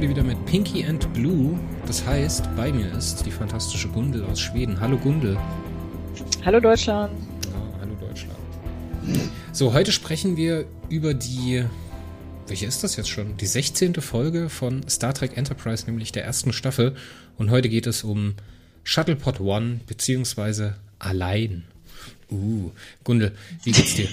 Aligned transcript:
Heute 0.00 0.08
wieder 0.08 0.22
mit 0.22 0.46
Pinky 0.46 0.82
and 0.86 1.12
Blue. 1.12 1.60
Das 1.86 2.06
heißt, 2.06 2.56
bei 2.56 2.72
mir 2.72 2.90
ist 2.94 3.26
die 3.26 3.30
fantastische 3.30 3.86
Gundel 3.88 4.24
aus 4.24 4.40
Schweden. 4.40 4.80
Hallo 4.80 4.96
Gundel. 4.96 5.36
Hallo 6.42 6.58
Deutschland. 6.58 7.12
Ja, 7.44 7.78
hallo 7.82 7.94
Deutschland. 8.00 8.38
So, 9.52 9.74
heute 9.74 9.92
sprechen 9.92 10.38
wir 10.38 10.64
über 10.88 11.12
die, 11.12 11.66
welche 12.46 12.64
ist 12.64 12.82
das 12.82 12.96
jetzt 12.96 13.10
schon? 13.10 13.36
Die 13.36 13.44
16. 13.44 13.96
Folge 13.96 14.48
von 14.48 14.88
Star 14.88 15.12
Trek 15.12 15.36
Enterprise, 15.36 15.84
nämlich 15.84 16.12
der 16.12 16.24
ersten 16.24 16.54
Staffel. 16.54 16.96
Und 17.36 17.50
heute 17.50 17.68
geht 17.68 17.86
es 17.86 18.02
um 18.02 18.36
Shuttlepod 18.84 19.38
One, 19.40 19.80
beziehungsweise 19.86 20.76
Allein. 20.98 21.64
Uh, 22.30 22.70
Gundel, 23.04 23.32
wie 23.64 23.72
geht's 23.72 23.96
dir? 23.96 24.08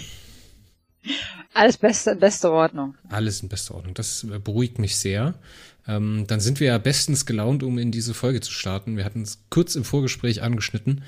Alles 1.53 1.77
beste, 1.77 2.15
beste 2.15 2.51
Ordnung. 2.51 2.95
Alles 3.09 3.41
in 3.41 3.49
bester 3.49 3.73
Ordnung. 3.73 3.93
Das 3.95 4.27
beruhigt 4.43 4.77
mich 4.77 4.95
sehr. 4.95 5.33
Ähm, 5.87 6.25
dann 6.27 6.39
sind 6.39 6.59
wir 6.59 6.67
ja 6.67 6.77
bestens 6.77 7.25
gelaunt, 7.25 7.63
um 7.63 7.77
in 7.77 7.91
diese 7.91 8.13
Folge 8.13 8.41
zu 8.41 8.51
starten. 8.51 8.97
Wir 8.97 9.05
hatten 9.05 9.21
es 9.21 9.39
kurz 9.49 9.75
im 9.75 9.83
Vorgespräch 9.83 10.41
angeschnitten. 10.41 11.03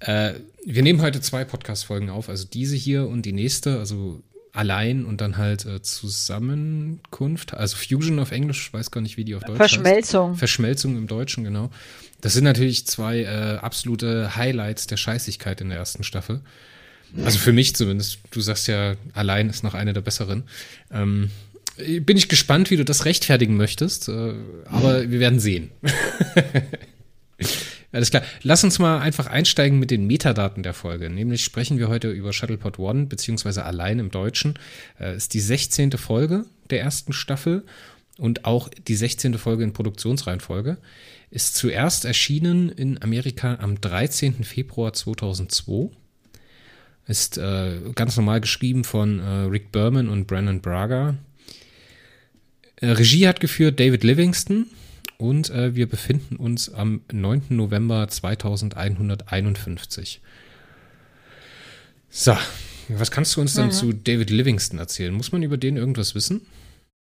Äh, 0.00 0.34
wir 0.64 0.82
nehmen 0.82 1.02
heute 1.02 1.20
zwei 1.20 1.44
Podcast-Folgen 1.44 2.08
auf, 2.10 2.28
also 2.28 2.46
diese 2.46 2.76
hier 2.76 3.08
und 3.08 3.22
die 3.22 3.32
nächste, 3.32 3.78
also 3.78 4.22
allein 4.52 5.04
und 5.04 5.20
dann 5.20 5.36
halt 5.36 5.66
äh, 5.66 5.82
Zusammenkunft, 5.82 7.54
also 7.54 7.76
Fusion 7.76 8.18
auf 8.18 8.30
Englisch, 8.30 8.72
weiß 8.72 8.90
gar 8.90 9.00
nicht, 9.00 9.16
wie 9.16 9.24
die 9.24 9.34
auf 9.34 9.42
Deutsch 9.42 9.56
Verschmelzung. 9.56 10.30
Heißt. 10.30 10.38
Verschmelzung 10.38 10.96
im 10.96 11.06
Deutschen, 11.06 11.44
genau. 11.44 11.70
Das 12.20 12.32
sind 12.32 12.44
natürlich 12.44 12.86
zwei 12.86 13.22
äh, 13.22 13.58
absolute 13.58 14.36
Highlights 14.36 14.86
der 14.86 14.96
Scheißigkeit 14.96 15.60
in 15.60 15.68
der 15.68 15.78
ersten 15.78 16.04
Staffel. 16.04 16.40
Also 17.24 17.38
für 17.38 17.52
mich 17.52 17.74
zumindest. 17.74 18.18
Du 18.30 18.40
sagst 18.40 18.68
ja, 18.68 18.94
allein 19.14 19.48
ist 19.48 19.64
noch 19.64 19.74
eine 19.74 19.92
der 19.94 20.02
besseren. 20.02 20.42
Ähm, 20.92 21.30
bin 22.00 22.16
ich 22.16 22.28
gespannt, 22.28 22.70
wie 22.70 22.76
du 22.76 22.84
das 22.84 23.04
rechtfertigen 23.04 23.56
möchtest, 23.56 24.08
äh, 24.08 24.34
aber 24.66 25.10
wir 25.10 25.20
werden 25.20 25.40
sehen. 25.40 25.70
Alles 27.92 28.10
klar. 28.10 28.22
Lass 28.42 28.64
uns 28.64 28.78
mal 28.78 28.98
einfach 29.00 29.26
einsteigen 29.26 29.78
mit 29.78 29.90
den 29.90 30.06
Metadaten 30.06 30.62
der 30.62 30.74
Folge. 30.74 31.08
Nämlich 31.08 31.42
sprechen 31.42 31.78
wir 31.78 31.88
heute 31.88 32.10
über 32.10 32.32
Shuttlepod 32.32 32.78
One, 32.78 33.06
beziehungsweise 33.06 33.64
allein 33.64 33.98
im 33.98 34.10
Deutschen. 34.10 34.58
Äh, 35.00 35.16
ist 35.16 35.34
die 35.34 35.40
16. 35.40 35.92
Folge 35.92 36.44
der 36.70 36.80
ersten 36.80 37.12
Staffel 37.12 37.64
und 38.18 38.44
auch 38.44 38.68
die 38.68 38.96
16. 38.96 39.38
Folge 39.38 39.64
in 39.64 39.72
Produktionsreihenfolge. 39.72 40.76
Ist 41.30 41.56
zuerst 41.56 42.04
erschienen 42.04 42.68
in 42.68 43.02
Amerika 43.02 43.58
am 43.60 43.80
13. 43.80 44.44
Februar 44.44 44.92
2002 44.92 45.90
ist 47.08 47.38
äh, 47.38 47.80
ganz 47.94 48.16
normal 48.18 48.42
geschrieben 48.42 48.84
von 48.84 49.18
äh, 49.18 49.24
Rick 49.44 49.72
Berman 49.72 50.08
und 50.08 50.26
Brandon 50.26 50.60
Braga. 50.60 51.16
Äh, 52.80 52.90
Regie 52.90 53.28
hat 53.28 53.40
geführt 53.40 53.80
David 53.80 54.04
Livingston 54.04 54.66
und 55.18 55.50
äh, 55.50 55.74
wir 55.74 55.88
befinden 55.88 56.36
uns 56.36 56.72
am 56.72 57.02
9. 57.10 57.46
November 57.50 58.08
2151. 58.08 60.20
So, 62.10 62.36
was 62.88 63.10
kannst 63.10 63.36
du 63.36 63.40
uns 63.40 63.54
dann 63.54 63.66
mhm. 63.66 63.72
zu 63.72 63.92
David 63.92 64.30
Livingston 64.30 64.78
erzählen? 64.78 65.14
Muss 65.14 65.32
man 65.32 65.42
über 65.42 65.56
den 65.56 65.76
irgendwas 65.76 66.14
wissen? 66.14 66.46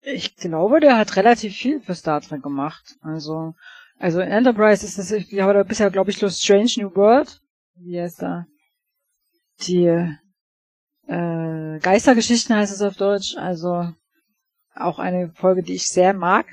Ich 0.01 0.35
glaube, 0.35 0.79
der 0.79 0.97
hat 0.97 1.15
relativ 1.15 1.55
viel 1.55 1.79
für 1.79 1.95
Star 1.95 2.21
Trek 2.21 2.43
gemacht. 2.43 2.97
Also, 3.01 3.55
also 3.97 4.19
in 4.19 4.29
Enterprise 4.29 4.85
ist 4.85 4.97
das, 4.97 5.11
ich 5.11 5.39
habe 5.39 5.63
bisher, 5.63 5.89
glaube 5.89 6.11
ich, 6.11 6.21
nur 6.21 6.29
Strange 6.29 6.71
New 6.77 6.95
World. 6.95 7.39
Wie 7.75 7.99
heißt 7.99 8.21
er? 8.21 8.45
die 9.61 9.85
äh, 11.07 11.79
Geistergeschichten 11.79 12.55
heißt 12.55 12.73
es 12.73 12.81
auf 12.81 12.95
Deutsch, 12.95 13.35
also 13.37 13.93
auch 14.75 14.99
eine 14.99 15.31
Folge, 15.35 15.63
die 15.63 15.73
ich 15.73 15.87
sehr 15.87 16.13
mag, 16.13 16.45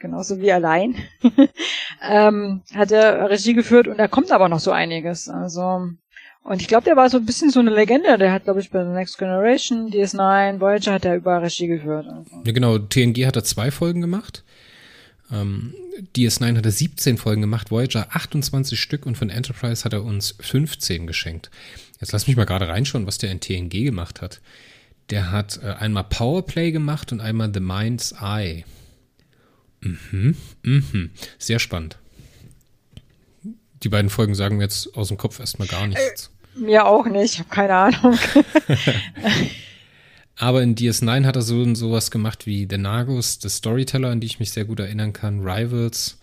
genauso 0.00 0.40
wie 0.40 0.52
allein. 0.52 0.96
ähm, 2.02 2.62
hat 2.74 2.92
er 2.92 3.30
Regie 3.30 3.54
geführt 3.54 3.88
und 3.88 3.98
da 3.98 4.08
kommt 4.08 4.32
aber 4.32 4.48
noch 4.48 4.60
so 4.60 4.72
einiges. 4.72 5.28
Also 5.28 5.88
und 6.42 6.62
ich 6.62 6.68
glaube, 6.68 6.84
der 6.84 6.96
war 6.96 7.10
so 7.10 7.18
ein 7.18 7.26
bisschen 7.26 7.50
so 7.50 7.60
eine 7.60 7.70
Legende. 7.70 8.16
Der 8.16 8.32
hat, 8.32 8.44
glaube 8.44 8.60
ich, 8.60 8.70
bei 8.70 8.82
The 8.82 8.90
Next 8.90 9.18
Generation, 9.18 9.90
DS9, 9.90 10.58
Voyager 10.58 10.94
hat 10.94 11.04
er 11.04 11.16
über 11.16 11.42
Regie 11.42 11.66
geführt. 11.66 12.06
Also. 12.06 12.42
Ja, 12.44 12.52
genau. 12.52 12.78
TNG 12.78 13.26
hat 13.26 13.36
er 13.36 13.44
zwei 13.44 13.70
Folgen 13.70 14.00
gemacht. 14.00 14.42
Ähm, 15.30 15.74
DS9 16.16 16.56
hat 16.56 16.64
er 16.64 16.72
17 16.72 17.18
Folgen 17.18 17.42
gemacht, 17.42 17.70
Voyager 17.70 18.08
28 18.10 18.80
Stück 18.80 19.06
und 19.06 19.16
von 19.16 19.30
Enterprise 19.30 19.84
hat 19.84 19.92
er 19.92 20.02
uns 20.02 20.34
15 20.40 21.06
geschenkt. 21.06 21.50
Jetzt 22.00 22.12
lass 22.12 22.26
mich 22.26 22.36
mal 22.36 22.46
gerade 22.46 22.68
reinschauen, 22.68 23.06
was 23.06 23.18
der 23.18 23.30
in 23.30 23.40
TNG 23.40 23.84
gemacht 23.84 24.22
hat. 24.22 24.40
Der 25.10 25.30
hat 25.30 25.60
äh, 25.62 25.72
einmal 25.72 26.04
Powerplay 26.04 26.72
gemacht 26.72 27.12
und 27.12 27.20
einmal 27.20 27.50
The 27.52 27.60
Mind's 27.60 28.14
Eye. 28.20 28.64
Mhm, 29.80 30.36
mhm. 30.62 31.10
Sehr 31.38 31.58
spannend. 31.58 31.98
Die 33.82 33.88
beiden 33.88 34.10
Folgen 34.10 34.34
sagen 34.34 34.58
mir 34.58 34.64
jetzt 34.64 34.94
aus 34.94 35.08
dem 35.08 35.16
Kopf 35.16 35.40
erstmal 35.40 35.68
gar 35.68 35.86
nichts. 35.86 36.30
Äh, 36.54 36.60
mir 36.60 36.86
auch 36.86 37.06
nicht, 37.06 37.34
ich 37.34 37.38
habe 37.38 37.48
keine 37.48 37.74
Ahnung. 37.74 38.18
Aber 40.36 40.62
in 40.62 40.74
DS9 40.74 41.26
hat 41.26 41.36
er 41.36 41.42
so 41.42 41.60
und 41.60 41.76
sowas 41.76 42.10
gemacht 42.10 42.46
wie 42.46 42.66
The 42.68 42.78
Nagus, 42.78 43.38
The 43.40 43.48
Storyteller, 43.48 44.10
an 44.10 44.20
die 44.20 44.26
ich 44.26 44.40
mich 44.40 44.52
sehr 44.52 44.64
gut 44.64 44.80
erinnern 44.80 45.12
kann, 45.12 45.40
Rivals, 45.40 46.18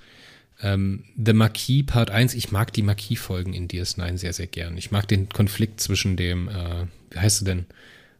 ähm, 0.62 1.04
The 1.24 1.34
Marquis 1.34 1.86
Part 1.86 2.09
1, 2.09 2.34
ich 2.34 2.52
mag 2.52 2.74
die 2.74 2.81
Marquis-Folgen 2.81 3.54
in 3.54 3.68
DS9 3.68 4.18
sehr, 4.18 4.34
sehr 4.34 4.48
gern. 4.48 4.78
Ich 4.78 4.92
mag 4.92 5.08
den 5.08 5.30
Konflikt 5.30 5.81
zwischen 5.81 6.18
dem, 6.18 6.50
äh, 6.50 6.86
wie 7.12 7.19
heißt 7.19 7.44
er 7.44 7.46
denn? 7.46 7.66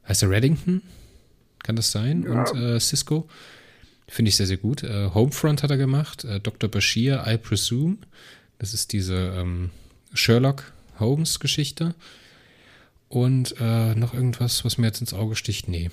Heißt 0.07 0.23
er 0.23 0.29
Reddington? 0.29 0.81
Kann 1.63 1.75
das 1.75 1.91
sein? 1.91 2.23
Ja. 2.23 2.44
Und 2.44 2.59
äh, 2.59 2.79
Cisco? 2.79 3.28
Finde 4.07 4.29
ich 4.29 4.38
sehr, 4.38 4.47
sehr 4.47 4.57
gut. 4.57 4.84
Äh, 4.84 5.09
Homefront 5.13 5.63
hat 5.63 5.72
er 5.72 5.78
gemacht. 5.78 6.23
Äh, 6.23 6.40
Dr. 6.40 6.69
Bashir, 6.69 7.25
I 7.28 7.38
Presume. 7.38 7.97
Das 8.57 8.73
ist 8.73 8.94
diese 8.94 9.16
ähm, 9.16 9.72
Sherlock 10.13 10.72
Holmes-Geschichte. 11.00 11.94
Und 13.09 13.56
äh, 13.59 13.96
noch 13.96 14.13
irgendwas, 14.13 14.66
was 14.66 14.78
mir 14.78 14.88
jetzt 14.88 15.01
ins 15.01 15.13
Auge 15.13 15.35
sticht? 15.35 15.67
Nee. 15.67 15.90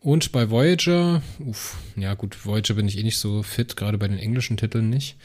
Und 0.00 0.32
bei 0.32 0.50
Voyager, 0.50 1.22
uff, 1.38 1.76
ja 1.96 2.14
gut, 2.14 2.44
Voyager 2.44 2.74
bin 2.74 2.88
ich 2.88 2.98
eh 2.98 3.04
nicht 3.04 3.18
so 3.18 3.42
fit, 3.42 3.76
gerade 3.76 3.98
bei 3.98 4.08
den 4.08 4.18
englischen 4.18 4.56
Titeln 4.56 4.90
nicht. 4.90 5.16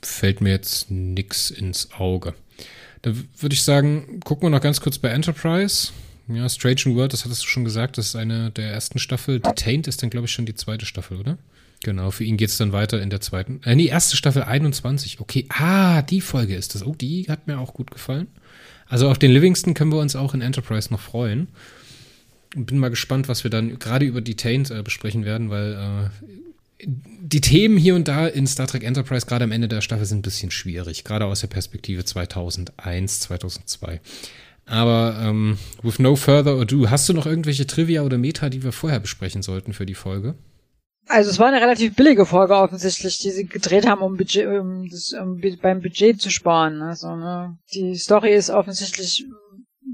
Fällt 0.00 0.40
mir 0.40 0.50
jetzt 0.50 0.90
nix 0.90 1.50
ins 1.50 1.90
Auge. 1.92 2.34
Da 3.02 3.12
würde 3.38 3.54
ich 3.54 3.62
sagen, 3.62 4.20
gucken 4.24 4.46
wir 4.46 4.50
noch 4.50 4.60
ganz 4.60 4.80
kurz 4.80 4.98
bei 4.98 5.08
Enterprise. 5.08 5.92
Ja, 6.28 6.48
Strange 6.48 6.80
New 6.86 6.96
World, 6.96 7.12
das 7.12 7.24
hattest 7.24 7.44
du 7.44 7.46
schon 7.46 7.64
gesagt, 7.64 7.98
das 7.98 8.06
ist 8.06 8.16
eine 8.16 8.50
der 8.50 8.70
ersten 8.70 8.98
Staffel. 8.98 9.38
Detained 9.38 9.86
ist 9.86 10.02
dann, 10.02 10.10
glaube 10.10 10.26
ich, 10.26 10.32
schon 10.32 10.46
die 10.46 10.54
zweite 10.54 10.84
Staffel, 10.84 11.18
oder? 11.18 11.38
Genau, 11.82 12.10
für 12.10 12.24
ihn 12.24 12.36
geht 12.36 12.48
es 12.48 12.56
dann 12.56 12.72
weiter 12.72 13.00
in 13.00 13.10
der 13.10 13.20
zweiten. 13.20 13.60
Äh, 13.64 13.76
nee, 13.76 13.86
erste 13.86 14.16
Staffel 14.16 14.42
21. 14.42 15.20
Okay, 15.20 15.46
ah, 15.50 16.02
die 16.02 16.20
Folge 16.20 16.56
ist 16.56 16.74
das. 16.74 16.84
Oh, 16.84 16.94
die 16.94 17.26
hat 17.28 17.46
mir 17.46 17.58
auch 17.58 17.74
gut 17.74 17.90
gefallen. 17.90 18.26
Also 18.88 19.08
auf 19.08 19.18
den 19.18 19.30
Livingston 19.30 19.74
können 19.74 19.92
wir 19.92 20.00
uns 20.00 20.16
auch 20.16 20.34
in 20.34 20.40
Enterprise 20.40 20.92
noch 20.92 21.00
freuen 21.00 21.48
bin 22.56 22.78
mal 22.78 22.88
gespannt, 22.88 23.28
was 23.28 23.44
wir 23.44 23.50
dann 23.50 23.78
gerade 23.78 24.06
über 24.06 24.20
Detained 24.20 24.70
äh, 24.70 24.82
besprechen 24.82 25.24
werden, 25.24 25.50
weil 25.50 25.74
äh, 25.74 26.44
die 26.84 27.40
Themen 27.40 27.76
hier 27.76 27.94
und 27.94 28.08
da 28.08 28.26
in 28.26 28.46
Star 28.46 28.66
Trek 28.66 28.84
Enterprise 28.84 29.26
gerade 29.26 29.44
am 29.44 29.52
Ende 29.52 29.68
der 29.68 29.80
Staffel 29.80 30.04
sind 30.04 30.18
ein 30.18 30.22
bisschen 30.22 30.50
schwierig, 30.50 31.04
gerade 31.04 31.24
aus 31.24 31.40
der 31.40 31.48
Perspektive 31.48 32.04
2001, 32.04 33.20
2002. 33.20 34.00
Aber 34.66 35.16
ähm, 35.22 35.58
with 35.82 35.98
no 35.98 36.16
further 36.16 36.60
ado, 36.60 36.90
hast 36.90 37.08
du 37.08 37.12
noch 37.12 37.26
irgendwelche 37.26 37.66
Trivia 37.66 38.02
oder 38.02 38.18
Meta, 38.18 38.48
die 38.48 38.64
wir 38.64 38.72
vorher 38.72 39.00
besprechen 39.00 39.42
sollten 39.42 39.72
für 39.72 39.86
die 39.86 39.94
Folge? 39.94 40.34
Also 41.08 41.30
es 41.30 41.38
war 41.38 41.46
eine 41.46 41.60
relativ 41.60 41.94
billige 41.94 42.26
Folge 42.26 42.56
offensichtlich, 42.56 43.18
die 43.18 43.30
sie 43.30 43.46
gedreht 43.46 43.86
haben, 43.86 44.02
um, 44.02 44.16
Budget, 44.16 44.48
um, 44.48 44.88
das, 44.90 45.12
um 45.12 45.40
beim 45.62 45.80
Budget 45.80 46.20
zu 46.20 46.30
sparen. 46.30 46.82
Also 46.82 47.14
ne, 47.14 47.56
die 47.72 47.94
Story 47.94 48.34
ist 48.34 48.50
offensichtlich 48.50 49.24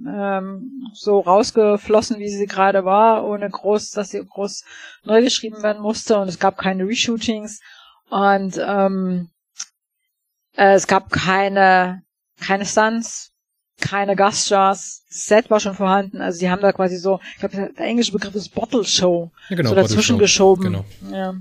ähm, 0.07 0.91
so 0.95 1.21
rausgeflossen, 1.21 2.19
wie 2.19 2.29
sie 2.29 2.47
gerade 2.47 2.85
war, 2.85 3.25
ohne 3.25 3.49
groß, 3.49 3.91
dass 3.91 4.11
sie 4.11 4.25
groß 4.25 4.65
neu 5.05 5.23
geschrieben 5.23 5.63
werden 5.63 5.83
musste 5.83 6.19
und 6.19 6.29
es 6.29 6.39
gab 6.39 6.59
keine 6.59 6.87
Reshootings 6.87 7.61
und 8.11 8.59
ähm, 8.59 9.31
äh, 10.57 10.75
es 10.75 10.87
gab 10.87 11.11
keine 11.11 12.03
keine 12.43 12.67
Stunts, 12.67 13.33
keine 13.81 14.17
Gaststars. 14.17 15.05
Das 15.09 15.25
Set 15.27 15.51
war 15.51 15.61
schon 15.61 15.75
vorhanden, 15.75 16.21
also 16.21 16.39
sie 16.39 16.51
haben 16.51 16.63
da 16.63 16.73
quasi 16.73 16.97
so, 16.97 17.21
ich 17.35 17.41
glaube, 17.41 17.57
der 17.57 17.87
englische 17.87 18.13
Begriff 18.13 18.35
ist 18.35 18.55
Bottle 18.55 18.85
Show, 18.85 19.31
ja, 19.49 19.57
genau, 19.57 19.71
so 19.71 19.75
dazwischen 19.75 20.19
geschoben. 20.19 20.65
Genau. 20.65 20.85
Ja. 21.11 21.35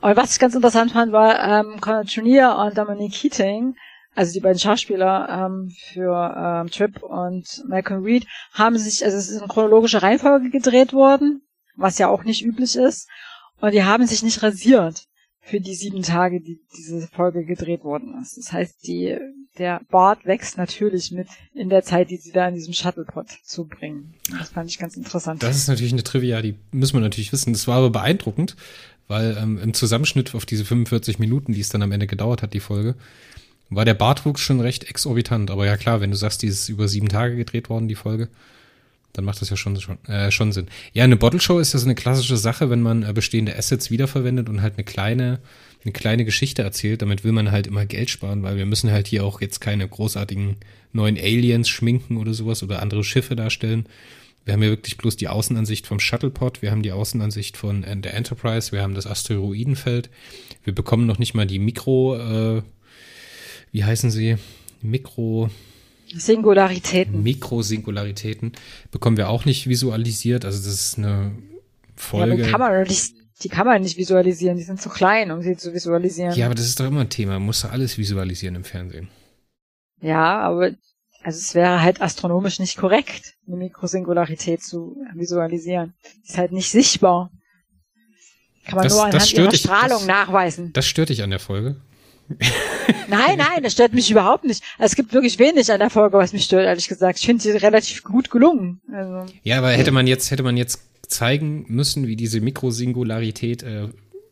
Aber 0.00 0.16
was 0.16 0.32
ich 0.32 0.38
ganz 0.38 0.54
interessant 0.54 0.92
fand, 0.92 1.12
war 1.12 1.42
ähm, 1.42 1.80
Conor 1.80 2.04
Turnier 2.04 2.56
und 2.58 2.76
Dominic 2.76 3.12
Keating 3.12 3.76
also 4.16 4.32
die 4.32 4.40
beiden 4.40 4.58
Schauspieler 4.58 5.28
ähm, 5.28 5.70
für 5.92 6.34
ähm, 6.36 6.70
Trip 6.70 7.02
und 7.02 7.64
Malcolm 7.68 8.02
Reed 8.02 8.26
haben 8.52 8.78
sich, 8.78 9.04
also 9.04 9.16
es 9.16 9.28
ist 9.28 9.40
in 9.40 9.48
chronologischer 9.48 10.02
Reihenfolge 10.02 10.50
gedreht 10.50 10.92
worden, 10.92 11.42
was 11.76 11.98
ja 11.98 12.08
auch 12.08 12.24
nicht 12.24 12.42
üblich 12.42 12.76
ist, 12.76 13.08
und 13.60 13.72
die 13.72 13.84
haben 13.84 14.06
sich 14.06 14.22
nicht 14.22 14.42
rasiert 14.42 15.04
für 15.40 15.60
die 15.60 15.74
sieben 15.74 16.02
Tage, 16.02 16.40
die 16.40 16.60
diese 16.76 17.06
Folge 17.08 17.44
gedreht 17.44 17.84
worden 17.84 18.18
ist. 18.20 18.36
Das 18.36 18.52
heißt, 18.52 18.86
die 18.86 19.16
der 19.58 19.80
Bart 19.90 20.24
wächst 20.26 20.58
natürlich 20.58 21.12
mit 21.12 21.28
in 21.54 21.68
der 21.68 21.82
Zeit, 21.82 22.10
die 22.10 22.16
sie 22.16 22.32
da 22.32 22.48
in 22.48 22.54
diesem 22.54 22.74
Shuttlepod 22.74 23.28
zubringen. 23.44 24.14
Das 24.38 24.50
fand 24.50 24.70
ich 24.70 24.78
ganz 24.78 24.96
interessant. 24.96 25.42
Das 25.42 25.56
ist 25.56 25.68
natürlich 25.68 25.92
eine 25.92 26.02
Trivia, 26.02 26.42
die 26.42 26.56
müssen 26.72 26.94
wir 26.94 27.00
natürlich 27.00 27.32
wissen. 27.32 27.52
Das 27.52 27.66
war 27.66 27.78
aber 27.78 27.90
beeindruckend, 27.90 28.56
weil 29.08 29.36
ähm, 29.40 29.58
im 29.58 29.72
Zusammenschnitt 29.72 30.34
auf 30.34 30.46
diese 30.46 30.64
45 30.64 31.18
Minuten, 31.18 31.52
die 31.52 31.60
es 31.60 31.68
dann 31.68 31.82
am 31.82 31.92
Ende 31.92 32.06
gedauert 32.06 32.42
hat, 32.42 32.52
die 32.52 32.60
Folge, 32.60 32.96
war 33.70 33.84
der 33.84 33.94
Bartwuchs 33.94 34.40
schon 34.40 34.60
recht 34.60 34.84
exorbitant. 34.84 35.50
Aber 35.50 35.66
ja 35.66 35.76
klar, 35.76 36.00
wenn 36.00 36.10
du 36.10 36.16
sagst, 36.16 36.42
die 36.42 36.46
ist 36.46 36.68
über 36.68 36.88
sieben 36.88 37.08
Tage 37.08 37.36
gedreht 37.36 37.68
worden, 37.68 37.88
die 37.88 37.94
Folge, 37.94 38.28
dann 39.12 39.24
macht 39.24 39.40
das 39.40 39.50
ja 39.50 39.56
schon, 39.56 39.80
schon, 39.80 40.02
äh, 40.06 40.30
schon 40.30 40.52
Sinn. 40.52 40.66
Ja, 40.92 41.04
eine 41.04 41.16
Bottle 41.16 41.40
Show 41.40 41.58
ist 41.58 41.72
ja 41.72 41.78
so 41.78 41.86
eine 41.86 41.94
klassische 41.94 42.36
Sache, 42.36 42.70
wenn 42.70 42.82
man 42.82 43.02
äh, 43.02 43.12
bestehende 43.12 43.56
Assets 43.56 43.90
wiederverwendet 43.90 44.48
und 44.48 44.60
halt 44.60 44.74
eine 44.74 44.84
kleine, 44.84 45.40
eine 45.84 45.92
kleine 45.92 46.24
Geschichte 46.24 46.62
erzählt. 46.62 47.02
Damit 47.02 47.24
will 47.24 47.32
man 47.32 47.50
halt 47.50 47.66
immer 47.66 47.86
Geld 47.86 48.10
sparen, 48.10 48.42
weil 48.42 48.56
wir 48.56 48.66
müssen 48.66 48.90
halt 48.90 49.08
hier 49.08 49.24
auch 49.24 49.40
jetzt 49.40 49.60
keine 49.60 49.88
großartigen 49.88 50.56
neuen 50.92 51.16
Aliens 51.16 51.68
schminken 51.68 52.18
oder 52.18 52.34
sowas 52.34 52.62
oder 52.62 52.82
andere 52.82 53.04
Schiffe 53.04 53.36
darstellen. 53.36 53.86
Wir 54.44 54.52
haben 54.52 54.62
ja 54.62 54.68
wirklich 54.68 54.96
bloß 54.96 55.16
die 55.16 55.28
Außenansicht 55.28 55.88
vom 55.88 55.98
Shuttlepod, 55.98 56.62
wir 56.62 56.70
haben 56.70 56.82
die 56.82 56.92
Außenansicht 56.92 57.56
von 57.56 57.84
äh, 57.84 57.96
der 57.96 58.14
Enterprise, 58.14 58.70
wir 58.70 58.82
haben 58.82 58.94
das 58.94 59.06
Asteroidenfeld. 59.06 60.10
Wir 60.62 60.74
bekommen 60.74 61.06
noch 61.06 61.18
nicht 61.18 61.34
mal 61.34 61.46
die 61.46 61.58
Mikro, 61.58 62.16
äh, 62.16 62.62
wie 63.76 63.84
heißen 63.84 64.10
sie? 64.10 64.36
Mikro, 64.80 65.50
Singularitäten. 66.14 67.22
Mikrosingularitäten 67.22 68.52
bekommen 68.90 69.18
wir 69.18 69.28
auch 69.28 69.44
nicht 69.44 69.66
visualisiert. 69.68 70.46
Also 70.46 70.58
das 70.64 70.72
ist 70.80 70.96
eine 70.98 71.32
Folge. 71.94 72.36
Ja, 72.38 72.44
die, 72.46 72.50
kann 72.50 72.60
man 72.60 72.82
nicht, 72.84 73.14
die 73.42 73.48
kann 73.50 73.66
man 73.66 73.82
nicht 73.82 73.98
visualisieren. 73.98 74.56
Die 74.56 74.62
sind 74.62 74.80
zu 74.80 74.88
klein, 74.88 75.30
um 75.30 75.42
sie 75.42 75.58
zu 75.58 75.74
visualisieren. 75.74 76.34
Ja, 76.34 76.46
aber 76.46 76.54
das 76.54 76.64
ist 76.64 76.80
doch 76.80 76.86
immer 76.86 77.02
ein 77.02 77.10
Thema. 77.10 77.32
Man 77.34 77.42
muss 77.42 77.66
alles 77.66 77.98
visualisieren 77.98 78.54
im 78.54 78.64
Fernsehen. 78.64 79.08
Ja, 80.00 80.38
aber 80.40 80.70
also 81.22 81.38
es 81.38 81.54
wäre 81.54 81.82
halt 81.82 82.00
astronomisch 82.00 82.58
nicht 82.60 82.78
korrekt, 82.78 83.34
eine 83.46 83.56
Mikrosingularität 83.56 84.62
zu 84.62 84.96
visualisieren. 85.14 85.92
Ist 86.24 86.38
halt 86.38 86.52
nicht 86.52 86.70
sichtbar. 86.70 87.30
Kann 88.64 88.76
man 88.76 88.84
Das- 88.84 88.92
nur 88.94 89.04
anhand 89.04 89.32
ihrer 89.34 89.52
Strahlung 89.54 89.98
das- 89.98 90.06
nachweisen. 90.06 90.72
Das 90.72 90.86
stört 90.86 91.10
dich 91.10 91.22
an 91.22 91.28
der 91.30 91.40
Folge. 91.40 91.76
Nein, 93.08 93.38
nein, 93.38 93.62
das 93.62 93.72
stört 93.72 93.92
mich 93.92 94.10
überhaupt 94.10 94.44
nicht. 94.44 94.62
Es 94.78 94.94
gibt 94.96 95.12
wirklich 95.12 95.38
wenig 95.38 95.70
an 95.72 95.78
der 95.80 95.90
Folge, 95.90 96.18
was 96.18 96.32
mich 96.32 96.44
stört, 96.44 96.64
ehrlich 96.66 96.88
gesagt. 96.88 97.18
Ich 97.20 97.26
finde 97.26 97.42
sie 97.42 97.50
relativ 97.52 98.02
gut 98.02 98.30
gelungen. 98.30 98.80
Also, 98.92 99.32
Ja, 99.42 99.58
aber 99.58 99.70
hätte 99.70 99.92
man 99.92 100.06
jetzt, 100.06 100.30
hätte 100.30 100.42
man 100.42 100.56
jetzt 100.56 100.80
zeigen 101.08 101.64
müssen, 101.68 102.06
wie 102.06 102.16
diese 102.16 102.40
Mikrosingularität 102.40 103.62
äh, 103.62 103.88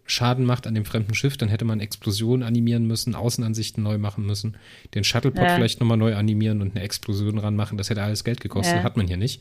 Schaden 0.06 0.44
macht 0.44 0.66
an 0.66 0.74
dem 0.74 0.84
fremden 0.84 1.14
Schiff, 1.14 1.36
dann 1.36 1.48
hätte 1.48 1.64
man 1.64 1.80
Explosionen 1.80 2.46
animieren 2.46 2.86
müssen, 2.86 3.14
Außenansichten 3.14 3.82
neu 3.82 3.96
machen 3.96 4.26
müssen, 4.26 4.56
den 4.94 5.02
Shuttlepod 5.04 5.42
Ja. 5.42 5.54
vielleicht 5.54 5.80
nochmal 5.80 5.96
neu 5.96 6.14
animieren 6.14 6.60
und 6.60 6.74
eine 6.76 6.84
Explosion 6.84 7.38
ranmachen. 7.38 7.78
Das 7.78 7.88
hätte 7.90 8.02
alles 8.02 8.22
Geld 8.24 8.40
gekostet, 8.40 8.76
Ja. 8.78 8.82
hat 8.82 8.96
man 8.96 9.06
hier 9.06 9.16
nicht. 9.16 9.40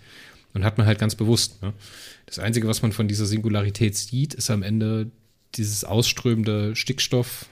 Und 0.54 0.64
hat 0.64 0.78
man 0.78 0.86
halt 0.88 1.00
ganz 1.00 1.16
bewusst. 1.16 1.62
Ne? 1.64 1.74
Das 2.28 2.38
Einzige, 2.40 2.68
was 2.68 2.82
man 2.84 2.92
von 2.92 3.08
dieser 3.08 3.26
Singularität 3.26 3.96
sieht, 3.98 4.36
ist 4.36 4.52
am 4.52 4.62
Ende 4.64 5.10
dieses 5.56 5.84
ausströmende 5.84 6.76
Stickstoff, 6.76 7.48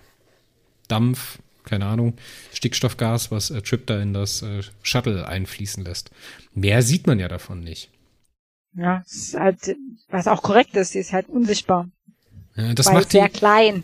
Dampf, 0.92 1.40
keine 1.64 1.86
Ahnung, 1.86 2.18
Stickstoffgas, 2.54 3.32
was 3.32 3.50
äh, 3.50 3.62
Trip 3.62 3.86
da 3.88 4.02
in 4.02 4.14
das 4.14 4.42
äh, 4.42 4.62
Shuttle 4.84 5.28
einfließen 5.28 5.84
lässt. 5.84 6.12
Mehr 6.54 6.82
sieht 6.82 7.08
man 7.08 7.20
ja 7.20 7.28
davon 7.28 7.62
nicht. 7.62 7.90
ja, 8.74 9.04
ist 9.06 9.36
halt, 9.36 9.76
was 10.10 10.28
auch 10.28 10.42
korrekt 10.42 10.76
ist, 10.76 10.92
sie 10.92 11.00
ist 11.00 11.14
halt 11.14 11.30
unsichtbar. 11.30 11.90
Ja, 12.56 12.74
das 12.74 12.92
macht 12.92 13.14
die, 13.14 13.18
sehr 13.18 13.30
klein. 13.30 13.84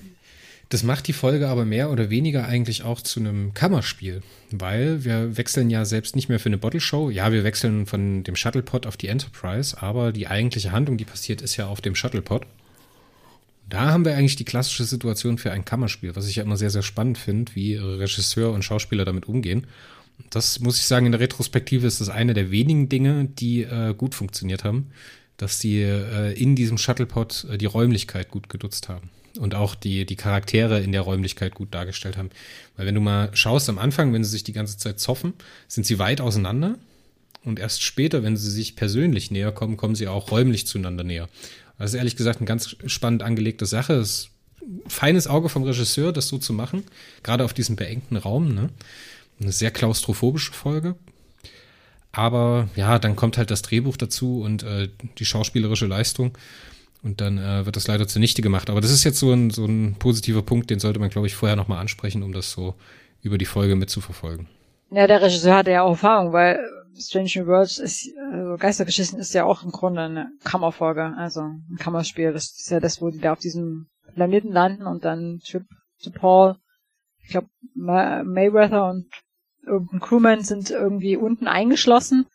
Das 0.69 0.83
macht 0.83 1.07
die 1.07 1.13
Folge 1.13 1.47
aber 1.47 1.63
mehr 1.63 1.89
oder 1.91 2.09
weniger 2.09 2.45
eigentlich 2.45 2.83
auch 2.83 2.99
zu 2.99 3.21
einem 3.21 3.53
Kammerspiel, 3.53 4.21
weil 4.51 5.05
wir 5.05 5.37
wechseln 5.37 5.69
ja 5.69 5.85
selbst 5.85 6.15
nicht 6.15 6.27
mehr 6.27 6.39
für 6.39 6.49
eine 6.49 6.57
Bottle 6.57 6.81
Show. 6.81 7.09
Ja, 7.09 7.31
wir 7.31 7.45
wechseln 7.45 7.85
von 7.85 8.23
dem 8.23 8.35
Shuttlepod 8.35 8.85
auf 8.85 8.97
die 8.97 9.07
Enterprise, 9.07 9.81
aber 9.81 10.11
die 10.11 10.27
eigentliche 10.27 10.73
Handlung, 10.73 10.97
die 10.97 11.05
passiert, 11.05 11.41
ist 11.41 11.55
ja 11.55 11.67
auf 11.67 11.79
dem 11.79 11.95
Shuttlepod. 11.95 12.45
Da 13.69 13.91
haben 13.91 14.05
wir 14.05 14.15
eigentlich 14.15 14.37
die 14.37 14.45
klassische 14.45 14.85
Situation 14.85 15.37
für 15.37 15.51
ein 15.51 15.65
Kammerspiel, 15.65 16.15
was 16.15 16.27
ich 16.27 16.37
ja 16.37 16.43
immer 16.43 16.57
sehr, 16.57 16.69
sehr 16.69 16.83
spannend 16.83 17.17
finde, 17.17 17.53
wie 17.55 17.75
Regisseur 17.75 18.53
und 18.53 18.63
Schauspieler 18.63 19.03
damit 19.03 19.27
umgehen. 19.27 19.67
Das 20.29 20.59
muss 20.59 20.79
ich 20.79 20.85
sagen, 20.85 21.05
in 21.05 21.11
der 21.11 21.21
Retrospektive 21.21 21.85
ist 21.85 22.01
das 22.01 22.09
eine 22.09 22.33
der 22.33 22.49
wenigen 22.49 22.89
Dinge, 22.89 23.25
die 23.25 23.63
äh, 23.63 23.93
gut 23.95 24.15
funktioniert 24.15 24.63
haben, 24.63 24.87
dass 25.37 25.59
die 25.59 25.81
äh, 25.81 26.33
in 26.33 26.55
diesem 26.55 26.77
Shuttlepod 26.77 27.45
äh, 27.51 27.57
die 27.57 27.65
Räumlichkeit 27.65 28.31
gut 28.31 28.49
genutzt 28.49 28.89
haben 28.89 29.09
und 29.37 29.53
auch 29.53 29.75
die, 29.75 30.05
die 30.05 30.15
Charaktere 30.15 30.79
in 30.79 30.91
der 30.91 31.01
Räumlichkeit 31.01 31.53
gut 31.53 31.73
dargestellt 31.73 32.17
haben. 32.17 32.31
Weil 32.75 32.87
wenn 32.87 32.95
du 32.95 33.01
mal 33.01 33.29
schaust 33.35 33.69
am 33.69 33.77
Anfang, 33.77 34.11
wenn 34.13 34.23
sie 34.23 34.31
sich 34.31 34.43
die 34.43 34.53
ganze 34.53 34.77
Zeit 34.77 34.99
zoffen, 34.99 35.33
sind 35.67 35.85
sie 35.85 35.99
weit 35.99 36.21
auseinander 36.21 36.77
und 37.43 37.59
erst 37.59 37.83
später, 37.83 38.23
wenn 38.23 38.37
sie 38.37 38.49
sich 38.49 38.75
persönlich 38.75 39.29
näher 39.29 39.51
kommen, 39.51 39.77
kommen 39.77 39.95
sie 39.95 40.07
auch 40.07 40.31
räumlich 40.31 40.65
zueinander 40.65 41.03
näher. 41.03 41.29
Das 41.77 41.91
ist 41.91 41.97
ehrlich 41.97 42.15
gesagt 42.15 42.39
eine 42.39 42.47
ganz 42.47 42.75
spannend 42.85 43.23
angelegte 43.23 43.65
Sache. 43.65 43.93
Es 43.93 44.31
feines 44.87 45.27
Auge 45.27 45.49
vom 45.49 45.63
Regisseur, 45.63 46.11
das 46.11 46.27
so 46.27 46.37
zu 46.37 46.53
machen, 46.53 46.83
gerade 47.23 47.45
auf 47.45 47.53
diesem 47.53 47.75
beengten 47.75 48.17
Raum. 48.17 48.53
Ne? 48.53 48.69
Eine 49.39 49.51
sehr 49.51 49.71
klaustrophobische 49.71 50.53
Folge. 50.53 50.95
Aber 52.11 52.67
ja, 52.75 52.99
dann 52.99 53.15
kommt 53.15 53.37
halt 53.37 53.51
das 53.51 53.61
Drehbuch 53.61 53.97
dazu 53.97 54.41
und 54.41 54.63
äh, 54.63 54.89
die 55.17 55.25
schauspielerische 55.25 55.85
Leistung. 55.85 56.37
Und 57.03 57.21
dann 57.21 57.37
äh, 57.37 57.65
wird 57.65 57.75
das 57.75 57.87
leider 57.87 58.07
zunichte 58.07 58.41
gemacht. 58.41 58.69
Aber 58.69 58.81
das 58.81 58.91
ist 58.91 59.03
jetzt 59.03 59.19
so 59.19 59.31
ein, 59.31 59.51
so 59.51 59.65
ein 59.65 59.95
positiver 59.99 60.41
Punkt, 60.41 60.69
den 60.69 60.79
sollte 60.79 60.99
man, 60.99 61.09
glaube 61.09 61.27
ich, 61.27 61.35
vorher 61.35 61.55
nochmal 61.55 61.79
ansprechen, 61.79 62.23
um 62.23 62.33
das 62.33 62.51
so 62.51 62.75
über 63.21 63.37
die 63.37 63.45
Folge 63.45 63.75
mitzuverfolgen. 63.75 64.47
Ja, 64.89 65.05
der 65.05 65.21
Regisseur 65.21 65.55
hatte 65.55 65.71
ja 65.71 65.83
auch 65.83 65.91
Erfahrung, 65.91 66.33
weil 66.33 66.59
Strange 66.99 67.31
New 67.35 67.47
Worlds 67.47 67.77
ist, 67.77 68.09
also 68.31 68.57
Geistergeschichten 68.57 69.19
ist 69.19 69.33
ja 69.33 69.45
auch 69.45 69.63
im 69.63 69.71
Grunde 69.71 70.01
eine 70.01 70.31
Kammerfolge, 70.43 71.13
also 71.17 71.41
ein 71.41 71.77
Kammerspiel. 71.79 72.33
Das 72.33 72.45
ist 72.45 72.69
ja 72.69 72.79
das, 72.79 73.01
wo 73.01 73.09
die 73.09 73.19
da 73.19 73.33
auf 73.33 73.39
diesem 73.39 73.87
Planeten 74.13 74.51
landen 74.51 74.87
und 74.87 75.05
dann 75.05 75.39
Trip 75.45 75.63
zu 75.97 76.11
Paul, 76.11 76.55
ich 77.21 77.29
glaube 77.29 77.47
Mayweather 77.75 78.89
und 78.89 79.07
irgendein 79.65 79.99
Crewman 79.99 80.43
sind 80.43 80.69
irgendwie 80.69 81.17
unten 81.17 81.47
eingeschlossen 81.47 82.25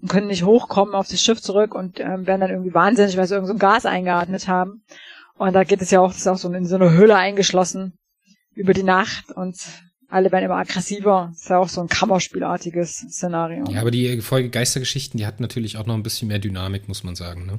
und 0.00 0.08
können 0.08 0.26
nicht 0.26 0.44
hochkommen 0.44 0.94
auf 0.94 1.08
das 1.08 1.22
Schiff 1.22 1.40
zurück 1.40 1.74
und 1.74 2.00
ähm, 2.00 2.26
werden 2.26 2.40
dann 2.40 2.50
irgendwie 2.50 2.74
wahnsinnig, 2.74 3.16
weil 3.16 3.26
sie 3.26 3.34
irgend 3.34 3.48
so 3.48 3.54
ein 3.54 3.58
Gas 3.58 3.86
eingeatmet 3.86 4.48
haben. 4.48 4.84
Und 5.36 5.52
da 5.54 5.64
geht 5.64 5.82
es 5.82 5.90
ja 5.90 6.00
auch, 6.00 6.08
das 6.08 6.18
ist 6.18 6.28
auch 6.28 6.36
so 6.36 6.52
in 6.52 6.66
so 6.66 6.76
eine 6.76 6.92
Höhle 6.92 7.16
eingeschlossen 7.16 7.98
über 8.54 8.72
die 8.72 8.82
Nacht 8.82 9.32
und 9.32 9.56
alle 10.08 10.30
werden 10.32 10.44
immer 10.44 10.56
aggressiver. 10.56 11.30
Das 11.32 11.42
ist 11.42 11.50
ja 11.50 11.58
auch 11.58 11.68
so 11.68 11.80
ein 11.80 11.88
Kammerspielartiges 11.88 13.06
Szenario. 13.10 13.64
Ja, 13.70 13.80
aber 13.80 13.90
die 13.90 14.20
Folge 14.20 14.50
Geistergeschichten, 14.50 15.18
die 15.18 15.26
hat 15.26 15.40
natürlich 15.40 15.76
auch 15.76 15.86
noch 15.86 15.94
ein 15.94 16.02
bisschen 16.02 16.28
mehr 16.28 16.38
Dynamik, 16.38 16.88
muss 16.88 17.04
man 17.04 17.14
sagen, 17.14 17.46
ne? 17.46 17.58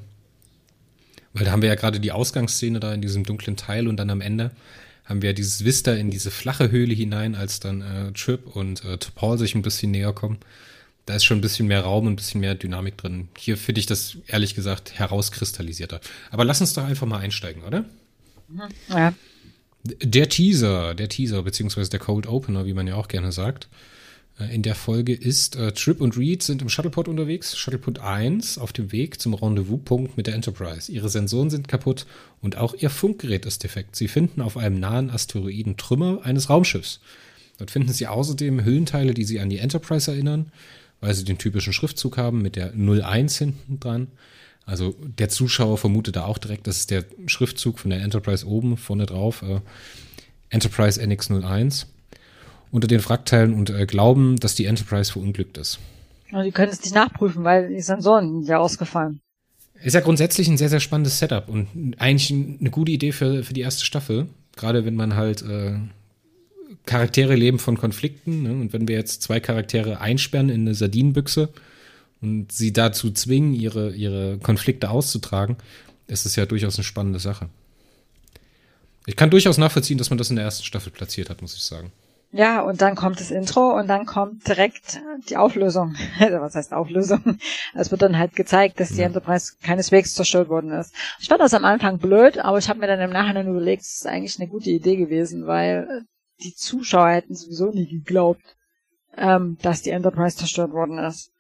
Weil 1.34 1.46
da 1.46 1.52
haben 1.52 1.62
wir 1.62 1.70
ja 1.70 1.76
gerade 1.76 2.00
die 2.00 2.14
Ausgangsszene 2.14 2.80
da 2.80 2.94
in 2.94 3.02
diesem 3.02 3.26
dunklen 3.26 3.58
Teil 3.58 3.90
und 3.90 3.98
dann 3.98 4.10
am 4.10 4.22
Ende 4.22 4.52
haben 5.04 5.22
wir 5.22 5.34
dieses 5.34 5.66
Vista 5.66 5.94
in 5.94 6.10
diese 6.10 6.32
flache 6.32 6.72
Höhle 6.72 6.94
hinein, 6.94 7.36
als 7.36 7.60
dann 7.60 7.82
äh, 7.82 8.12
Trip 8.14 8.56
und 8.56 8.84
äh, 8.86 8.98
Paul 9.14 9.38
sich 9.38 9.54
ein 9.54 9.62
bisschen 9.62 9.92
näher 9.92 10.14
kommen. 10.14 10.40
Da 11.06 11.16
ist 11.16 11.26
schon 11.26 11.38
ein 11.38 11.42
bisschen 11.42 11.68
mehr 11.68 11.82
Raum 11.82 12.08
und 12.08 12.14
ein 12.14 12.16
bisschen 12.16 12.42
mehr 12.42 12.56
Dynamik 12.56 12.98
drin. 12.98 13.28
Hier 13.38 13.58
finde 13.58 13.80
ich 13.80 13.86
das 13.86 14.18
ehrlich 14.28 14.56
gesagt 14.56 14.98
herauskristallisierter. 14.98 16.00
Aber 16.32 16.46
lass 16.46 16.62
uns 16.62 16.74
doch 16.74 16.84
einfach 16.84 17.06
mal 17.06 17.20
einsteigen, 17.20 17.62
oder? 17.64 17.86
Ja. 18.90 19.14
Der 19.86 20.30
Teaser, 20.30 20.96
der 20.96 21.10
Teaser, 21.10 21.44
beziehungsweise 21.44 21.92
der 21.92 22.00
Cold 22.00 22.26
Opener, 22.26 22.66
wie 22.66 22.74
man 22.74 22.88
ja 22.88 22.96
auch 22.96 23.08
gerne 23.08 23.32
sagt, 23.32 23.70
äh, 24.40 24.54
in 24.54 24.64
der 24.64 24.74
Folge 24.74 25.14
ist, 25.14 25.56
äh, 25.56 25.72
Trip 25.74 26.02
und 26.02 26.18
Reed 26.18 26.42
sind 26.42 26.64
im 26.64 26.70
Shuttlepod 26.70 27.08
unterwegs, 27.08 27.56
Shuttlepod 27.56 28.00
1 28.00 28.58
auf 28.58 28.74
dem 28.74 28.92
Weg 28.92 29.22
zum 29.22 29.36
Rendezvouspunkt 29.36 30.18
mit 30.18 30.26
der 30.26 30.34
Enterprise. 30.34 30.92
Ihre 30.92 31.10
Sensoren 31.10 31.52
sind 31.52 31.68
kaputt 31.68 32.08
und 32.42 32.58
auch 32.58 32.74
ihr 32.74 32.90
Funkgerät 32.90 33.46
ist 33.46 33.64
defekt. 33.64 33.96
Sie 33.96 34.08
finden 34.08 34.42
auf 34.42 34.58
einem 34.58 34.80
nahen 34.80 35.12
Asteroiden 35.12 35.78
Trümmer 35.78 36.22
eines 36.24 36.50
Raumschiffs. 36.50 37.00
Dort 37.60 37.72
finden 37.72 37.94
sie 37.94 38.08
außerdem 38.08 38.66
Hüllenteile, 38.66 39.14
die 39.14 39.24
sie 39.24 39.40
an 39.40 39.50
die 39.50 39.60
Enterprise 39.60 40.12
erinnern, 40.12 40.52
weil 41.00 41.14
sie 41.14 41.24
den 41.24 41.38
typischen 41.38 41.74
Schriftzug 41.74 42.18
haben 42.18 42.42
mit 42.42 42.56
der 42.56 42.74
01 42.74 43.38
hinten 43.38 43.80
dran. 43.80 44.08
Also 44.66 44.96
der 45.00 45.30
Zuschauer 45.30 45.78
vermutet 45.78 46.16
da 46.16 46.26
auch 46.26 46.38
direkt, 46.38 46.68
das 46.68 46.78
ist 46.78 46.92
der 46.92 47.06
Schriftzug 47.28 47.80
von 47.80 47.92
der 47.92 48.02
Enterprise 48.02 48.48
oben, 48.48 48.78
vorne 48.78 49.06
drauf, 49.06 49.44
äh, 49.44 49.60
Enterprise 50.50 51.02
NX01, 51.02 51.86
unter 52.72 52.88
den 52.88 53.04
Wrackteilen 53.04 53.54
und 53.54 53.70
äh, 53.70 53.86
glauben, 53.86 54.38
dass 54.38 54.56
die 54.56 54.66
Enterprise 54.66 55.12
verunglückt 55.12 55.58
ist. 55.58 55.80
Und 56.32 56.44
die 56.44 56.52
können 56.52 56.72
es 56.72 56.82
nicht 56.82 56.96
nachprüfen, 56.96 57.44
weil 57.44 57.70
die 57.70 57.82
Sensoren 57.82 58.34
sind 58.34 58.48
ja 58.48 58.58
ausgefallen. 58.58 59.20
Ist 59.84 59.94
ja 59.94 60.00
grundsätzlich 60.00 60.48
ein 60.48 60.58
sehr, 60.58 60.70
sehr 60.70 60.80
spannendes 60.80 61.20
Setup 61.20 61.48
und 61.48 61.96
eigentlich 62.00 62.32
eine 62.32 62.70
gute 62.72 62.92
Idee 62.92 63.12
für, 63.12 63.44
für 63.44 63.54
die 63.54 63.62
erste 63.62 63.86
Staffel. 63.86 64.28
Gerade 64.56 64.86
wenn 64.86 64.96
man 64.96 65.16
halt 65.16 65.44
äh, 65.44 65.76
Charaktere 66.86 67.36
leben 67.36 67.60
von 67.60 67.78
Konflikten. 67.78 68.44
Ne? 68.44 68.52
Und 68.52 68.74
wenn 68.74 68.88
wir 68.88 68.96
jetzt 68.96 69.22
zwei 69.22 69.40
Charaktere 69.40 70.00
einsperren 70.00 70.50
in 70.50 70.62
eine 70.62 70.76
Sardinenbüchse 70.76 71.50
und 72.26 72.52
sie 72.52 72.74
dazu 72.74 73.12
zwingen, 73.12 73.54
ihre, 73.54 73.92
ihre 73.92 74.40
Konflikte 74.40 74.90
auszutragen, 74.90 75.58
ist 76.08 76.26
es 76.26 76.36
ja 76.36 76.48
durchaus 76.48 76.76
eine 76.76 76.84
spannende 76.84 77.20
Sache. 77.20 77.50
Ich 79.06 79.16
kann 79.16 79.30
durchaus 79.30 79.60
nachvollziehen, 79.60 80.00
dass 80.00 80.10
man 80.10 80.18
das 80.18 80.32
in 80.32 80.36
der 80.36 80.46
ersten 80.46 80.64
Staffel 80.64 80.92
platziert 80.92 81.30
hat, 81.30 81.44
muss 81.44 81.56
ich 81.56 81.64
sagen. 81.64 81.92
Ja, 82.32 82.62
und 82.62 82.82
dann 82.82 82.96
kommt 82.96 83.20
das 83.20 83.30
Intro 83.30 83.78
und 83.80 83.88
dann 83.88 84.08
kommt 84.08 84.48
direkt 84.48 85.00
die 85.30 85.38
Auflösung. 85.38 85.96
Also 86.20 86.40
was 86.40 86.56
heißt 86.56 86.74
Auflösung? 86.74 87.38
Es 87.76 87.92
wird 87.92 88.02
dann 88.02 88.18
halt 88.18 88.36
gezeigt, 88.36 88.80
dass 88.80 88.90
die 88.90 89.02
ja. 89.02 89.06
Enterprise 89.06 89.54
keineswegs 89.62 90.16
zerstört 90.16 90.50
worden 90.50 90.72
ist. 90.72 90.94
Ich 91.20 91.28
fand 91.30 91.42
das 91.42 91.54
am 91.54 91.64
Anfang 91.64 92.00
blöd, 92.00 92.40
aber 92.40 92.58
ich 92.58 92.68
habe 92.68 92.80
mir 92.80 92.88
dann 92.88 93.00
im 93.00 93.12
Nachhinein 93.12 93.48
überlegt, 93.48 93.84
es 93.84 93.98
ist 93.98 94.08
eigentlich 94.08 94.40
eine 94.40 94.50
gute 94.50 94.72
Idee 94.72 94.96
gewesen, 94.96 95.46
weil 95.46 96.06
die 96.44 96.56
Zuschauer 96.56 97.10
hätten 97.10 97.36
sowieso 97.36 97.70
nie 97.70 97.88
geglaubt, 97.88 98.58
ähm, 99.16 99.58
dass 99.62 99.84
die 99.84 99.92
Enterprise 99.92 100.38
zerstört 100.38 100.72
worden 100.72 100.98
ist. 100.98 101.32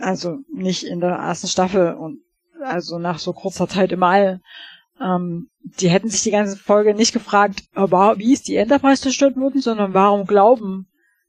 Also 0.00 0.38
nicht 0.52 0.84
in 0.84 1.00
der 1.00 1.10
ersten 1.10 1.48
Staffel 1.48 1.94
und 1.94 2.20
also 2.60 2.98
nach 2.98 3.18
so 3.18 3.32
kurzer 3.32 3.68
Zeit 3.68 3.92
im 3.92 4.02
All. 4.02 4.40
Ähm, 5.00 5.48
die 5.80 5.88
hätten 5.88 6.08
sich 6.08 6.22
die 6.22 6.30
ganze 6.30 6.56
Folge 6.56 6.94
nicht 6.94 7.12
gefragt, 7.12 7.64
wie 7.74 8.32
ist 8.32 8.48
die 8.48 8.56
Enterprise 8.56 9.02
zerstört 9.02 9.36
worden, 9.36 9.60
sondern 9.60 9.94
warum 9.94 10.26
glauben 10.26 10.86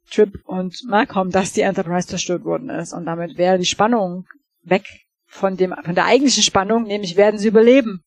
Trip 0.09 0.41
und 0.45 0.83
Malcolm, 0.85 1.31
dass 1.31 1.53
die 1.53 1.61
Enterprise 1.61 2.07
zerstört 2.07 2.43
worden 2.43 2.69
ist. 2.69 2.93
Und 2.93 3.05
damit 3.05 3.37
wäre 3.37 3.57
die 3.57 3.65
Spannung 3.65 4.27
weg 4.63 4.85
von 5.25 5.57
dem, 5.57 5.73
von 5.83 5.95
der 5.95 6.05
eigentlichen 6.05 6.43
Spannung, 6.43 6.83
nämlich 6.83 7.15
werden 7.15 7.39
sie 7.39 7.47
überleben, 7.47 8.03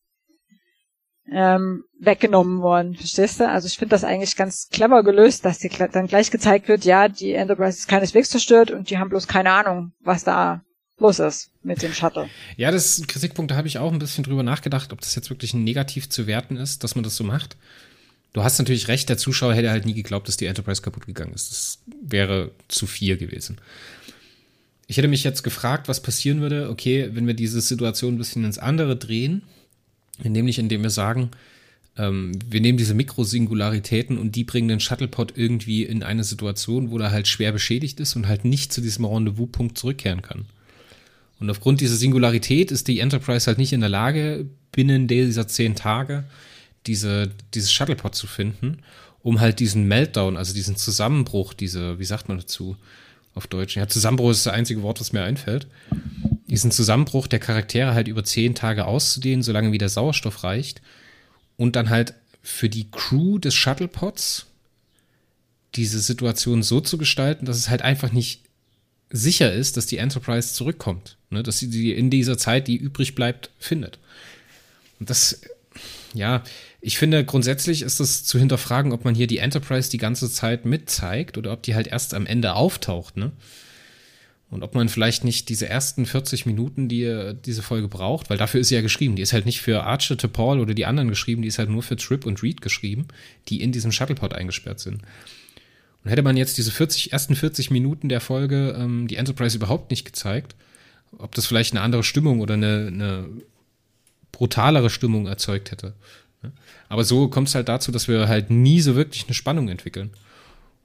ähm, 1.31 1.85
weggenommen 1.99 2.63
worden. 2.63 2.95
Verstehst 2.95 3.41
du? 3.41 3.49
Also 3.49 3.67
ich 3.67 3.79
finde 3.79 3.91
das 3.91 4.05
eigentlich 4.05 4.37
ganz 4.37 4.69
clever 4.71 5.03
gelöst, 5.03 5.45
dass 5.45 5.59
die 5.59 5.69
dann 5.69 6.07
gleich 6.07 6.31
gezeigt 6.31 6.69
wird, 6.69 6.85
ja, 6.85 7.09
die 7.09 7.33
Enterprise 7.33 7.79
ist 7.79 7.89
keineswegs 7.89 8.31
zerstört 8.31 8.71
und 8.71 8.91
die 8.91 8.99
haben 8.99 9.11
bloß 9.11 9.27
keine 9.27 9.51
Ahnung, 9.53 9.93
was 10.01 10.25
da 10.25 10.63
los 10.99 11.19
ist 11.19 11.51
mit 11.63 11.83
dem 11.83 11.93
Shuttle. 11.93 12.29
Ja, 12.57 12.71
das 12.71 13.03
Kritikpunkt, 13.07 13.51
da 13.51 13.57
habe 13.57 13.69
ich 13.69 13.79
auch 13.79 13.93
ein 13.93 13.99
bisschen 13.99 14.25
drüber 14.25 14.43
nachgedacht, 14.43 14.93
ob 14.93 15.01
das 15.01 15.15
jetzt 15.15 15.31
wirklich 15.31 15.53
negativ 15.53 16.09
zu 16.09 16.27
werten 16.27 16.57
ist, 16.57 16.85
dass 16.85 16.95
man 16.95 17.05
das 17.05 17.17
so 17.17 17.25
macht. 17.25 17.57
Du 18.33 18.43
hast 18.43 18.59
natürlich 18.59 18.89
recht, 18.89 19.09
der 19.09 19.19
Zuschauer 19.19 19.55
hätte 19.55 19.71
halt 19.71 19.87
nie 19.87 19.95
geglaubt, 19.95 20.29
dass 20.29 20.37
die 20.37 20.47
Enterprise 20.47 20.83
kaputt 20.83 21.07
gegangen 21.07 21.33
ist. 21.35 21.51
Das 21.51 21.79
wäre 22.03 22.51
zu 22.69 22.87
viel 22.87 23.17
gewesen. 23.17 23.59
Ich 24.87 24.99
hätte 24.99 25.09
mich 25.09 25.25
jetzt 25.25 25.43
gefragt, 25.43 25.89
was 25.89 26.03
passieren 26.03 26.41
würde, 26.41 26.71
okay, 26.71 27.11
wenn 27.13 27.27
wir 27.27 27.35
diese 27.35 27.61
Situation 27.61 28.15
ein 28.15 28.19
bisschen 28.19 28.45
ins 28.45 28.59
andere 28.59 28.97
drehen, 28.97 29.43
nämlich 30.23 30.59
indem 30.59 30.83
wir 30.83 30.91
sagen, 30.91 31.31
ähm, 31.99 32.33
wir 32.49 32.61
nehmen 32.61 32.79
diese 32.79 32.95
Mikrosingularitäten 32.95 34.19
und 34.19 34.37
die 34.37 34.45
bringen 34.45 34.69
den 34.69 34.81
Shuttlepod 34.81 35.33
irgendwie 35.37 35.85
in 35.85 36.03
eine 36.03 36.25
Situation, 36.25 36.91
wo 36.91 36.99
er 36.99 37.11
halt 37.11 37.29
schwer 37.29 37.53
beschädigt 37.53 38.01
ist 38.01 38.17
und 38.17 38.29
halt 38.29 38.45
nicht 38.45 38.73
zu 38.73 38.81
diesem 38.81 39.05
Rendezvous-Punkt 39.05 39.79
zurückkehren 39.79 40.23
kann. 40.23 40.47
Und 41.39 41.51
aufgrund 41.51 41.81
dieser 41.81 41.97
Singularität 41.97 42.71
ist 42.71 42.89
die 42.89 43.01
Enterprise 43.01 43.47
halt 43.47 43.59
nicht 43.59 43.73
in 43.73 43.81
der 43.81 43.91
Lage, 43.91 44.47
binnen 44.73 45.07
dieser 45.07 45.49
zehn 45.49 45.75
Tage 45.75 46.25
diese, 46.87 47.31
dieses 47.55 47.73
Shuttlepod 47.73 48.15
zu 48.15 48.27
finden, 48.27 48.79
um 49.23 49.41
halt 49.41 49.61
diesen 49.61 49.89
Meltdown, 49.89 50.37
also 50.37 50.55
diesen 50.55 50.77
Zusammenbruch, 50.77 51.53
diese, 51.53 51.99
wie 51.99 52.05
sagt 52.05 52.29
man 52.29 52.39
dazu 52.39 52.77
auf 53.35 53.47
Deutsch? 53.47 53.77
Ja, 53.77 53.89
Zusammenbruch 53.89 54.31
ist 54.31 54.47
das 54.47 54.55
einzige 54.55 54.83
Wort, 54.83 55.01
was 55.01 55.13
mir 55.13 55.23
einfällt. 55.23 55.67
Diesen 56.49 56.71
Zusammenbruch 56.71 57.27
der 57.27 57.41
Charaktere 57.41 57.95
halt 57.95 58.09
über 58.09 58.25
zehn 58.25 58.55
Tage 58.55 58.85
auszudehnen, 58.87 59.43
solange 59.43 59.73
wie 59.73 59.79
der 59.79 59.89
Sauerstoff 59.89 60.45
reicht. 60.45 60.81
Und 61.57 61.75
dann 61.75 61.91
halt 61.91 62.15
für 62.43 62.69
die 62.69 62.91
Crew 62.91 63.39
des 63.39 63.55
Shuttlepods 63.55 64.47
diese 65.75 66.01
Situation 66.01 66.63
so 66.63 66.81
zu 66.81 66.99
gestalten, 66.99 67.47
dass 67.47 67.57
es 67.57 67.69
halt 67.69 67.83
einfach 67.83 68.13
nicht 68.13 68.43
sicher 69.11 69.53
ist, 69.53 69.77
dass 69.77 69.87
die 69.87 69.99
Enterprise 69.99 70.55
zurückkommt. 70.55 71.17
Ne? 71.31 71.43
Dass 71.43 71.59
sie 71.59 71.69
die 71.69 71.93
in 71.93 72.11
dieser 72.11 72.39
Zeit, 72.39 72.69
die 72.69 72.77
übrig 72.77 73.15
bleibt, 73.15 73.51
findet. 73.59 73.99
Und 74.99 75.11
das, 75.11 75.41
ja, 76.15 76.43
ich 76.81 76.99
finde 76.99 77.25
grundsätzlich 77.25 77.83
ist 77.83 78.01
es 78.01 78.25
zu 78.25 78.39
hinterfragen, 78.39 78.93
ob 78.93 79.05
man 79.05 79.15
hier 79.15 79.27
die 79.27 79.39
Enterprise 79.39 79.91
die 79.91 79.99
ganze 79.99 80.31
Zeit 80.31 80.65
mitzeigt 80.65 81.37
oder 81.37 81.53
ob 81.53 81.63
die 81.63 81.75
halt 81.75 81.89
erst 81.89 82.15
am 82.15 82.27
Ende 82.27 82.55
auftaucht, 82.55 83.17
ne? 83.17 83.33
Und 84.49 84.63
ob 84.63 84.75
man 84.77 84.89
vielleicht 84.89 85.25
nicht 85.25 85.49
diese 85.49 85.69
ersten 85.69 86.07
40 86.07 86.47
Minuten, 86.47 86.89
die 86.89 87.35
diese 87.45 87.63
Folge 87.63 87.89
braucht, 87.89 88.31
weil 88.31 88.39
dafür 88.39 88.61
ist 88.61 88.69
sie 88.69 88.77
ja 88.77 88.81
geschrieben. 88.81 89.17
Die 89.17 89.23
ist 89.23 89.33
halt 89.33 89.45
nicht 89.45 89.61
für 89.61 89.83
Archer, 89.83 90.17
Paul 90.29 90.61
oder 90.61 90.73
die 90.73 90.87
anderen 90.87 91.09
geschrieben, 91.09 91.43
die 91.43 91.49
ist 91.49 91.59
halt 91.59 91.69
nur 91.69 91.83
für 91.83 91.97
Trip 91.97 92.25
und 92.25 92.43
Reed 92.43 92.61
geschrieben, 92.61 93.09
die 93.49 93.61
in 93.61 93.73
diesem 93.73 93.91
Shuttlepod 93.91 94.35
eingesperrt 94.35 94.79
sind. 94.79 95.03
Und 96.05 96.11
hätte 96.11 96.23
man 96.23 96.37
jetzt 96.37 96.59
diese 96.59 96.71
40, 96.71 97.13
ersten 97.13 97.35
40 97.35 97.73
Minuten 97.73 98.09
der 98.09 98.21
Folge 98.21 98.77
ähm, 98.79 99.09
die 99.09 99.17
Enterprise 99.17 99.57
überhaupt 99.57 99.91
nicht 99.91 100.05
gezeigt, 100.05 100.55
ob 101.19 101.35
das 101.35 101.47
vielleicht 101.47 101.73
eine 101.73 101.81
andere 101.81 102.05
Stimmung 102.05 102.41
oder 102.41 102.55
eine, 102.55 102.87
eine 102.87 103.29
brutalere 104.31 104.91
Stimmung 104.91 105.27
erzeugt 105.27 105.73
hätte. 105.73 105.95
Ne? 106.43 106.53
Aber 106.89 107.03
so 107.03 107.27
kommt 107.29 107.49
es 107.49 107.57
halt 107.57 107.69
dazu, 107.69 107.91
dass 107.91 108.07
wir 108.07 108.29
halt 108.29 108.51
nie 108.51 108.81
so 108.81 108.95
wirklich 108.95 109.25
eine 109.25 109.35
Spannung 109.35 109.69
entwickeln. 109.69 110.11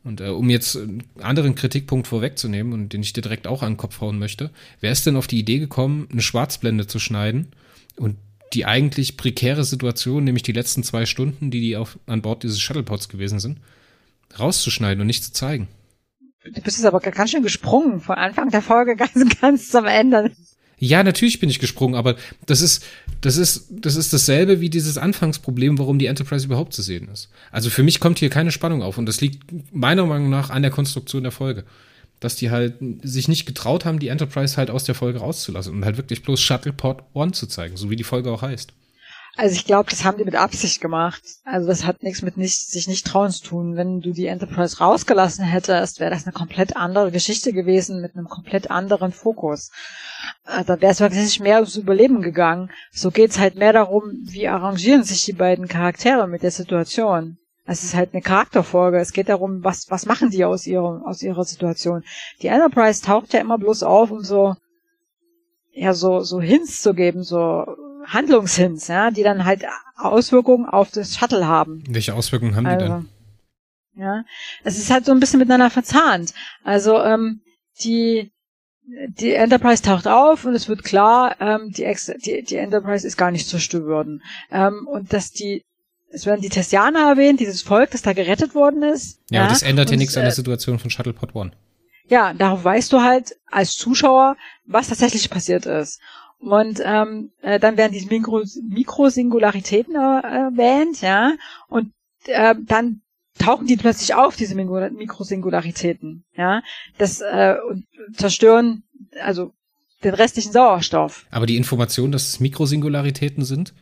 Und 0.04 0.20
äh, 0.20 0.30
um 0.30 0.50
jetzt 0.50 0.76
einen 0.76 1.04
anderen 1.20 1.56
Kritikpunkt 1.56 2.08
vorwegzunehmen 2.08 2.74
und 2.74 2.92
den 2.92 3.02
ich 3.02 3.14
dir 3.14 3.22
direkt 3.22 3.46
auch 3.46 3.62
an 3.62 3.74
den 3.74 3.78
Kopf 3.78 4.02
hauen 4.02 4.18
möchte, 4.18 4.50
wer 4.80 4.92
ist 4.92 5.06
denn 5.06 5.16
auf 5.16 5.28
die 5.28 5.40
Idee 5.40 5.60
gekommen, 5.60 6.08
eine 6.12 6.22
Schwarzblende 6.22 6.88
zu 6.88 7.00
schneiden 7.00 7.48
und 7.98 8.18
die 8.54 8.66
eigentlich 8.66 9.16
prekäre 9.16 9.64
Situation, 9.64 10.24
nämlich 10.24 10.44
die 10.44 10.52
letzten 10.52 10.84
zwei 10.84 11.06
Stunden, 11.06 11.52
die 11.52 11.62
die 11.62 11.78
auf, 11.78 12.00
an 12.08 12.22
Bord 12.22 12.44
dieses 12.44 12.60
Shuttlepods 12.60 13.10
gewesen 13.10 13.40
sind, 13.40 13.60
rauszuschneiden 14.38 15.02
und 15.02 15.08
nicht 15.08 15.24
zu 15.24 15.34
zeigen. 15.34 15.68
Du 16.44 16.62
bist 16.62 16.78
jetzt 16.78 16.86
aber 16.86 17.00
ganz 17.00 17.30
schön 17.30 17.44
gesprungen 17.44 18.02
von 18.02 18.16
Anfang 18.16 18.50
der 18.50 18.64
Folge 18.64 18.96
ganz, 18.98 19.40
ganz 19.40 19.70
zum 19.70 19.86
Ende. 19.86 20.32
Ja, 20.84 21.04
natürlich 21.04 21.40
bin 21.40 21.48
ich 21.48 21.60
gesprungen, 21.60 21.94
aber 21.94 22.16
das 22.48 22.62
ist, 22.62 22.84
das 23.22 23.38
ist, 23.38 23.68
das 23.70 23.96
ist 23.96 24.14
dasselbe 24.14 24.62
wie 24.62 24.70
dieses 24.72 24.98
Anfangsproblem, 24.98 25.78
warum 25.78 26.00
die 26.00 26.08
Enterprise 26.08 26.44
überhaupt 26.44 26.74
zu 26.74 26.82
sehen 26.82 27.08
ist. 27.14 27.30
Also 27.52 27.70
für 27.70 27.84
mich 27.84 28.00
kommt 28.00 28.18
hier 28.18 28.32
keine 28.32 28.52
Spannung 28.52 28.82
auf 28.82 28.98
und 28.98 29.06
das 29.06 29.22
liegt 29.22 29.44
meiner 29.72 30.08
Meinung 30.08 30.32
nach 30.32 30.50
an 30.50 30.64
der 30.64 30.72
Konstruktion 30.72 31.22
der 31.22 31.32
Folge. 31.32 31.66
Dass 32.20 32.36
die 32.36 32.50
halt 32.50 32.74
sich 33.04 33.28
nicht 33.28 33.46
getraut 33.46 33.86
haben, 33.86 34.00
die 34.00 34.08
Enterprise 34.08 34.58
halt 34.58 34.72
aus 34.72 34.84
der 34.84 34.96
Folge 34.96 35.20
rauszulassen 35.20 35.72
und 35.72 35.86
halt 35.86 35.98
wirklich 35.98 36.24
bloß 36.24 36.42
Shuttlepod 36.42 37.04
One 37.14 37.32
zu 37.32 37.46
zeigen, 37.46 37.78
so 37.78 37.92
wie 37.92 37.96
die 37.96 38.04
Folge 38.04 38.32
auch 38.32 38.42
heißt. 38.42 38.74
Also 39.38 39.56
ich 39.56 39.66
glaube, 39.66 39.90
das 39.90 40.04
haben 40.04 40.18
die 40.18 40.26
mit 40.26 40.36
Absicht 40.36 40.82
gemacht. 40.82 41.22
Also 41.46 41.68
das 41.68 41.86
hat 41.86 42.04
nichts 42.04 42.22
mit 42.22 42.36
nicht, 42.36 42.70
sich 42.70 42.88
nicht 42.88 43.08
trauen 43.08 43.32
zu 43.32 43.44
tun. 43.44 43.76
Wenn 43.78 44.02
du 44.02 44.12
die 44.12 44.26
Enterprise 44.26 44.80
rausgelassen 44.80 45.46
hättest, 45.46 46.00
wäre 46.00 46.12
das 46.12 46.26
eine 46.26 46.34
komplett 46.34 46.76
andere 46.76 47.12
Geschichte 47.12 47.54
gewesen 47.54 48.02
mit 48.02 48.16
einem 48.16 48.28
komplett 48.28 48.70
anderen 48.70 49.14
Fokus. 49.14 49.72
Äh, 50.46 50.66
da 50.66 50.82
wäre 50.82 50.92
es 50.92 51.00
wirklich 51.00 51.40
mehr 51.40 51.58
ums 51.58 51.78
Überleben 51.78 52.22
gegangen. 52.22 52.72
So 52.92 53.10
geht's 53.10 53.40
halt 53.40 53.56
mehr 53.56 53.74
darum, 53.74 54.12
wie 54.24 54.48
arrangieren 54.48 55.04
sich 55.04 55.24
die 55.24 55.34
beiden 55.34 55.68
Charaktere 55.68 56.28
mit 56.28 56.44
der 56.44 56.52
Situation. 56.52 57.38
Es 57.66 57.84
ist 57.84 57.96
halt 57.96 58.14
eine 58.14 58.22
Charakterfolge. 58.22 59.00
Es 59.00 59.14
geht 59.14 59.30
darum, 59.30 59.64
was, 59.64 59.90
was 59.90 60.06
machen 60.06 60.30
die 60.30 60.44
aus 60.44 60.68
ihrer, 60.68 61.04
aus 61.06 61.22
ihrer 61.22 61.46
Situation. 61.46 62.04
Die 62.42 62.48
Enterprise 62.48 63.02
taucht 63.02 63.34
ja 63.34 63.40
immer 63.40 63.58
bloß 63.58 63.84
auf, 63.84 64.12
um 64.12 64.24
so, 64.24 64.56
ja, 65.74 65.94
so, 65.94 66.22
so 66.22 66.42
Hints 66.42 66.82
zu 66.82 66.94
geben, 66.94 67.24
so 67.24 67.66
Handlungshints, 68.06 68.88
ja, 68.88 69.12
die 69.12 69.24
dann 69.24 69.46
halt 69.46 69.64
Auswirkungen 69.96 70.66
auf 70.66 70.92
das 70.92 71.16
Shuttle 71.16 71.48
haben. 71.48 71.84
Welche 71.88 72.14
Auswirkungen 72.14 72.56
haben 72.56 72.66
also, 72.66 72.86
die 72.86 72.92
denn? 72.92 73.10
Ja, 73.96 74.24
es 74.64 74.78
ist 74.78 74.90
halt 74.90 75.06
so 75.06 75.12
ein 75.12 75.20
bisschen 75.20 75.40
miteinander 75.40 75.70
verzahnt. 75.70 76.34
Also 76.64 77.02
ähm, 77.02 77.42
die 77.84 78.32
die 79.08 79.34
Enterprise 79.34 79.84
taucht 79.84 80.08
auf 80.08 80.46
und 80.46 80.54
es 80.54 80.68
wird 80.68 80.84
klar, 80.84 81.36
ähm, 81.40 81.72
die, 81.72 81.84
Ex 81.84 82.12
die, 82.26 82.44
die 82.44 82.56
Enterprise 82.56 83.08
ist 83.08 83.18
gar 83.18 83.32
nicht 83.32 83.48
zerstört 83.48 83.86
worden. 83.86 84.22
Ähm, 84.52 84.88
und 84.88 85.14
dass 85.14 85.32
die, 85.32 85.64
es 86.10 86.26
werden 86.26 86.42
die 86.42 86.50
Tessianer 86.50 87.10
erwähnt, 87.10 87.40
dieses 87.40 87.62
Volk, 87.62 87.92
das 87.92 88.02
da 88.02 88.14
gerettet 88.14 88.54
worden 88.54 88.84
ist. 88.84 89.20
Ja, 89.30 89.44
ja 89.44 89.48
das 89.48 89.62
ändert 89.62 89.92
ja 89.92 89.98
nichts 89.98 90.18
an 90.18 90.24
der 90.24 90.32
äh, 90.32 90.36
Situation 90.36 90.80
von 90.80 90.90
Shuttlepod 90.90 91.36
One. 91.36 91.52
Ja, 92.12 92.34
darauf 92.34 92.66
weißt 92.66 92.92
du 92.92 93.00
halt 93.02 93.38
als 93.50 93.78
Zuschauer, 93.78 94.36
was 94.66 94.90
tatsächlich 94.90 95.30
passiert 95.30 95.66
ist. 95.66 96.02
Und 96.40 96.82
ähm, 96.84 97.32
äh, 97.42 97.58
dann 97.58 97.78
werden 97.78 97.94
diese 97.94 98.10
Mikro 98.10 98.44
Mikrosingularitäten 98.68 99.96
äh, 99.96 100.20
erwähnt, 100.20 101.02
ja. 101.02 101.36
Und 101.70 101.94
äh, 102.26 102.54
dann 102.60 103.02
tauchen 103.40 103.66
die 103.66 103.78
plötzlich 103.78 104.14
auf, 104.14 104.36
diese 104.36 104.56
Mikrosingularitäten, 104.56 106.26
ja. 106.36 106.62
Das 106.98 107.22
äh, 107.22 107.56
und 107.70 107.86
zerstören 108.14 108.84
also 109.24 109.54
den 110.04 110.14
restlichen 110.14 110.52
Sauerstoff. 110.52 111.28
Aber 111.32 111.46
die 111.46 111.56
Information, 111.56 112.12
dass 112.12 112.28
es 112.28 112.40
Mikrosingularitäten 112.42 113.46
sind, 113.46 113.74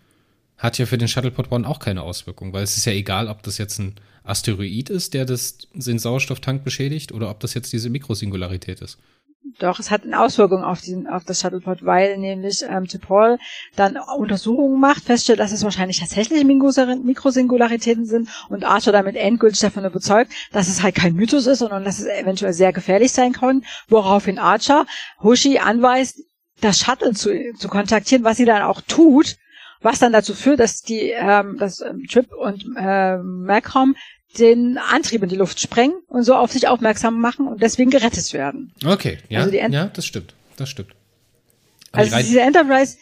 hat 0.56 0.78
ja 0.78 0.86
für 0.86 1.00
den 1.00 1.08
Shuttlepod 1.08 1.52
One 1.52 1.68
auch 1.68 1.80
keine 1.80 2.04
Auswirkung, 2.04 2.54
weil 2.54 2.62
es 2.62 2.78
ist 2.78 2.86
ja 2.86 2.94
egal, 2.94 3.28
ob 3.28 3.42
das 3.42 3.58
jetzt 3.58 3.80
ein 3.80 3.96
Asteroid 4.30 4.90
ist, 4.90 5.14
der 5.14 5.26
das, 5.26 5.58
den 5.74 6.00
Sauerstofftank 6.00 6.64
beschädigt, 6.64 7.12
oder 7.12 7.30
ob 7.30 7.40
das 7.40 7.54
jetzt 7.54 7.74
diese 7.74 7.90
Mikrosingularität 7.90 8.82
ist. 8.82 8.98
Doch, 9.58 9.80
es 9.80 9.90
hat 9.90 10.04
eine 10.04 10.20
Auswirkung 10.20 10.64
auf, 10.64 10.82
diesen, 10.82 11.08
auf 11.08 11.24
das 11.24 11.42
Shuttlepod, 11.42 11.84
weil 11.84 12.18
nämlich 12.18 12.62
ähm, 12.62 12.88
Paul 13.02 13.40
dann 13.76 13.98
Untersuchungen 13.98 14.80
macht, 14.80 15.04
feststellt, 15.04 15.40
dass 15.40 15.52
es 15.52 15.64
wahrscheinlich 15.64 16.00
tatsächlich 16.00 16.44
Mikrosingularitäten 16.44 18.06
sind 18.06 18.30
und 18.50 18.64
Archer 18.64 18.92
damit 18.92 19.16
endgültig 19.16 19.60
davon 19.60 19.86
überzeugt, 19.86 20.32
dass 20.52 20.68
es 20.68 20.84
halt 20.84 20.96
kein 20.96 21.16
Mythos 21.16 21.48
ist, 21.48 21.60
sondern 21.60 21.84
dass 21.84 22.00
es 22.00 22.06
eventuell 22.06 22.54
sehr 22.54 22.74
gefährlich 22.74 23.12
sein 23.12 23.34
kann, 23.34 23.64
woraufhin 23.88 24.40
Archer 24.40 24.86
Hoshi 25.24 25.58
anweist, 25.58 26.20
das 26.62 26.80
Shuttle 26.80 27.14
zu, 27.14 27.54
zu 27.58 27.70
kontaktieren, 27.70 28.24
was 28.24 28.38
sie 28.38 28.46
dann 28.46 28.62
auch 28.62 28.82
tut. 28.82 29.38
Was 29.82 30.00
dann 30.00 30.14
dazu 30.14 30.34
führt, 30.34 30.60
dass 30.60 30.82
die, 30.82 31.12
ähm, 31.16 31.58
dass 31.58 31.82
ähm, 31.82 32.06
Trip 32.10 32.32
und 32.34 32.66
äh, 32.78 33.18
Malcolm 33.18 33.96
den 34.38 34.78
Antrieb 34.78 35.24
in 35.24 35.30
die 35.30 35.36
Luft 35.36 35.60
sprengen 35.60 35.98
und 36.08 36.24
so 36.24 36.36
auf 36.36 36.52
sich 36.52 36.68
aufmerksam 36.68 37.20
machen 37.20 37.48
und 37.48 37.62
deswegen 37.62 37.90
gerettet 37.90 38.32
werden. 38.34 38.74
Okay, 38.86 39.18
ja, 39.30 39.40
also 39.40 39.56
ja, 39.56 39.86
das 39.88 40.06
stimmt, 40.06 40.36
das 40.58 40.70
stimmt. 40.70 40.94
Aber 41.92 42.04
also 42.04 42.18
diese 42.18 42.42
Enterprise, 42.42 42.98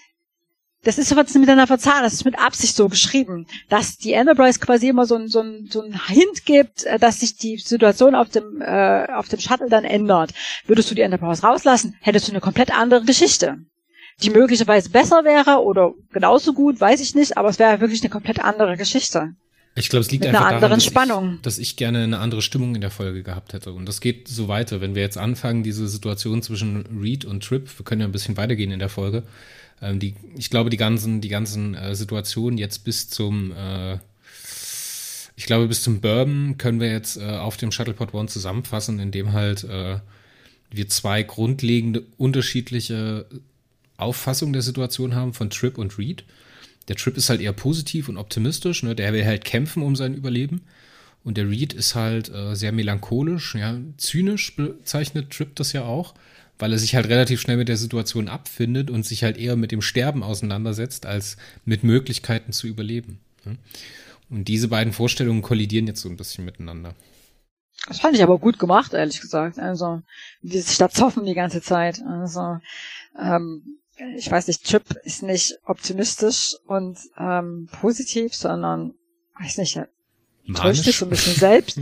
das 0.83 0.97
ist 0.97 1.13
was 1.15 1.33
miteinander 1.33 1.67
verzahnt, 1.67 2.03
das 2.03 2.13
ist 2.13 2.23
mit 2.23 2.39
Absicht 2.39 2.75
so 2.75 2.87
geschrieben, 2.87 3.45
dass 3.67 3.97
die 3.97 4.13
Enterprise 4.13 4.59
quasi 4.59 4.87
immer 4.87 5.05
so 5.05 5.15
ein, 5.15 5.27
so 5.27 5.41
ein, 5.41 5.67
so 5.69 5.81
ein 5.81 5.99
Hint 6.07 6.45
gibt, 6.45 6.85
äh, 6.85 6.97
dass 6.97 7.19
sich 7.19 7.35
die 7.35 7.57
Situation 7.57 8.15
auf 8.15 8.29
dem, 8.29 8.61
äh, 8.61 9.07
auf 9.11 9.27
dem 9.27 9.39
Shuttle 9.39 9.67
dann 9.69 9.83
ändert. 9.83 10.33
Würdest 10.65 10.89
du 10.89 10.95
die 10.95 11.01
Enterprise 11.01 11.41
rauslassen, 11.41 11.97
hättest 12.01 12.27
du 12.27 12.31
eine 12.31 12.41
komplett 12.41 12.71
andere 12.71 13.03
Geschichte. 13.03 13.57
Die 14.23 14.29
möglicherweise 14.31 14.89
besser 14.89 15.23
wäre 15.23 15.61
oder 15.63 15.93
genauso 16.11 16.53
gut, 16.53 16.81
weiß 16.81 17.01
ich 17.01 17.13
nicht, 17.13 17.37
aber 17.37 17.49
es 17.49 17.59
wäre 17.59 17.79
wirklich 17.79 18.01
eine 18.01 18.09
komplett 18.09 18.39
andere 18.39 18.75
Geschichte. 18.75 19.35
Ich 19.75 19.89
glaube, 19.89 20.01
es 20.01 20.11
liegt 20.11 20.23
Mit 20.23 20.29
einfach 20.29 20.47
einer 20.47 20.55
anderen 20.55 20.61
daran, 20.61 20.79
dass 20.79 20.85
Spannung. 20.85 21.33
Ich, 21.35 21.41
dass 21.41 21.57
ich 21.59 21.75
gerne 21.75 22.03
eine 22.03 22.17
andere 22.17 22.41
Stimmung 22.41 22.73
in 22.73 22.81
der 22.81 22.89
Folge 22.89 23.21
gehabt 23.21 23.53
hätte. 23.53 23.73
Und 23.73 23.85
das 23.85 24.01
geht 24.01 24.27
so 24.27 24.47
weiter. 24.47 24.81
Wenn 24.81 24.95
wir 24.95 25.03
jetzt 25.03 25.19
anfangen, 25.19 25.61
diese 25.61 25.87
Situation 25.87 26.41
zwischen 26.41 26.99
Reed 26.99 27.25
und 27.25 27.43
Trip, 27.43 27.69
wir 27.77 27.85
können 27.85 28.01
ja 28.01 28.07
ein 28.07 28.11
bisschen 28.11 28.37
weitergehen 28.37 28.71
in 28.71 28.79
der 28.79 28.89
Folge. 28.89 29.21
Ähm, 29.79 29.99
die, 29.99 30.15
ich 30.35 30.49
glaube, 30.49 30.71
die 30.71 30.77
ganzen, 30.77 31.21
die 31.21 31.29
ganzen 31.29 31.75
äh, 31.75 31.93
Situationen 31.93 32.57
jetzt 32.57 32.79
bis 32.85 33.07
zum, 33.07 33.51
äh, 33.51 33.99
ich 35.35 35.45
glaube, 35.45 35.67
bis 35.67 35.83
zum 35.83 36.01
Bourbon 36.01 36.57
können 36.57 36.79
wir 36.79 36.89
jetzt 36.89 37.17
äh, 37.17 37.23
auf 37.23 37.57
dem 37.57 37.71
Shuttlepod 37.71 38.15
One 38.15 38.27
zusammenfassen, 38.27 38.99
indem 38.99 39.33
halt 39.33 39.63
äh, 39.63 39.99
wir 40.71 40.89
zwei 40.89 41.21
grundlegende 41.21 42.03
unterschiedliche 42.17 43.27
Auffassungen 43.97 44.53
der 44.53 44.61
Situation 44.61 45.15
haben 45.15 45.33
von 45.33 45.49
Trip 45.49 45.77
und 45.77 45.97
Reed. 45.97 46.23
Der 46.87 46.95
Trip 46.95 47.17
ist 47.17 47.29
halt 47.29 47.41
eher 47.41 47.53
positiv 47.53 48.07
und 48.07 48.17
optimistisch, 48.17 48.83
ne? 48.83 48.95
der 48.95 49.11
will 49.13 49.25
halt 49.25 49.43
kämpfen 49.43 49.83
um 49.83 49.95
sein 49.95 50.13
Überleben. 50.13 50.61
Und 51.23 51.35
der 51.37 51.49
Reed 51.49 51.73
ist 51.73 51.95
halt 51.95 52.29
äh, 52.29 52.55
sehr 52.55 52.71
melancholisch, 52.71 53.55
ja, 53.55 53.77
zynisch 53.97 54.55
bezeichnet 54.55 55.31
Trip 55.31 55.53
das 55.55 55.73
ja 55.73 55.83
auch, 55.83 56.13
weil 56.57 56.71
er 56.71 56.79
sich 56.79 56.95
halt 56.95 57.09
relativ 57.09 57.41
schnell 57.41 57.57
mit 57.57 57.67
der 57.67 57.75
Situation 57.75 58.29
abfindet 58.29 58.89
und 58.89 59.05
sich 59.05 59.23
halt 59.23 59.37
eher 59.37 59.57
mit 59.57 59.73
dem 59.73 59.81
Sterben 59.81 60.23
auseinandersetzt, 60.23 61.05
als 61.05 61.35
mit 61.65 61.83
Möglichkeiten 61.83 62.53
zu 62.53 62.67
überleben. 62.67 63.19
Ne? 63.43 63.57
Und 64.29 64.47
diese 64.47 64.69
beiden 64.69 64.93
Vorstellungen 64.93 65.41
kollidieren 65.41 65.87
jetzt 65.87 66.01
so 66.01 66.09
ein 66.09 66.17
bisschen 66.17 66.45
miteinander. 66.45 66.95
Das 67.87 67.99
fand 67.99 68.15
ich 68.15 68.23
aber 68.23 68.37
gut 68.39 68.59
gemacht, 68.59 68.93
ehrlich 68.93 69.21
gesagt. 69.21 69.59
Also, 69.59 70.01
dieses 70.41 70.73
Stattzoffen 70.73 71.25
die 71.25 71.35
ganze 71.35 71.61
Zeit. 71.61 72.01
Also, 72.05 72.59
ähm, 73.21 73.79
ich 74.15 74.29
weiß 74.29 74.47
nicht, 74.47 74.63
Chip 74.63 74.83
ist 75.03 75.23
nicht 75.23 75.57
optimistisch 75.65 76.55
und 76.65 76.97
ähm, 77.17 77.69
positiv, 77.79 78.33
sondern, 78.33 78.93
weiß 79.39 79.57
nicht, 79.57 79.77
er 79.77 79.87
täuscht 80.55 80.83
sich 80.83 80.97
so 80.97 81.05
ein 81.05 81.09
bisschen 81.09 81.35
selbst. 81.35 81.79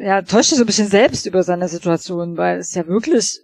ja, 0.00 0.22
täuscht 0.22 0.50
sich 0.50 0.58
so 0.58 0.64
ein 0.64 0.66
bisschen 0.66 0.88
selbst 0.88 1.26
über 1.26 1.42
seine 1.42 1.68
Situation, 1.68 2.36
weil 2.36 2.58
es 2.58 2.74
ja 2.74 2.86
wirklich 2.86 3.40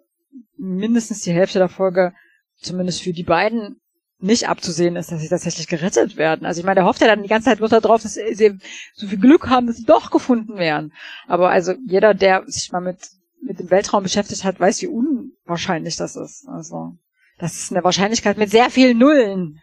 mindestens 0.57 1.23
die 1.23 1.33
Hälfte 1.33 1.59
der 1.59 1.69
Folge, 1.69 2.13
zumindest 2.57 3.03
für 3.03 3.13
die 3.13 3.23
beiden, 3.23 3.81
nicht 4.21 4.49
abzusehen 4.49 4.97
ist, 4.97 5.13
dass 5.13 5.21
sie 5.21 5.29
tatsächlich 5.29 5.69
gerettet 5.69 6.17
werden. 6.17 6.45
Also 6.45 6.59
ich 6.59 6.65
meine, 6.65 6.77
der 6.77 6.87
hofft 6.87 7.01
ja 7.01 7.07
dann 7.07 7.23
die 7.23 7.29
ganze 7.29 7.47
Zeit 7.47 7.59
bloß 7.59 7.71
darauf, 7.71 8.03
dass 8.03 8.15
sie 8.15 8.59
so 8.95 9.07
viel 9.07 9.19
Glück 9.19 9.49
haben, 9.49 9.69
dass 9.69 9.77
sie 9.77 9.85
doch 9.85 10.11
gefunden 10.11 10.59
werden. 10.59 10.93
Aber 11.29 11.51
also 11.51 11.75
jeder, 11.87 12.15
der 12.15 12.43
sich 12.47 12.73
mal 12.73 12.81
mit, 12.81 12.99
mit 13.41 13.61
dem 13.61 13.71
Weltraum 13.71 14.03
beschäftigt 14.03 14.43
hat, 14.43 14.59
weiß, 14.59 14.83
wie 14.83 14.89
unwahrscheinlich 14.89 15.95
das 15.95 16.17
ist. 16.17 16.49
Also 16.49 16.97
das 17.39 17.55
ist 17.55 17.73
eine 17.73 17.85
Wahrscheinlichkeit 17.85 18.37
mit 18.37 18.51
sehr 18.51 18.71
vielen 18.71 18.99
Nullen 18.99 19.61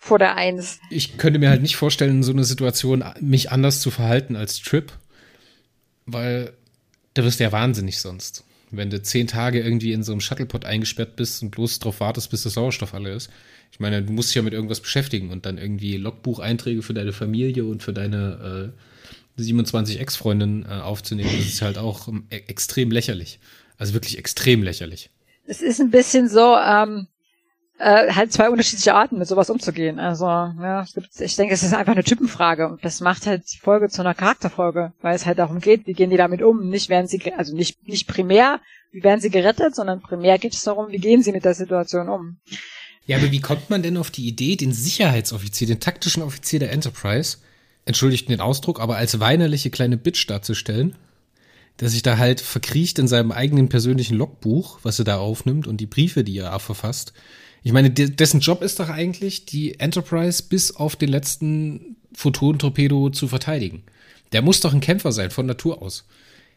vor 0.00 0.18
der 0.18 0.36
Eins. 0.36 0.78
Ich 0.90 1.18
könnte 1.18 1.38
mir 1.38 1.50
halt 1.50 1.62
nicht 1.62 1.76
vorstellen, 1.76 2.16
in 2.16 2.22
so 2.22 2.32
einer 2.32 2.44
Situation 2.44 3.04
mich 3.20 3.50
anders 3.50 3.80
zu 3.80 3.90
verhalten 3.90 4.36
als 4.36 4.60
Trip, 4.60 4.92
weil 6.06 6.52
da 7.14 7.24
wirst 7.24 7.40
du 7.40 7.44
ja 7.44 7.52
wahnsinnig 7.52 7.98
sonst. 7.98 8.44
Wenn 8.70 8.88
du 8.88 9.02
zehn 9.02 9.26
Tage 9.26 9.60
irgendwie 9.60 9.92
in 9.92 10.02
so 10.02 10.12
einem 10.12 10.20
Shuttlepot 10.20 10.64
eingesperrt 10.64 11.16
bist 11.16 11.42
und 11.42 11.50
bloß 11.50 11.80
darauf 11.80 12.00
wartest, 12.00 12.30
bis 12.30 12.42
der 12.42 12.52
Sauerstoff 12.52 12.94
alle 12.94 13.12
ist. 13.12 13.30
Ich 13.70 13.80
meine, 13.80 14.02
du 14.02 14.12
musst 14.12 14.30
dich 14.30 14.36
ja 14.36 14.42
mit 14.42 14.54
irgendwas 14.54 14.80
beschäftigen 14.80 15.30
und 15.30 15.44
dann 15.44 15.58
irgendwie 15.58 15.96
Logbucheinträge 15.96 16.82
für 16.82 16.94
deine 16.94 17.12
Familie 17.12 17.64
und 17.64 17.82
für 17.82 17.92
deine 17.92 18.72
äh, 19.36 19.42
27 19.42 20.00
Ex-Freundinnen 20.00 20.64
äh, 20.64 20.74
aufzunehmen, 20.74 21.30
das 21.36 21.46
ist 21.46 21.62
halt 21.62 21.78
auch 21.78 22.08
ähm, 22.08 22.26
e 22.30 22.36
extrem 22.48 22.90
lächerlich. 22.90 23.40
Also 23.78 23.94
wirklich 23.94 24.18
extrem 24.18 24.62
lächerlich 24.62 25.10
es 25.46 25.62
ist 25.62 25.80
ein 25.80 25.90
bisschen 25.90 26.28
so, 26.28 26.56
ähm, 26.56 27.08
äh, 27.78 28.12
halt 28.12 28.32
zwei 28.32 28.48
unterschiedliche 28.48 28.94
Arten, 28.94 29.18
mit 29.18 29.26
sowas 29.26 29.50
umzugehen. 29.50 29.98
Also, 29.98 30.26
ja, 30.26 30.84
ich 31.18 31.36
denke, 31.36 31.54
es 31.54 31.62
ist 31.62 31.74
einfach 31.74 31.92
eine 31.92 32.04
Typenfrage 32.04 32.68
und 32.68 32.84
das 32.84 33.00
macht 33.00 33.26
halt 33.26 33.42
die 33.52 33.58
Folge 33.58 33.88
zu 33.88 34.02
einer 34.02 34.14
Charakterfolge, 34.14 34.92
weil 35.00 35.16
es 35.16 35.26
halt 35.26 35.38
darum 35.38 35.60
geht, 35.60 35.86
wie 35.86 35.92
gehen 35.92 36.10
die 36.10 36.16
damit 36.16 36.42
um. 36.42 36.68
Nicht 36.68 36.88
werden 36.88 37.08
sie, 37.08 37.32
also 37.36 37.54
nicht, 37.56 37.86
nicht 37.86 38.06
primär, 38.06 38.60
wie 38.92 39.02
werden 39.02 39.20
sie 39.20 39.30
gerettet, 39.30 39.74
sondern 39.74 40.00
primär 40.00 40.38
geht 40.38 40.54
es 40.54 40.62
darum, 40.62 40.90
wie 40.90 40.98
gehen 40.98 41.22
sie 41.22 41.32
mit 41.32 41.44
der 41.44 41.54
Situation 41.54 42.08
um. 42.08 42.38
Ja, 43.06 43.16
aber 43.16 43.32
wie 43.32 43.40
kommt 43.40 43.68
man 43.68 43.82
denn 43.82 43.96
auf 43.96 44.12
die 44.12 44.28
Idee, 44.28 44.54
den 44.54 44.72
Sicherheitsoffizier, 44.72 45.66
den 45.66 45.80
taktischen 45.80 46.22
Offizier 46.22 46.60
der 46.60 46.70
Enterprise, 46.70 47.38
entschuldigt 47.84 48.28
den 48.28 48.40
Ausdruck, 48.40 48.80
aber 48.80 48.96
als 48.96 49.18
weinerliche 49.18 49.70
kleine 49.70 49.96
Bitch 49.96 50.28
darzustellen? 50.30 50.94
Der 51.80 51.88
sich 51.88 52.02
da 52.02 52.18
halt 52.18 52.40
verkriecht 52.40 52.98
in 52.98 53.08
seinem 53.08 53.32
eigenen 53.32 53.68
persönlichen 53.68 54.16
Logbuch, 54.16 54.78
was 54.82 54.98
er 54.98 55.04
da 55.04 55.18
aufnimmt 55.18 55.66
und 55.66 55.78
die 55.78 55.86
Briefe, 55.86 56.24
die 56.24 56.38
er 56.38 56.58
verfasst. 56.60 57.12
Ich 57.62 57.72
meine, 57.72 57.90
dessen 57.90 58.40
Job 58.40 58.62
ist 58.62 58.80
doch 58.80 58.88
eigentlich, 58.88 59.46
die 59.46 59.78
Enterprise 59.78 60.42
bis 60.48 60.74
auf 60.74 60.96
den 60.96 61.08
letzten 61.08 61.96
Photonentorpedo 62.14 63.10
zu 63.10 63.28
verteidigen. 63.28 63.84
Der 64.32 64.42
muss 64.42 64.60
doch 64.60 64.72
ein 64.72 64.80
Kämpfer 64.80 65.12
sein, 65.12 65.30
von 65.30 65.46
Natur 65.46 65.82
aus. 65.82 66.06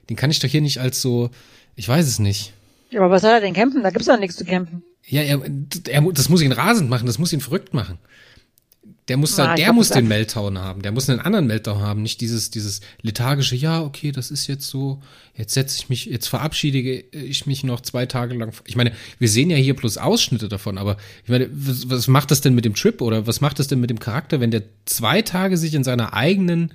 Den 0.09 0.15
kann 0.15 0.31
ich 0.31 0.39
doch 0.39 0.49
hier 0.49 0.61
nicht 0.61 0.79
als 0.79 1.01
so, 1.01 1.29
ich 1.75 1.87
weiß 1.87 2.07
es 2.07 2.19
nicht. 2.19 2.53
Ja, 2.89 3.01
aber 3.01 3.11
was 3.11 3.21
soll 3.21 3.31
er 3.31 3.41
denn 3.41 3.53
kämpfen? 3.53 3.83
Da 3.83 3.89
gibt's 3.89 4.07
doch 4.07 4.19
nichts 4.19 4.37
zu 4.37 4.45
kämpfen. 4.45 4.83
Ja, 5.07 5.21
er, 5.21 5.41
er, 5.87 6.01
das 6.11 6.29
muss 6.29 6.41
ihn 6.41 6.51
rasend 6.51 6.89
machen, 6.89 7.05
das 7.05 7.19
muss 7.19 7.33
ihn 7.33 7.41
verrückt 7.41 7.73
machen. 7.73 7.99
Der 9.07 9.17
muss, 9.17 9.35
da, 9.35 9.51
ah, 9.51 9.55
der 9.55 9.71
muss 9.71 9.89
den 9.89 10.07
Meltdown 10.07 10.57
haben. 10.57 10.81
Der 10.81 10.91
muss 10.91 11.07
einen 11.09 11.19
anderen 11.19 11.45
Meltdown 11.45 11.79
haben. 11.79 12.01
Nicht 12.01 12.21
dieses, 12.21 12.49
dieses 12.49 12.81
lethargische, 13.03 13.55
ja, 13.55 13.83
okay, 13.83 14.11
das 14.11 14.31
ist 14.31 14.47
jetzt 14.47 14.67
so, 14.67 14.99
jetzt 15.35 15.53
setze 15.53 15.77
ich 15.77 15.89
mich, 15.89 16.05
jetzt 16.05 16.27
verabschiede 16.27 16.79
ich 16.79 17.45
mich 17.45 17.63
noch 17.63 17.81
zwei 17.81 18.07
Tage 18.07 18.33
lang. 18.33 18.51
Ich 18.65 18.75
meine, 18.75 18.93
wir 19.19 19.29
sehen 19.29 19.51
ja 19.51 19.57
hier 19.57 19.75
bloß 19.75 19.99
Ausschnitte 19.99 20.49
davon, 20.49 20.79
aber 20.79 20.97
ich 21.23 21.29
meine, 21.29 21.49
was, 21.51 21.87
was 21.87 22.07
macht 22.07 22.31
das 22.31 22.41
denn 22.41 22.55
mit 22.55 22.65
dem 22.65 22.73
Trip 22.73 22.99
oder 22.99 23.27
was 23.27 23.41
macht 23.41 23.59
das 23.59 23.67
denn 23.67 23.79
mit 23.79 23.91
dem 23.91 23.99
Charakter, 23.99 24.39
wenn 24.39 24.49
der 24.49 24.63
zwei 24.85 25.21
Tage 25.21 25.57
sich 25.57 25.75
in 25.75 25.83
seiner 25.83 26.13
eigenen, 26.13 26.73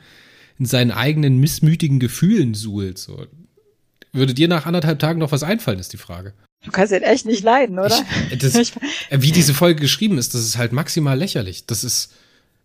in 0.57 0.67
seinen 0.67 0.93
eigenen 0.93 1.39
missmütigen 1.39 1.99
Gefühlen 1.99 2.55
suhlt? 2.55 2.99
So. 2.99 3.27
Würde 4.13 4.35
dir 4.35 4.47
nach 4.47 4.67
anderthalb 4.67 5.01
Tagen 5.01 5.19
noch 5.19 5.33
was 5.33 5.43
einfallen, 5.43 5.81
ist 5.81 5.93
die 5.93 5.97
Frage. 5.97 6.33
Du 6.65 6.71
kannst 6.71 6.93
ihn 6.93 7.03
echt 7.03 7.27
nicht 7.27 7.43
leiden, 7.43 7.79
oder? 7.79 8.05
Ich, 8.31 8.39
das, 8.39 8.55
wie 9.11 9.33
diese 9.33 9.55
Folge 9.55 9.81
geschrieben 9.81 10.19
ist, 10.19 10.35
das 10.35 10.43
ist 10.43 10.59
halt 10.59 10.73
maximal 10.73 11.19
lächerlich. 11.19 11.67
Das 11.67 11.85
ist, 11.85 12.13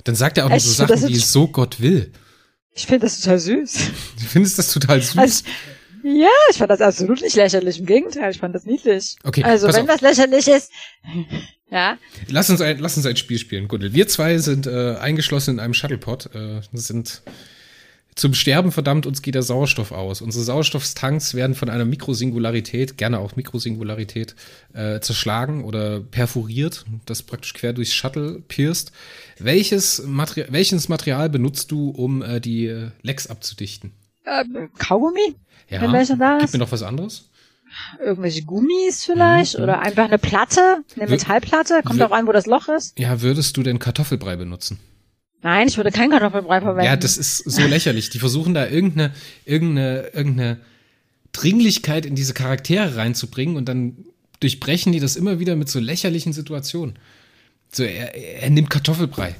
dann 0.06 0.15
sagt 0.15 0.38
er 0.38 0.46
auch 0.46 0.50
noch 0.50 0.60
so 0.60 0.72
Sachen 0.72 1.08
wie 1.10 1.15
so 1.15 1.48
Gott 1.48 1.82
will. 1.82 2.13
Ich 2.74 2.86
finde 2.86 3.06
das 3.06 3.20
total 3.20 3.39
süß. 3.39 3.74
Du 4.20 4.26
findest 4.26 4.58
das 4.58 4.72
total 4.72 5.02
süß? 5.02 5.18
Also, 5.18 5.44
ja, 6.04 6.30
ich 6.52 6.58
fand 6.58 6.70
das 6.70 6.82
absolut 6.82 7.22
nicht 7.22 7.36
lächerlich. 7.36 7.80
Im 7.80 7.86
Gegenteil, 7.86 8.32
ich 8.32 8.38
fand 8.38 8.54
das 8.54 8.65
niedlich. 8.65 9.15
Okay. 9.24 9.44
Also, 9.44 9.68
wenn 9.68 9.89
auf. 9.89 10.00
das 10.00 10.02
lächerlich 10.02 10.48
ist, 10.48 10.72
ja. 11.72 11.98
Lass 12.30 12.50
uns 12.50 12.62
ein, 12.62 12.80
lass 12.80 12.96
uns 12.96 13.06
ein 13.06 13.15
Spiel 13.15 13.39
spielen, 13.39 13.68
Gundel. 13.68 13.94
Wir 13.94 14.08
zwei 14.08 14.38
sind 14.38 14.68
äh, 14.68 14.96
eingeschlossen 14.98 15.56
in 15.56 15.60
einem 15.60 15.74
Shuttlepod, 15.74 16.30
äh, 16.36 16.62
sind 16.74 17.24
zum 18.15 18.34
Sterben 18.34 18.71
verdammt, 18.71 19.06
uns 19.06 19.21
geht 19.21 19.36
der 19.36 19.43
Sauerstoff 19.43 19.91
aus. 19.91 20.21
Unsere 20.21 20.45
Sauerstofftanks 20.45 21.34
werden 21.34 21.54
von 21.54 21.69
einer 21.69 21.84
Mikrosingularität, 21.84 22.97
gerne 22.97 23.19
auch 23.19 23.36
Mikrosingularität, 23.36 24.36
äh, 24.73 25.01
zerschlagen 25.01 25.65
oder 25.65 25.99
perforiert, 25.99 26.86
das 27.06 27.23
praktisch 27.23 27.54
quer 27.54 27.73
durchs 27.73 27.93
Shuttle 27.93 28.41
pierst. 28.47 28.93
Welches, 29.38 30.04
Materi 30.06 30.45
welches 30.49 30.88
Material 30.88 31.30
benutzt 31.30 31.71
du, 31.71 31.89
um 31.89 32.21
äh, 32.21 32.39
die 32.39 32.67
äh, 32.67 32.91
Lecks 33.01 33.28
abzudichten? 33.28 33.91
Ähm, 34.25 34.69
Kaugummi? 34.78 35.36
Ja, 35.69 35.82
wenn 35.82 35.91
welcher 35.91 36.15
da 36.15 36.38
ist. 36.38 36.51
Gib 36.51 36.54
mir 36.54 36.60
noch 36.60 36.71
was 36.71 36.84
anderes? 36.84 37.30
Irgendwelche 37.99 38.43
Gummis 38.43 39.04
vielleicht? 39.04 39.58
Mhm. 39.58 39.63
Oder 39.63 39.80
einfach 39.82 40.06
eine 40.06 40.19
Platte, 40.19 40.84
eine 40.95 41.10
Metallplatte? 41.10 41.82
Kommt 41.84 42.01
auch 42.01 42.12
an, 42.12 42.28
wo 42.28 42.32
das 42.32 42.45
Loch 42.45 42.69
ist. 42.69 42.97
Ja, 42.97 43.21
würdest 43.21 43.58
du 43.58 43.63
denn 43.63 43.80
Kartoffelbrei 43.80 44.38
benutzen? 44.38 44.80
Nein, 45.46 45.68
ich 45.68 45.78
würde 45.78 45.92
keinen 45.92 46.10
Kartoffelbrei 46.10 46.60
verwenden. 46.60 46.86
Ja, 46.86 46.96
das 46.96 47.20
ist 47.20 47.38
so 47.38 47.68
lächerlich. 47.68 48.10
Die 48.10 48.18
versuchen 48.18 48.56
da 48.56 48.68
irgendeine, 48.68 49.14
irgendeine, 49.46 50.08
irgendeine 50.08 50.58
Dringlichkeit 51.34 52.08
in 52.08 52.16
diese 52.16 52.34
Charaktere 52.34 52.96
reinzubringen 52.96 53.56
und 53.56 53.70
dann 53.70 53.96
durchbrechen 54.40 54.92
die 54.92 55.00
das 55.00 55.16
immer 55.16 55.40
wieder 55.40 55.56
mit 55.56 55.70
so 55.70 55.80
lächerlichen 55.80 56.34
Situationen. 56.34 56.96
So, 57.72 57.84
er, 57.84 58.16
er 58.16 58.50
nimmt 58.50 58.72
Kartoffelbrei. 58.72 59.36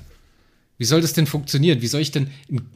Wie 0.78 0.86
soll 0.86 1.02
das 1.02 1.14
denn 1.14 1.26
funktionieren? 1.26 1.82
Wie 1.82 1.88
soll 1.88 2.02
ich 2.02 2.12
denn 2.12 2.30
einen 2.52 2.70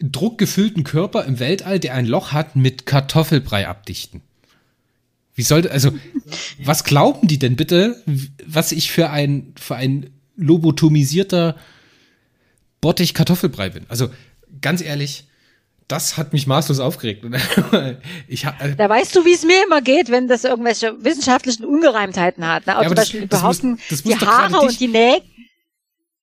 druckgefüllten 0.00 0.84
Körper 0.84 1.24
im 1.24 1.38
Weltall, 1.38 1.80
der 1.80 1.94
ein 1.94 2.04
Loch 2.04 2.32
hat, 2.32 2.56
mit 2.56 2.84
Kartoffelbrei 2.84 3.66
abdichten? 3.66 4.20
Wie 5.34 5.44
sollte, 5.44 5.70
also, 5.70 5.92
was 6.62 6.84
glauben 6.84 7.26
die 7.26 7.38
denn 7.38 7.56
bitte, 7.56 8.02
was 8.46 8.72
ich 8.72 8.92
für 8.92 9.08
ein, 9.08 9.54
für 9.58 9.76
ein 9.76 10.10
lobotomisierter 10.36 11.56
Bottich-Kartoffelbrei 12.80 13.70
bin. 13.70 13.86
Also 13.88 14.10
ganz 14.60 14.82
ehrlich, 14.82 15.28
das 15.88 16.18
hat 16.18 16.32
mich 16.32 16.46
maßlos 16.46 16.80
aufgeregt. 16.80 17.24
ich 18.28 18.44
hab, 18.44 18.62
äh, 18.62 18.76
da 18.76 18.88
weißt 18.88 19.16
du, 19.16 19.24
wie 19.24 19.32
es 19.32 19.44
mir 19.44 19.64
immer 19.64 19.80
geht, 19.80 20.10
wenn 20.10 20.28
das 20.28 20.44
irgendwelche 20.44 20.94
wissenschaftlichen 21.02 21.64
Ungereimtheiten 21.64 22.46
hat. 22.46 22.66
Ne? 22.66 22.76
Also 22.76 22.82
ja, 22.82 22.88
zum 22.88 22.96
Beispiel 22.96 23.26
das, 23.26 23.40
behaupten, 23.40 23.78
das 23.88 24.04
muss, 24.04 24.12
das 24.14 24.20
die 24.20 24.26
Haare 24.26 24.60
und 24.60 24.78
die 24.78 24.88
Nägel. 24.88 25.22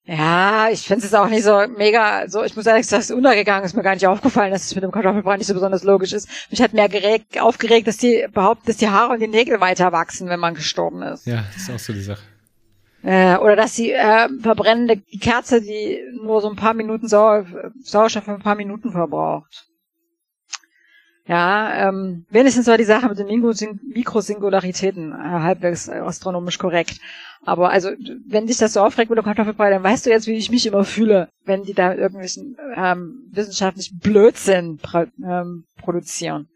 Ja, 0.07 0.69
ich 0.69 0.81
finde 0.81 1.03
es 1.03 1.15
auch 1.15 1.27
nicht 1.27 1.43
so 1.43 1.65
mega, 1.77 2.29
so, 2.29 2.43
ich 2.43 2.55
muss 2.55 2.67
ehrlich 2.67 2.85
sagen, 2.85 3.01
es 3.01 3.09
ist 3.09 3.15
untergegangen, 3.15 3.65
ist 3.65 3.75
mir 3.75 3.81
gar 3.81 3.95
nicht 3.95 4.05
aufgefallen, 4.05 4.51
dass 4.51 4.65
es 4.65 4.75
mit 4.75 4.83
dem 4.83 4.91
Kartoffelbrei 4.91 5.37
nicht 5.37 5.47
so 5.47 5.55
besonders 5.55 5.83
logisch 5.83 6.13
ist. 6.13 6.29
Mich 6.51 6.61
hat 6.61 6.73
mehr 6.73 6.87
geregt, 6.89 7.41
aufgeregt, 7.41 7.87
dass 7.87 7.97
die 7.97 8.27
behaupten, 8.31 8.67
dass 8.67 8.77
die 8.77 8.89
Haare 8.89 9.13
und 9.13 9.19
die 9.19 9.27
Nägel 9.27 9.59
weiter 9.61 9.91
wachsen, 9.91 10.29
wenn 10.29 10.39
man 10.39 10.53
gestorben 10.53 11.01
ist. 11.01 11.25
Ja, 11.25 11.43
das 11.53 11.63
ist 11.63 11.71
auch 11.71 11.79
so 11.79 11.91
die 11.91 12.01
Sache. 12.01 12.21
Äh, 13.05 13.37
oder 13.37 13.55
dass 13.55 13.75
die 13.75 13.91
äh, 13.91 14.27
verbrennende 14.41 14.97
Kerze, 15.21 15.61
die 15.61 15.99
nur 16.23 16.41
so 16.41 16.49
ein 16.49 16.55
paar 16.55 16.73
Minuten 16.73 17.07
Sau 17.07 17.45
Sauerstoff 17.79 18.23
für 18.23 18.33
ein 18.33 18.41
paar 18.41 18.55
Minuten 18.55 18.91
verbraucht. 18.91 19.67
Ja, 21.27 21.89
ähm, 21.89 22.25
wenigstens 22.29 22.65
war 22.65 22.79
die 22.79 22.83
Sache 22.83 23.07
mit 23.07 23.19
den 23.19 23.27
Mikrosingularitäten 23.27 25.11
äh, 25.11 25.15
halbwegs 25.15 25.87
astronomisch 25.87 26.57
korrekt. 26.57 26.99
Aber 27.43 27.69
also, 27.69 27.89
wenn 28.27 28.47
dich 28.47 28.57
das 28.57 28.73
so 28.73 28.81
aufregt 28.81 29.11
mit 29.11 29.17
der 29.17 29.23
Kartoffelbrei, 29.23 29.69
dann 29.69 29.83
weißt 29.83 30.07
du 30.07 30.09
jetzt, 30.09 30.25
wie 30.25 30.33
ich 30.33 30.49
mich 30.49 30.65
immer 30.65 30.83
fühle, 30.83 31.29
wenn 31.45 31.61
die 31.61 31.75
da 31.75 31.93
irgendwelchen 31.93 32.57
ähm, 32.75 33.29
wissenschaftlichen 33.31 33.99
Blödsinn 33.99 34.79
ähm, 35.23 35.65
produzieren. 35.79 36.47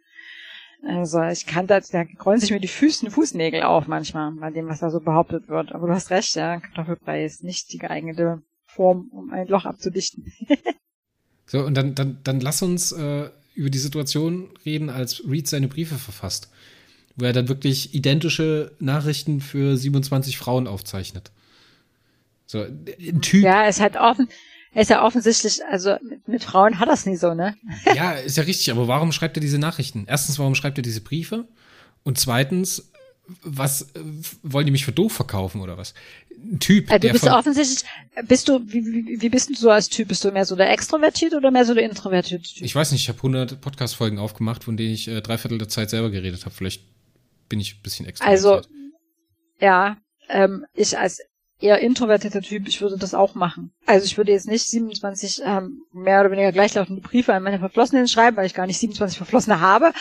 Also 0.88 1.22
ich 1.24 1.46
kann 1.46 1.68
da, 1.68 1.80
da 1.80 2.06
rollen 2.24 2.40
sich 2.40 2.52
mir 2.52 2.60
die 2.60 2.68
Füßen, 2.68 3.12
Fußnägel 3.12 3.64
auf 3.64 3.88
manchmal, 3.88 4.32
bei 4.32 4.50
dem, 4.50 4.68
was 4.68 4.80
da 4.80 4.90
so 4.90 5.00
behauptet 5.00 5.50
wird. 5.50 5.74
Aber 5.74 5.88
du 5.88 5.94
hast 5.94 6.10
recht, 6.10 6.36
ja, 6.36 6.60
Kartoffelbrei 6.60 7.26
ist 7.26 7.44
nicht 7.44 7.74
die 7.74 7.78
geeignete 7.78 8.42
Form, 8.66 9.10
um 9.12 9.32
ein 9.32 9.48
Loch 9.48 9.66
abzudichten. 9.66 10.32
so, 11.46 11.66
und 11.66 11.76
dann, 11.76 11.96
dann, 11.96 12.20
dann 12.24 12.40
lass 12.40 12.62
uns 12.62 12.92
äh, 12.92 13.30
über 13.56 13.70
die 13.70 13.78
Situation 13.78 14.50
reden, 14.66 14.90
als 14.90 15.24
Reed 15.28 15.48
seine 15.48 15.68
Briefe 15.68 15.96
verfasst. 15.96 16.50
Wo 17.18 17.26
er 17.26 17.34
dann 17.34 17.50
wirklich 17.50 17.94
identische 17.94 18.72
Nachrichten 18.80 19.42
für 19.42 19.76
27 19.76 20.38
Frauen 20.38 20.68
aufzeichnet. 20.68 21.32
So, 22.46 22.64
ein 22.64 23.22
Typ. 23.22 23.44
Ja, 23.44 23.68
es 23.68 23.82
hat 23.82 23.98
offen, 23.98 24.30
ist 24.74 24.90
ja 24.90 25.04
offensichtlich, 25.04 25.66
also 25.66 25.96
mit, 26.02 26.28
mit 26.28 26.44
Frauen 26.44 26.80
hat 26.80 26.90
das 26.90 27.06
nie 27.06 27.16
so, 27.16 27.34
ne? 27.34 27.56
ja, 27.96 28.14
ist 28.14 28.38
ja 28.38 28.44
richtig, 28.44 28.72
aber 28.72 28.88
warum 28.88 29.12
schreibt 29.12 29.38
er 29.38 29.42
diese 29.42 29.58
Nachrichten? 29.58 30.06
Erstens, 30.08 30.40
warum 30.40 30.56
schreibt 30.56 30.78
er 30.78 30.84
diese 30.84 31.02
Briefe? 31.02 31.48
Und 32.04 32.20
zweitens, 32.20 32.92
was 33.44 33.82
äh, 33.82 34.02
wollen 34.44 34.66
die 34.66 34.72
mich 34.72 34.86
für 34.86 34.92
doof 34.92 35.14
verkaufen 35.14 35.62
oder 35.62 35.78
was? 35.78 35.94
Ein 36.32 36.60
Typ. 36.60 36.92
Also 36.92 37.08
du 37.08 37.14
bist 37.14 37.28
offensichtlich, 37.28 37.90
bist 38.28 38.48
du, 38.48 38.62
wie, 38.66 38.86
wie, 38.86 39.22
wie 39.22 39.30
bist 39.30 39.50
du 39.50 39.56
so 39.56 39.70
als 39.70 39.90
Typ? 39.90 40.08
Bist 40.08 40.24
du 40.24 40.32
mehr 40.32 40.46
so 40.46 40.56
der 40.56 40.72
extrovertiert 40.72 41.34
oder 41.34 41.52
mehr 41.52 41.66
so 41.66 41.74
der 41.74 41.84
introvertiert 41.84 42.44
Typ? 42.44 42.66
Ich 42.66 42.76
weiß 42.76 42.92
nicht, 42.92 43.02
ich 43.02 43.10
habe 43.10 43.18
100 43.18 43.62
Podcast-Folgen 43.62 44.20
aufgemacht, 44.20 44.64
von 44.64 44.78
denen 44.78 44.94
ich 44.94 45.08
äh, 45.08 45.22
drei 45.22 45.38
Viertel 45.38 45.58
der 45.58 45.70
Zeit 45.70 45.90
selber 45.90 46.10
geredet 46.10 46.46
habe. 46.46 46.56
Vielleicht 46.56 46.84
bin 47.50 47.60
ich 47.60 47.76
ein 47.76 47.82
bisschen 47.82 48.06
extrovertiert. 48.06 48.46
Also, 48.46 48.68
ja, 49.60 49.98
ähm, 50.30 50.66
ich 50.74 50.98
als 50.98 51.22
eher 51.60 51.80
introvertierter 51.80 52.42
Typ, 52.42 52.68
ich 52.68 52.82
würde 52.82 52.98
das 52.98 53.14
auch 53.14 53.36
machen. 53.36 53.72
Also 53.86 54.06
ich 54.06 54.18
würde 54.18 54.32
jetzt 54.32 54.48
nicht 54.48 54.66
27 54.68 55.42
ähm, 55.44 55.82
mehr 55.92 56.22
oder 56.22 56.32
weniger 56.32 56.52
gleichlautende 56.52 57.02
Briefe 57.02 57.34
an 57.34 57.44
meine 57.44 57.60
Verflossenen 57.60 58.08
schreiben, 58.08 58.38
weil 58.38 58.46
ich 58.46 58.54
gar 58.54 58.66
nicht 58.66 58.80
27 58.80 59.18
Verflossene 59.18 59.60
habe. 59.60 59.92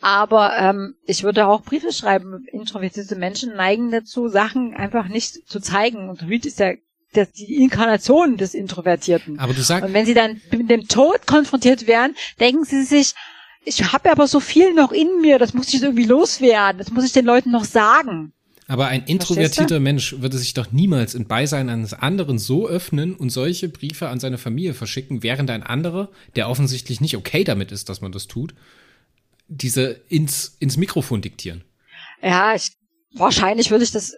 Aber 0.00 0.56
ähm, 0.58 0.94
ich 1.06 1.22
würde 1.22 1.46
auch 1.46 1.62
Briefe 1.62 1.92
schreiben. 1.92 2.46
Introvertierte 2.52 3.16
Menschen 3.16 3.56
neigen 3.56 3.90
dazu, 3.90 4.28
Sachen 4.28 4.74
einfach 4.74 5.08
nicht 5.08 5.48
zu 5.48 5.60
zeigen. 5.60 6.10
Und 6.10 6.22
Reed 6.22 6.44
ist 6.44 6.58
ja 6.58 6.72
der, 7.14 7.26
die 7.26 7.62
Inkarnation 7.62 8.36
des 8.36 8.54
Introvertierten. 8.54 9.38
Aber 9.38 9.54
du 9.54 9.62
sagst. 9.62 9.86
Und 9.86 9.94
wenn 9.94 10.06
sie 10.06 10.14
dann 10.14 10.40
mit 10.50 10.68
dem 10.68 10.86
Tod 10.86 11.26
konfrontiert 11.26 11.86
werden, 11.86 12.14
denken 12.38 12.64
sie 12.64 12.82
sich, 12.82 13.14
ich 13.64 13.92
habe 13.92 14.12
aber 14.12 14.28
so 14.28 14.38
viel 14.38 14.74
noch 14.74 14.92
in 14.92 15.20
mir, 15.20 15.38
das 15.38 15.54
muss 15.54 15.74
ich 15.74 15.82
irgendwie 15.82 16.04
loswerden, 16.04 16.78
das 16.78 16.92
muss 16.92 17.04
ich 17.04 17.12
den 17.12 17.24
Leuten 17.24 17.50
noch 17.50 17.64
sagen. 17.64 18.32
Aber 18.68 18.88
ein 18.88 19.04
introvertierter 19.04 19.78
Mensch 19.78 20.16
würde 20.18 20.38
sich 20.38 20.54
doch 20.54 20.72
niemals 20.72 21.14
in 21.14 21.26
Beisein 21.26 21.68
eines 21.68 21.94
anderen 21.94 22.38
so 22.38 22.66
öffnen 22.66 23.14
und 23.14 23.30
solche 23.30 23.68
Briefe 23.68 24.08
an 24.08 24.18
seine 24.18 24.38
Familie 24.38 24.74
verschicken, 24.74 25.22
während 25.22 25.50
ein 25.50 25.62
anderer, 25.62 26.08
der 26.34 26.48
offensichtlich 26.48 27.00
nicht 27.00 27.16
okay 27.16 27.44
damit 27.44 27.70
ist, 27.70 27.88
dass 27.88 28.00
man 28.00 28.10
das 28.10 28.26
tut, 28.26 28.54
diese 29.46 30.00
ins, 30.08 30.56
ins 30.58 30.76
Mikrofon 30.76 31.22
diktieren. 31.22 31.62
Ja, 32.20 32.54
ich, 32.56 32.72
wahrscheinlich 33.14 33.70
würde 33.70 33.84
ich 33.84 33.92
das 33.92 34.16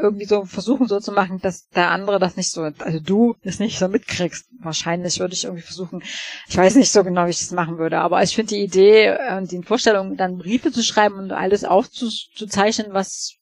irgendwie 0.00 0.24
so 0.24 0.44
versuchen 0.44 0.88
so 0.88 0.98
zu 1.00 1.12
machen, 1.12 1.40
dass 1.40 1.68
der 1.68 1.90
andere 1.90 2.18
das 2.18 2.36
nicht 2.36 2.50
so, 2.50 2.62
also 2.62 3.00
du 3.00 3.36
das 3.42 3.58
nicht 3.58 3.78
so 3.78 3.88
mitkriegst. 3.88 4.46
Wahrscheinlich 4.60 5.20
würde 5.20 5.34
ich 5.34 5.44
irgendwie 5.44 5.62
versuchen, 5.62 6.02
ich 6.48 6.56
weiß 6.56 6.76
nicht 6.76 6.90
so 6.90 7.04
genau, 7.04 7.26
wie 7.26 7.30
ich 7.30 7.38
das 7.38 7.50
machen 7.50 7.78
würde, 7.78 7.98
aber 7.98 8.22
ich 8.22 8.34
finde 8.34 8.54
die 8.54 8.62
Idee 8.62 9.16
und 9.36 9.50
die 9.52 9.62
Vorstellung, 9.62 10.16
dann 10.16 10.38
Briefe 10.38 10.72
zu 10.72 10.82
schreiben 10.82 11.16
und 11.16 11.32
alles 11.32 11.64
aufzuzeichnen, 11.64 12.92
was 12.92 13.34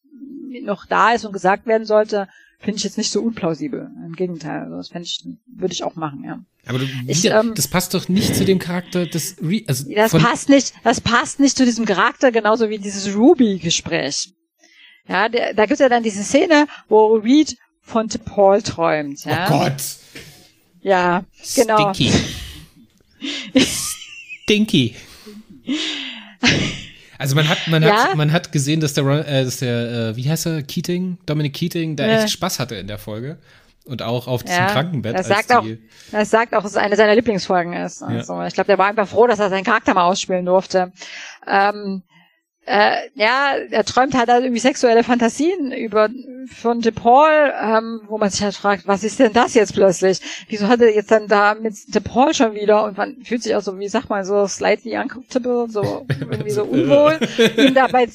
noch 0.63 0.87
da 0.87 1.13
ist 1.13 1.25
und 1.25 1.33
gesagt 1.33 1.67
werden 1.67 1.87
sollte, 1.87 2.29
finde 2.59 2.79
ich 2.79 2.85
jetzt 2.85 2.99
nicht 2.99 3.11
so 3.11 3.23
unplausibel. 3.23 3.91
Im 4.05 4.15
Gegenteil, 4.15 4.63
also 4.63 4.77
das 4.77 4.91
ich, 5.03 5.25
würde 5.47 5.73
ich 5.73 5.85
auch 5.85 5.95
machen, 5.95 6.25
ja. 6.25 6.41
Aber 6.67 6.79
du, 6.79 6.87
ich, 7.07 7.23
wieder, 7.23 7.41
ähm, 7.41 7.55
das 7.55 7.69
passt 7.69 7.95
doch 7.95 8.09
nicht 8.09 8.35
zu 8.35 8.45
dem 8.45 8.59
Charakter 8.59 9.07
des 9.07 9.37
Re 9.41 9.63
also 9.67 9.91
Das 9.95 10.13
passt 10.13 10.49
nicht, 10.49 10.75
das 10.85 11.01
passt 11.01 11.41
nicht 11.41 11.57
zu 11.57 11.65
diesem 11.65 11.87
Charakter, 11.87 12.33
genauso 12.33 12.69
wie 12.69 12.79
dieses 12.79 13.15
Ruby-Gespräch. 13.15 14.35
Ja, 15.09 15.29
der, 15.29 15.55
da 15.55 15.65
gibt's 15.67 15.81
ja 15.81 15.89
dann 15.89 16.03
diese 16.03 16.23
Szene, 16.23 16.67
wo 16.89 17.15
Reed 17.15 17.57
von 17.81 18.09
Paul 18.09 18.61
träumt. 18.61 19.25
Ja? 19.25 19.47
Oh 19.47 19.59
Gott. 19.61 19.83
Ja, 20.81 21.25
genau. 21.55 21.95
Stinky. 21.95 22.13
Stinky. 24.45 24.95
Also 27.19 27.35
man 27.35 27.49
hat, 27.49 27.59
man 27.67 27.83
ja? 27.83 28.05
hat, 28.05 28.17
man 28.17 28.33
hat 28.33 28.53
gesehen, 28.53 28.81
dass 28.81 28.95
der, 28.95 29.05
äh, 29.05 29.45
dass 29.45 29.59
der, 29.59 30.11
äh, 30.11 30.17
wie 30.17 30.31
heißt 30.31 30.47
er, 30.47 30.63
Keating, 30.63 31.19
Dominic 31.27 31.55
Keating, 31.55 31.97
da 31.97 32.07
ja. 32.07 32.23
echt 32.23 32.31
Spaß 32.31 32.61
hatte 32.61 32.77
in 32.77 32.87
der 32.87 32.99
Folge 32.99 33.39
und 33.85 34.03
auch 34.03 34.29
auf 34.29 34.45
diesem 34.45 34.59
ja, 34.59 34.71
Krankenbett. 34.71 35.19
Das 35.19 35.29
sagt 35.29 35.53
auch, 35.53 35.65
das 36.13 36.31
sagt 36.31 36.55
auch, 36.55 36.63
dass 36.63 36.73
es 36.73 36.77
eine 36.77 36.95
seiner 36.95 37.15
Lieblingsfolgen 37.15 37.73
ist. 37.73 38.03
Also 38.03 38.43
ich 38.43 38.55
glaube, 38.55 38.67
der 38.69 38.79
war 38.79 38.87
einfach 38.87 39.09
froh, 39.09 39.27
dass 39.27 39.39
er 39.39 39.49
seinen 39.49 39.65
Charakter 39.65 39.95
mal 39.95 40.05
ausspielen 40.05 40.45
durfte. 40.45 40.93
Ähm, 41.47 42.03
äh, 42.69 43.09
ja, 43.15 43.55
er 43.71 43.85
träumt 43.85 44.15
halt, 44.15 44.29
halt 44.29 44.45
irgendwie 44.45 44.61
sexuelle 44.61 45.03
Fantasien 45.03 45.73
über 45.73 46.11
von 46.55 46.83
DePaul, 46.83 47.53
ähm, 47.63 48.03
wo 48.09 48.19
man 48.19 48.29
sich 48.29 48.43
halt 48.43 48.55
fragt, 48.55 48.87
was 48.87 49.05
ist 49.05 49.19
denn 49.19 49.33
das 49.33 49.55
jetzt 49.55 49.73
plötzlich? 49.73 50.21
Wieso 50.49 50.69
hat 50.69 50.81
er 50.81 50.95
jetzt 50.95 51.11
dann 51.11 51.29
da 51.29 51.55
mit 51.55 51.75
DePaul 51.95 52.35
schon 52.35 52.55
wieder 52.55 52.85
und 52.85 52.99
man 52.99 53.23
fühlt 53.23 53.43
sich 53.43 53.55
auch 53.55 53.63
so, 53.63 53.79
wie 53.79 53.89
sag 53.89 54.11
mal, 54.11 54.25
so 54.25 54.47
slightly 54.47 54.99
uncomfortable, 54.99 55.67
so 55.71 56.07
irgendwie 56.21 56.51
so 56.51 56.65
unwohl, 56.65 57.19
ihm 57.57 57.75
dabei 57.75 58.09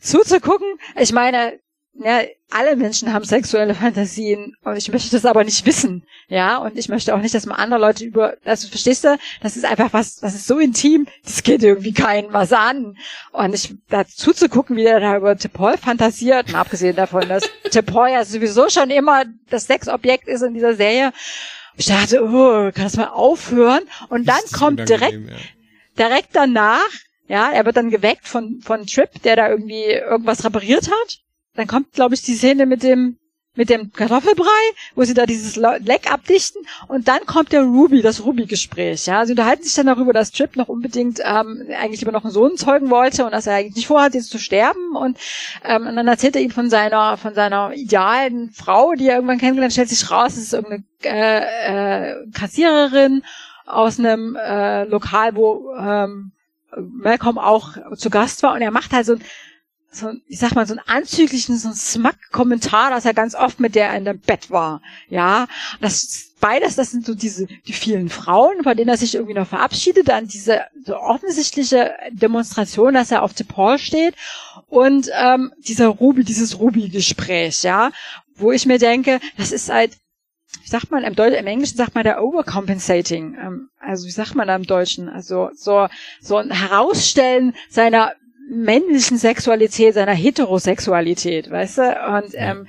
zuzugucken. 0.00 0.66
Ich 0.98 1.12
meine, 1.12 1.60
ja, 2.00 2.20
alle 2.50 2.76
Menschen 2.76 3.12
haben 3.12 3.24
sexuelle 3.24 3.74
Fantasien 3.74 4.56
und 4.62 4.76
ich 4.76 4.90
möchte 4.90 5.10
das 5.10 5.24
aber 5.24 5.44
nicht 5.44 5.66
wissen, 5.66 6.04
ja, 6.28 6.58
und 6.58 6.78
ich 6.78 6.88
möchte 6.88 7.14
auch 7.14 7.20
nicht, 7.20 7.34
dass 7.34 7.46
man 7.46 7.58
andere 7.58 7.80
Leute 7.80 8.04
über, 8.04 8.36
also 8.44 8.68
verstehst 8.68 9.04
du, 9.04 9.18
das 9.42 9.56
ist 9.56 9.64
einfach 9.64 9.92
was, 9.92 10.16
das 10.16 10.34
ist 10.34 10.46
so 10.46 10.58
intim, 10.58 11.08
das 11.24 11.42
geht 11.42 11.62
irgendwie 11.62 11.92
keinen 11.92 12.32
was 12.32 12.52
an. 12.52 12.96
Und 13.32 13.54
ich 13.54 13.74
dazu 13.88 14.32
zu 14.32 14.48
gucken, 14.48 14.76
wie 14.76 14.84
der 14.84 15.00
da 15.00 15.16
über 15.16 15.36
Tepol 15.36 15.76
fantasiert, 15.76 16.52
mal 16.52 16.60
abgesehen 16.60 16.96
davon, 16.96 17.28
dass 17.28 17.44
Tepol 17.70 18.10
ja 18.10 18.24
sowieso 18.24 18.68
schon 18.68 18.90
immer 18.90 19.24
das 19.50 19.66
Sexobjekt 19.66 20.28
ist 20.28 20.42
in 20.42 20.54
dieser 20.54 20.74
Serie, 20.74 21.12
ich 21.76 21.86
dachte, 21.86 22.22
oh, 22.24 22.72
kann 22.72 22.84
das 22.84 22.96
mal 22.96 23.08
aufhören? 23.08 23.82
Und 24.08 24.28
dann 24.28 24.40
kommt 24.52 24.88
direkt, 24.88 25.30
ja. 25.30 25.36
direkt 25.98 26.30
danach, 26.32 26.88
ja, 27.28 27.50
er 27.50 27.64
wird 27.66 27.76
dann 27.76 27.90
geweckt 27.90 28.26
von, 28.26 28.60
von 28.62 28.86
Trip, 28.86 29.10
der 29.22 29.36
da 29.36 29.48
irgendwie 29.48 29.84
irgendwas 29.84 30.44
repariert 30.44 30.90
hat 30.90 31.20
dann 31.58 31.66
kommt, 31.66 31.92
glaube 31.92 32.14
ich, 32.14 32.22
die 32.22 32.36
Szene 32.36 32.66
mit 32.66 32.84
dem 32.84 33.18
mit 33.56 33.70
dem 33.70 33.92
Kartoffelbrei, 33.92 34.46
wo 34.94 35.02
sie 35.02 35.14
da 35.14 35.26
dieses 35.26 35.56
Leck 35.56 36.12
abdichten. 36.12 36.62
Und 36.86 37.08
dann 37.08 37.26
kommt 37.26 37.50
der 37.50 37.62
Ruby, 37.62 38.02
das 38.02 38.24
Ruby-Gespräch. 38.24 39.06
Ja, 39.06 39.26
sie 39.26 39.32
unterhalten 39.32 39.64
sich 39.64 39.74
dann 39.74 39.86
darüber, 39.86 40.12
dass 40.12 40.30
Trip 40.30 40.54
noch 40.54 40.68
unbedingt 40.68 41.18
ähm, 41.24 41.66
eigentlich 41.76 41.98
lieber 41.98 42.12
noch 42.12 42.22
einen 42.22 42.32
Sohn 42.32 42.56
zeugen 42.56 42.88
wollte 42.88 43.24
und 43.24 43.32
dass 43.32 43.48
er 43.48 43.56
eigentlich 43.56 43.74
nicht 43.74 43.88
vorhat, 43.88 44.14
jetzt 44.14 44.30
zu 44.30 44.38
sterben. 44.38 44.94
Und, 44.94 45.18
ähm, 45.64 45.88
und 45.88 45.96
dann 45.96 46.06
erzählt 46.06 46.36
er 46.36 46.42
ihm 46.42 46.52
von 46.52 46.70
seiner 46.70 47.16
von 47.16 47.34
seiner 47.34 47.72
idealen 47.74 48.52
Frau, 48.52 48.94
die 48.94 49.08
er 49.08 49.16
irgendwann 49.16 49.38
kennengelernt, 49.38 49.72
stellt 49.72 49.88
sich 49.88 50.08
raus, 50.08 50.36
es 50.36 50.44
ist 50.44 50.52
irgendeine 50.52 50.84
äh, 51.02 52.12
äh, 52.12 52.30
Kassiererin 52.32 53.24
aus 53.66 53.98
einem 53.98 54.36
äh, 54.36 54.84
Lokal, 54.84 55.34
wo 55.34 55.74
ähm, 55.74 56.30
Malcolm 56.76 57.38
auch 57.38 57.76
zu 57.96 58.08
Gast 58.08 58.44
war. 58.44 58.54
Und 58.54 58.62
er 58.62 58.70
macht 58.70 58.92
halt 58.92 59.06
so 59.06 59.14
ein 59.14 59.22
so, 59.90 60.12
ich 60.26 60.38
sag 60.38 60.54
mal, 60.54 60.66
so 60.66 60.74
einen 60.74 60.86
anzüglichen, 60.86 61.56
so 61.56 61.68
einen 61.68 61.76
Smack-Kommentar, 61.76 62.90
dass 62.90 63.04
er 63.04 63.14
ganz 63.14 63.34
oft 63.34 63.58
mit 63.60 63.74
der 63.74 63.94
in 63.94 64.04
dem 64.04 64.20
Bett 64.20 64.50
war. 64.50 64.82
Ja, 65.08 65.46
das 65.80 66.28
beides, 66.40 66.76
das 66.76 66.90
sind 66.90 67.04
so 67.04 67.14
diese, 67.14 67.46
die 67.46 67.72
vielen 67.72 68.08
Frauen, 68.08 68.62
von 68.62 68.76
denen 68.76 68.90
er 68.90 68.96
sich 68.96 69.14
irgendwie 69.14 69.34
noch 69.34 69.48
verabschiedet, 69.48 70.08
dann 70.08 70.28
diese 70.28 70.62
so 70.84 70.96
offensichtliche 70.96 71.94
Demonstration, 72.12 72.94
dass 72.94 73.10
er 73.10 73.22
auf 73.22 73.32
Paul 73.48 73.78
steht 73.78 74.14
und 74.68 75.10
ähm, 75.18 75.52
dieser 75.58 75.88
Ruby, 75.88 76.24
dieses 76.24 76.58
Ruby-Gespräch, 76.58 77.62
ja, 77.62 77.90
wo 78.36 78.52
ich 78.52 78.66
mir 78.66 78.78
denke, 78.78 79.20
das 79.36 79.52
ist 79.52 79.70
halt, 79.70 79.96
wie 80.62 80.68
sagt 80.68 80.90
man, 80.90 81.04
im, 81.04 81.14
Deut 81.14 81.34
im 81.34 81.46
Englischen 81.46 81.76
sagt 81.76 81.94
man 81.94 82.04
da 82.04 82.20
overcompensating, 82.20 83.36
ähm, 83.40 83.68
also 83.80 84.06
wie 84.06 84.12
sagt 84.12 84.34
man 84.34 84.48
da 84.48 84.56
im 84.56 84.64
Deutschen, 84.64 85.08
also 85.08 85.50
so, 85.54 85.88
so 86.20 86.36
ein 86.36 86.50
Herausstellen 86.50 87.54
seiner 87.68 88.12
männlichen 88.48 89.18
Sexualität, 89.18 89.94
seiner 89.94 90.14
Heterosexualität, 90.14 91.50
weißt 91.50 91.78
du? 91.78 91.82
Und 91.82 92.34
ähm, 92.34 92.66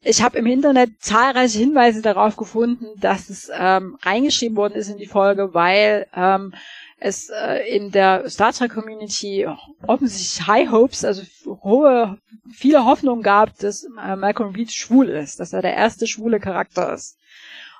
ich 0.00 0.22
habe 0.22 0.38
im 0.38 0.46
Internet 0.46 0.90
zahlreiche 1.00 1.58
Hinweise 1.58 2.02
darauf 2.02 2.36
gefunden, 2.36 2.86
dass 2.98 3.28
es 3.28 3.50
ähm, 3.52 3.98
reingeschrieben 4.02 4.56
worden 4.56 4.74
ist 4.74 4.88
in 4.88 4.96
die 4.96 5.06
Folge, 5.06 5.52
weil 5.52 6.06
ähm, 6.14 6.54
es 6.98 7.28
äh, 7.28 7.68
in 7.68 7.90
der 7.90 8.28
Star 8.30 8.52
Trek 8.52 8.72
Community 8.72 9.46
offensichtlich 9.86 10.46
High 10.46 10.70
Hopes, 10.70 11.04
also 11.04 11.22
hohe, 11.62 12.18
viele 12.52 12.84
Hoffnungen 12.84 13.22
gab, 13.22 13.58
dass 13.58 13.84
äh, 13.84 14.16
Malcolm 14.16 14.54
Reed 14.54 14.72
schwul 14.72 15.10
ist, 15.10 15.40
dass 15.40 15.52
er 15.52 15.60
der 15.62 15.74
erste 15.74 16.06
schwule 16.06 16.40
Charakter 16.40 16.92
ist. 16.94 17.18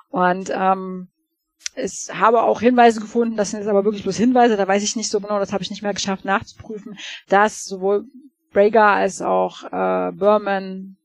Und 0.09 0.51
ähm, 0.53 1.07
ich 1.75 2.09
habe 2.11 2.43
auch 2.43 2.59
Hinweise 2.59 2.99
gefunden, 2.99 3.37
das 3.37 3.51
sind 3.51 3.59
jetzt 3.59 3.69
aber 3.69 3.85
wirklich 3.85 4.03
bloß 4.03 4.17
Hinweise, 4.17 4.57
da 4.57 4.67
weiß 4.67 4.83
ich 4.83 4.95
nicht 4.95 5.09
so 5.09 5.19
genau, 5.19 5.39
das 5.39 5.53
habe 5.53 5.63
ich 5.63 5.69
nicht 5.69 5.83
mehr 5.83 5.93
geschafft 5.93 6.25
nachzuprüfen, 6.25 6.97
dass 7.29 7.65
sowohl 7.65 8.05
Brager 8.51 8.87
als 8.87 9.21
auch 9.21 9.63
äh, 9.65 10.11
Berman 10.13 10.97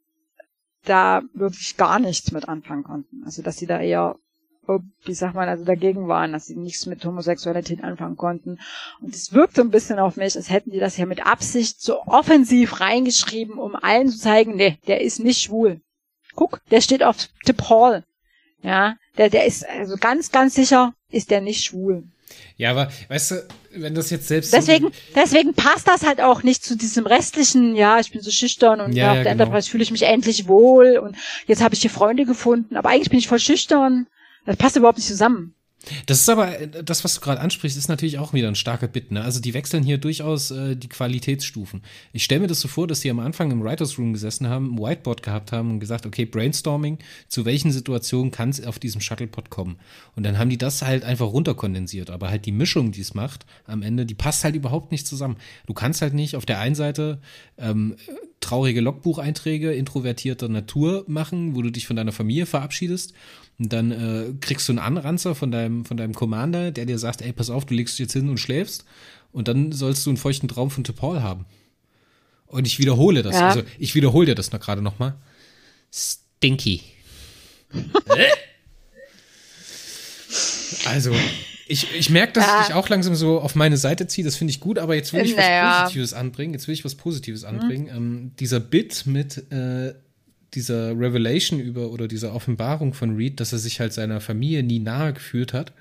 da 0.85 1.23
wirklich 1.35 1.77
gar 1.77 1.99
nichts 1.99 2.33
mit 2.33 2.49
anfangen 2.49 2.85
konnten. 2.85 3.23
Also 3.25 3.43
dass 3.43 3.57
sie 3.57 3.67
da 3.67 3.81
eher, 3.81 4.17
wie 5.05 5.15
sagt 5.15 5.35
man, 5.35 5.49
also 5.49 5.65
dagegen 5.65 6.09
waren, 6.09 6.33
dass 6.33 6.47
sie 6.47 6.57
nichts 6.57 6.87
mit 6.87 7.05
Homosexualität 7.05 7.85
anfangen 7.85 8.17
konnten. 8.17 8.59
Und 9.01 9.15
es 9.15 9.33
wirkt 9.33 9.57
so 9.57 9.63
ein 9.63 9.71
bisschen 9.71 9.99
auf 9.99 10.17
mich, 10.17 10.35
als 10.37 10.51
hätten 10.51 10.71
die 10.71 10.81
das 10.81 10.97
ja 10.97 11.07
mit 11.07 11.27
Absicht 11.27 11.81
so 11.81 12.03
offensiv 12.03 12.81
reingeschrieben, 12.81 13.59
um 13.59 13.77
allen 13.77 14.09
zu 14.09 14.19
zeigen, 14.19 14.57
nee, 14.57 14.79
der 14.87 15.03
ist 15.03 15.21
nicht 15.21 15.43
schwul. 15.43 15.81
Guck, 16.35 16.63
der 16.71 16.81
steht 16.81 17.03
auf 17.03 17.29
Tip 17.45 17.69
Hall. 17.69 18.05
Ja, 18.63 18.97
der, 19.19 19.29
der 19.29 19.45
ist 19.47 19.69
also 19.69 19.97
ganz, 19.97 20.31
ganz 20.31 20.55
sicher 20.55 20.95
ist 21.11 21.31
der 21.31 21.41
nicht 21.41 21.65
schwul. 21.65 22.05
Ja, 22.57 22.71
aber 22.71 22.91
weißt 23.09 23.31
du, 23.33 23.49
wenn 23.75 23.95
das 23.95 24.11
jetzt 24.11 24.29
selbst. 24.29 24.53
Deswegen, 24.53 24.87
so 24.87 24.93
deswegen 25.15 25.55
passt 25.55 25.89
das 25.89 26.07
halt 26.07 26.21
auch 26.21 26.43
nicht 26.43 26.65
zu 26.65 26.77
diesem 26.77 27.07
restlichen, 27.07 27.77
ja, 27.77 27.99
ich 27.99 28.13
bin 28.13 28.21
so 28.21 28.31
schüchtern 28.31 28.81
und 28.81 28.93
ja, 28.93 29.11
auf 29.11 29.17
ja, 29.17 29.23
der 29.23 29.33
genau. 29.33 29.45
Enterprise 29.45 29.71
fühle 29.71 29.83
ich 29.83 29.91
mich 29.91 30.03
endlich 30.03 30.49
wohl 30.49 30.99
und 30.99 31.17
jetzt 31.47 31.63
habe 31.63 31.75
ich 31.75 31.81
hier 31.81 31.91
Freunde 31.91 32.25
gefunden, 32.25 32.77
aber 32.77 32.91
eigentlich 32.91 33.11
bin 33.11 33.19
ich 33.19 33.29
voll 33.29 33.41
schüchtern. 33.41 34.07
Das 34.45 34.57
passt 34.57 34.77
überhaupt 34.77 34.99
nicht 34.99 35.07
zusammen. 35.07 35.55
Das 36.07 36.21
ist 36.21 36.29
aber, 36.29 36.59
äh, 36.59 36.85
das, 36.85 37.05
was 37.05 37.15
du 37.15 37.21
gerade 37.21 37.41
ansprichst, 37.41 37.77
ist 37.77 37.89
natürlich 37.89 38.19
auch 38.19 38.33
wieder 38.33 38.49
ein 38.49 38.55
starker 38.55 38.89
Bit. 38.89 39.11
Ne? 39.11 39.23
Also 39.23 39.41
die 39.41 39.55
wechseln 39.55 39.83
hier 39.83 39.99
durchaus 39.99 40.51
äh, 40.51 40.77
die 40.77 40.89
Qualitätsstufen. 40.89 41.83
Ich 42.13 42.25
stelle 42.25 42.43
mir 42.43 42.47
das 42.47 42.61
so 42.61 42.69
vor, 42.69 42.87
dass 42.87 43.01
die 43.01 43.11
am 43.11 43.19
Anfang 43.19 43.51
im 43.51 43.63
Writers 43.63 43.99
Room 43.99 44.13
gesessen 44.13 44.49
haben, 44.49 44.75
ein 44.75 44.79
Whiteboard 44.79 45.23
gehabt 45.23 45.53
haben 45.53 45.71
und 45.71 45.81
gesagt, 45.81 46.07
okay, 46.07 46.25
Brainstorming, 46.25 46.99
zu 47.29 47.45
welchen 47.45 47.73
Situationen 47.73 48.31
kann 48.31 48.51
es 48.51 48.65
auf 48.65 48.79
diesem 48.79 49.01
Shuttlepod 49.01 49.51
kommen? 49.51 49.79
Und 50.15 50.25
dann 50.25 50.39
haben 50.39 50.51
die 50.51 50.59
das 50.59 50.83
halt 50.83 51.05
einfach 51.05 51.27
runterkondensiert. 51.27 52.11
Aber 52.11 52.31
halt 52.31 52.47
die 52.47 52.53
Mischung, 52.53 52.93
die 52.93 53.01
es 53.01 53.15
macht, 53.15 53.47
am 53.67 53.83
Ende, 53.83 54.07
die 54.07 54.15
passt 54.15 54.45
halt 54.45 54.55
überhaupt 54.55 54.93
nicht 54.93 55.07
zusammen. 55.07 55.37
Du 55.67 55.75
kannst 55.75 56.03
halt 56.03 56.15
nicht 56.15 56.37
auf 56.37 56.47
der 56.47 56.61
einen 56.61 56.75
Seite 56.75 57.21
ähm, 57.59 57.97
traurige 58.43 58.83
Logbucheinträge 58.83 59.73
introvertierter 59.73 60.49
Natur 60.49 61.05
machen, 61.07 61.57
wo 61.57 61.63
du 61.63 61.71
dich 61.71 61.87
von 61.87 61.97
deiner 61.97 62.13
Familie 62.13 62.45
verabschiedest 62.45 63.15
und 63.59 63.73
dann 63.73 63.91
äh, 63.93 64.35
kriegst 64.41 64.69
du 64.69 64.73
einen 64.73 64.79
Anranzer 64.79 65.35
von 65.35 65.51
deinem, 65.51 65.85
von 65.85 65.97
deinem 65.97 66.15
Commander, 66.15 66.71
der 66.73 66.87
dir 66.87 66.99
sagt, 66.99 67.23
ey, 67.23 67.33
pass 67.33 67.51
auf, 67.51 67.65
du 67.65 67.75
legst 67.75 67.95
dich 67.95 68.05
jetzt 68.05 68.13
hin 68.13 68.29
und 68.29 68.39
schläfst. 68.39 68.85
Und 69.31 69.49
dann 69.49 69.73
sollst 69.73 70.05
du 70.05 70.11
einen 70.11 70.17
feuchten 70.17 70.49
Traum 70.49 70.71
von 70.71 70.85
T'Pol 70.85 71.23
haben. 71.23 71.47
Und 72.47 72.67
ich 72.67 72.79
wiederhole 72.79 73.23
das. 73.23 73.37
Ja. 73.37 73.49
Also 73.49 73.63
ich 73.79 73.95
wiederhole 73.95 74.27
dir 74.27 74.35
das 74.35 74.53
noch 74.53 74.61
gerade 74.61 74.83
nochmal. 74.83 75.15
Stinky. 75.93 76.83
also, 80.85 81.15
ich, 81.73 81.95
ich 81.95 82.11
merke, 82.11 82.35
dass 82.35 82.47
ja. 82.47 82.61
ich 82.61 82.67
dich 82.67 82.75
auch 82.75 82.89
langsam 82.91 83.15
so 83.15 83.41
auf 83.41 83.55
meine 83.55 83.79
Seite 83.79 84.07
ziehe. 84.07 84.25
Das 84.25 84.37
finde 84.37 84.51
ich 84.51 84.61
gut, 84.61 84.79
aber 84.79 84.95
jetzt 84.95 85.13
will 85.15 85.25
ich 85.25 85.35
naja. 85.35 85.63
was 85.65 85.81
Positives 85.85 86.13
anbringen. 86.13 86.53
Jetzt 86.53 86.69
will 86.69 86.75
ich 86.75 86.85
was 86.85 86.95
Positives 86.95 87.45
anbringen. 87.45 87.85
Mhm. 87.85 87.97
Ähm, 87.97 88.31
dieser 88.39 88.61
Bit 88.61 89.07
mit 89.07 89.51
äh, 89.51 89.95
dieser 90.53 90.91
Revelation 90.91 91.61
über 91.61 91.91
oder 91.91 92.09
dieser 92.09 92.35
Offenbarung 92.35 92.93
von 92.93 93.17
Reed, 93.17 93.41
dass 93.41 93.53
er 93.53 93.59
sich 93.59 93.81
halt 93.81 93.95
seiner 93.95 94.21
Familie 94.21 94.63
nie 94.63 94.81
nahe 94.81 95.15
gefühlt 95.15 95.55
hat 95.55 95.73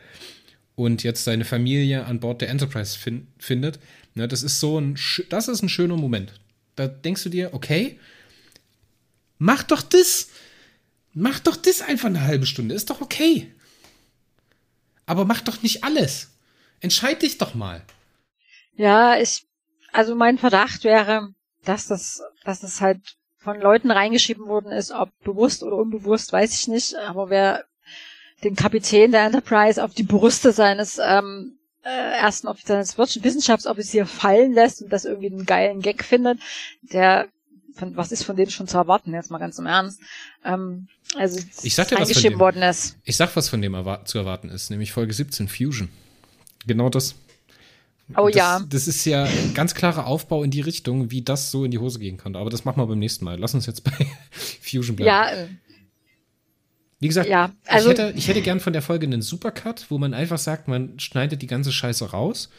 und 0.76 1.04
jetzt 1.04 1.26
seine 1.26 1.44
Familie 1.44 2.06
an 2.06 2.22
Bord 2.22 2.40
der 2.40 2.50
Enterprise 2.50 2.98
fin 2.98 3.28
findet. 3.38 3.80
Ne, 4.16 4.30
das 4.30 4.44
ist 4.44 4.62
so 4.62 4.80
ein, 4.80 4.98
das 5.30 5.50
ist 5.50 5.62
ein 5.62 5.70
schöner 5.70 5.98
Moment. 5.98 6.40
Da 6.78 6.88
denkst 6.88 7.24
du 7.24 7.30
dir, 7.30 7.54
okay, 7.54 8.00
mach 9.40 9.64
doch 9.64 9.82
das, 9.82 10.30
mach 11.14 11.40
doch 11.40 11.58
das 11.58 11.82
einfach 11.82 12.08
eine 12.08 12.22
halbe 12.22 12.46
Stunde, 12.46 12.76
ist 12.76 12.90
doch 12.90 13.02
okay. 13.02 13.52
Aber 15.12 15.26
mach 15.26 15.42
doch 15.42 15.62
nicht 15.62 15.84
alles. 15.84 16.30
Entscheid 16.80 17.22
dich 17.22 17.38
doch 17.38 17.54
mal. 17.54 17.82
Ja, 18.78 19.18
ich, 19.18 19.46
also 19.92 20.16
mein 20.16 20.38
Verdacht 20.38 20.86
wäre, 20.86 21.34
dass 21.66 21.86
das, 21.86 22.24
dass 22.46 22.62
das 22.62 22.80
halt 22.80 23.18
von 23.38 23.60
Leuten 23.60 23.92
reingeschrieben 23.92 24.46
worden 24.48 24.72
ist, 24.72 24.94
ob 24.94 25.10
bewusst 25.26 25.64
oder 25.64 25.76
unbewusst, 25.76 26.32
weiß 26.32 26.54
ich 26.54 26.70
nicht. 26.70 26.96
Aber 26.96 27.30
wer 27.30 27.66
den 28.46 28.56
Kapitän 28.56 29.12
der 29.12 29.26
Enterprise 29.26 29.84
auf 29.84 29.94
die 29.94 30.04
Brüste 30.04 30.54
seines 30.54 30.98
ähm, 30.98 31.60
äh, 31.84 31.90
ersten 31.90 32.48
seines 32.64 32.98
Wissenschaftsoffiziers 32.98 34.10
fallen 34.10 34.54
lässt 34.54 34.82
und 34.82 34.94
das 34.94 35.04
irgendwie 35.04 35.30
einen 35.30 35.46
geilen 35.46 35.82
Gag 35.82 36.06
findet, 36.06 36.40
der 36.84 37.28
von, 37.76 37.96
was 37.96 38.12
ist 38.12 38.24
von 38.24 38.36
denen 38.36 38.52
schon 38.52 38.68
zu 38.68 38.78
erwarten, 38.78 39.14
jetzt 39.14 39.32
mal 39.32 39.38
ganz 39.38 39.58
im 39.60 39.66
Ernst. 39.66 40.00
Ähm, 40.44 40.88
also 41.16 41.40
ich 41.64 41.76
sag 41.76 41.88
dir, 41.88 42.00
was 42.00 42.12
von 42.12 42.22
dem, 42.22 42.40
worden 42.40 42.62
ist. 42.62 42.98
Ich 43.04 43.18
sag, 43.18 43.36
was 43.36 43.50
von 43.50 43.62
dem 43.62 43.74
erwar 43.74 44.06
zu 44.06 44.18
erwarten 44.18 44.50
ist, 44.50 44.70
nämlich 44.70 44.92
Folge 44.92 45.14
17, 45.14 45.48
Fusion. 45.48 45.90
Genau 46.68 46.90
das. 46.90 47.16
Oh 48.18 48.28
das, 48.28 48.36
ja. 48.36 48.60
Das 48.70 48.88
ist 48.88 49.06
ja 49.06 49.24
ein 49.24 49.54
ganz 49.54 49.74
klarer 49.74 50.06
Aufbau 50.06 50.44
in 50.44 50.52
die 50.52 50.62
Richtung, 50.62 51.12
wie 51.12 51.22
das 51.22 51.52
so 51.52 51.66
in 51.66 51.72
die 51.72 51.80
Hose 51.80 52.00
gehen 52.00 52.18
kann. 52.18 52.36
Aber 52.36 52.50
das 52.50 52.66
machen 52.66 52.78
wir 52.78 52.88
beim 52.88 53.00
nächsten 53.00 53.26
Mal. 53.26 53.40
Lass 53.40 53.54
uns 53.54 53.66
jetzt 53.66 53.84
bei 53.84 53.92
Fusion 54.62 54.96
bleiben. 54.96 55.08
Ja. 55.08 55.32
Äh, 55.32 55.48
wie 57.00 57.08
gesagt, 57.08 57.28
ja, 57.28 57.52
also, 57.66 57.90
ich, 57.90 57.98
hätte, 57.98 58.14
ich 58.16 58.28
hätte 58.28 58.42
gern 58.44 58.60
von 58.60 58.74
der 58.74 58.84
Folge 58.84 59.08
einen 59.08 59.24
Supercut, 59.24 59.88
wo 59.90 59.98
man 59.98 60.14
einfach 60.14 60.38
sagt, 60.38 60.68
man 60.68 61.00
schneidet 61.00 61.42
die 61.42 61.48
ganze 61.48 61.72
Scheiße 61.72 62.12
raus, 62.12 62.52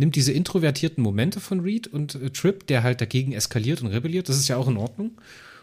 nimmt 0.00 0.16
diese 0.16 0.32
introvertierten 0.32 1.02
Momente 1.02 1.40
von 1.40 1.60
Reed 1.60 1.86
und 1.86 2.16
äh, 2.16 2.30
Trip, 2.30 2.66
der 2.66 2.82
halt 2.82 3.00
dagegen 3.00 3.32
eskaliert 3.32 3.82
und 3.82 3.88
rebelliert. 3.88 4.28
Das 4.28 4.38
ist 4.38 4.48
ja 4.48 4.56
auch 4.56 4.66
in 4.66 4.76
Ordnung. 4.76 5.12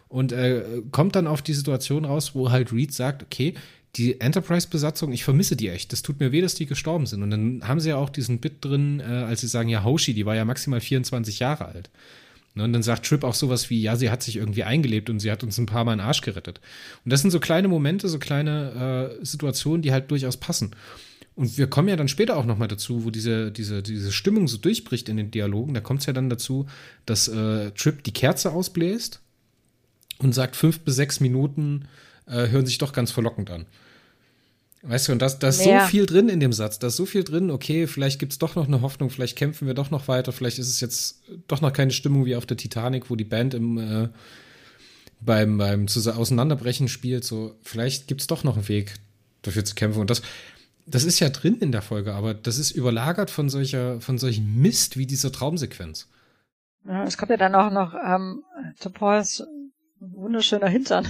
Und 0.08 0.32
äh, 0.32 0.64
kommt 0.92 1.16
dann 1.16 1.28
auf 1.28 1.42
die 1.42 1.54
Situation 1.54 2.06
raus, 2.06 2.34
wo 2.34 2.52
halt 2.52 2.72
Reed 2.72 2.94
sagt, 2.94 3.24
okay, 3.24 3.56
die 3.96 4.22
Enterprise-Besatzung, 4.22 5.12
ich 5.12 5.24
vermisse 5.24 5.56
die 5.56 5.70
echt. 5.70 5.92
Das 5.92 6.04
tut 6.04 6.20
mir 6.20 6.32
weh, 6.32 6.42
dass 6.42 6.54
die 6.54 6.68
gestorben 6.68 7.08
sind. 7.08 7.24
Und 7.24 7.32
dann 7.32 7.68
haben 7.68 7.80
sie 7.80 7.90
ja 7.90 7.98
auch 7.98 8.10
diesen 8.10 8.40
Bit 8.40 8.64
drin, 8.64 9.00
äh, 9.00 9.04
als 9.04 9.42
sie 9.42 9.48
sagen, 9.48 9.70
ja, 9.70 9.84
Hoshi, 9.84 10.14
die 10.14 10.26
war 10.26 10.36
ja 10.36 10.46
maximal 10.46 10.80
24 10.80 11.40
Jahre 11.40 11.66
alt. 11.66 11.90
Ne, 12.54 12.64
und 12.64 12.74
dann 12.74 12.84
sagt 12.84 13.08
Trip 13.08 13.24
auch 13.24 13.34
sowas 13.34 13.70
wie, 13.70 13.82
ja, 13.82 13.96
sie 13.96 14.12
hat 14.12 14.22
sich 14.22 14.38
irgendwie 14.38 14.64
eingelebt 14.64 15.10
und 15.10 15.20
sie 15.20 15.32
hat 15.32 15.44
uns 15.44 15.58
ein 15.58 15.66
paar 15.66 15.84
Mal 15.84 15.94
einen 15.94 16.02
Arsch 16.02 16.22
gerettet. 16.22 16.62
Und 17.04 17.12
das 17.12 17.22
sind 17.22 17.32
so 17.32 17.40
kleine 17.40 17.68
Momente, 17.68 18.08
so 18.08 18.20
kleine 18.20 19.18
äh, 19.20 19.26
Situationen, 19.26 19.82
die 19.82 19.92
halt 19.92 20.12
durchaus 20.12 20.38
passen. 20.38 20.72
Und 21.38 21.56
wir 21.56 21.68
kommen 21.68 21.88
ja 21.88 21.96
dann 21.96 22.08
später 22.08 22.36
auch 22.36 22.46
noch 22.46 22.58
mal 22.58 22.68
dazu, 22.68 23.06
wo 23.06 23.12
diese, 23.12 23.52
diese, 23.52 23.84
diese 23.84 24.12
Stimmung 24.12 24.48
so 24.48 24.58
durchbricht 24.58 25.08
in 25.08 25.18
den 25.18 25.30
Dialogen. 25.30 25.76
Da 25.76 25.82
kommt 25.82 26.00
es 26.00 26.08
ja 26.08 26.14
dann 26.14 26.32
dazu, 26.32 26.66
dass 27.06 27.28
äh, 27.28 27.70
Trip 27.72 28.04
die 28.04 28.12
Kerze 28.12 28.52
ausbläst 28.52 29.22
und 30.18 30.34
sagt, 30.34 30.56
fünf 30.56 30.80
bis 30.80 30.96
sechs 30.96 31.20
Minuten 31.20 31.88
äh, 32.26 32.48
hören 32.48 32.66
sich 32.66 32.80
doch 32.80 32.92
ganz 32.92 33.12
verlockend 33.12 33.52
an. 33.52 33.68
Weißt 34.82 35.08
du, 35.08 35.12
und 35.12 35.22
da 35.22 35.28
ist 35.28 35.64
so 35.64 35.80
viel 35.90 36.08
drin 36.08 36.28
in 36.30 36.40
dem 36.40 36.54
Satz, 36.54 36.80
da 36.80 36.88
ist 36.88 36.96
so 36.96 37.06
viel 37.06 37.24
drin, 37.24 37.52
okay, 37.52 37.86
vielleicht 37.86 38.20
gibt 38.20 38.32
es 38.32 38.40
doch 38.40 38.56
noch 38.56 38.68
eine 38.68 38.82
Hoffnung, 38.82 39.12
vielleicht 39.12 39.36
kämpfen 39.36 39.68
wir 39.68 39.76
doch 39.76 39.92
noch 39.92 40.08
weiter, 40.08 40.32
vielleicht 40.32 40.58
ist 40.58 40.70
es 40.70 40.80
jetzt 40.80 41.22
doch 41.48 41.62
noch 41.62 41.74
keine 41.74 41.92
Stimmung 41.92 42.26
wie 42.26 42.36
auf 42.36 42.48
der 42.48 42.58
Titanic, 42.58 43.12
wo 43.12 43.16
die 43.16 43.26
Band 43.26 43.54
im, 43.54 43.78
äh, 43.78 44.10
beim, 45.20 45.58
beim 45.60 45.86
Auseinanderbrechen 45.88 46.88
spielt, 46.88 47.26
so, 47.26 47.56
vielleicht 47.62 48.08
gibt 48.08 48.22
es 48.22 48.28
doch 48.28 48.44
noch 48.44 48.56
einen 48.56 48.68
Weg, 48.70 48.96
dafür 49.44 49.66
zu 49.66 49.76
kämpfen. 49.76 50.00
Und 50.00 50.10
das, 50.10 50.22
das 50.88 51.04
ist 51.04 51.20
ja 51.20 51.30
drin 51.30 51.58
in 51.60 51.72
der 51.72 51.82
Folge, 51.82 52.14
aber 52.14 52.34
das 52.34 52.58
ist 52.58 52.72
überlagert 52.72 53.30
von 53.30 53.50
solcher, 53.50 54.00
von 54.00 54.18
solchem 54.18 54.62
Mist 54.62 54.98
wie 54.98 55.06
dieser 55.06 55.32
Traumsequenz. 55.32 56.08
Ja, 56.86 57.04
es 57.04 57.18
kommt 57.18 57.30
ja 57.32 57.38
dann 57.38 57.56
auch 57.56 57.70
noch 57.70 57.94
ähm, 57.94 58.44
zu 58.78 58.90
Pauls 58.90 59.44
wunderschöner 60.00 60.70
Hintern. 60.70 61.08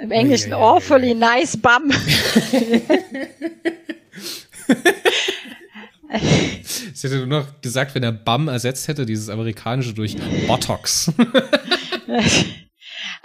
Im 0.00 0.10
Englischen 0.10 0.54
oh, 0.54 0.76
awfully 0.76 1.14
nice 1.14 1.56
bum. 1.56 1.90
Sie 6.94 7.08
hätte 7.08 7.26
nur 7.26 7.40
noch 7.40 7.60
gesagt, 7.60 7.94
wenn 7.94 8.02
er 8.02 8.12
BAM 8.12 8.48
ersetzt 8.48 8.88
hätte, 8.88 9.04
dieses 9.04 9.28
amerikanische 9.28 9.92
durch 9.92 10.16
Botox. 10.46 11.12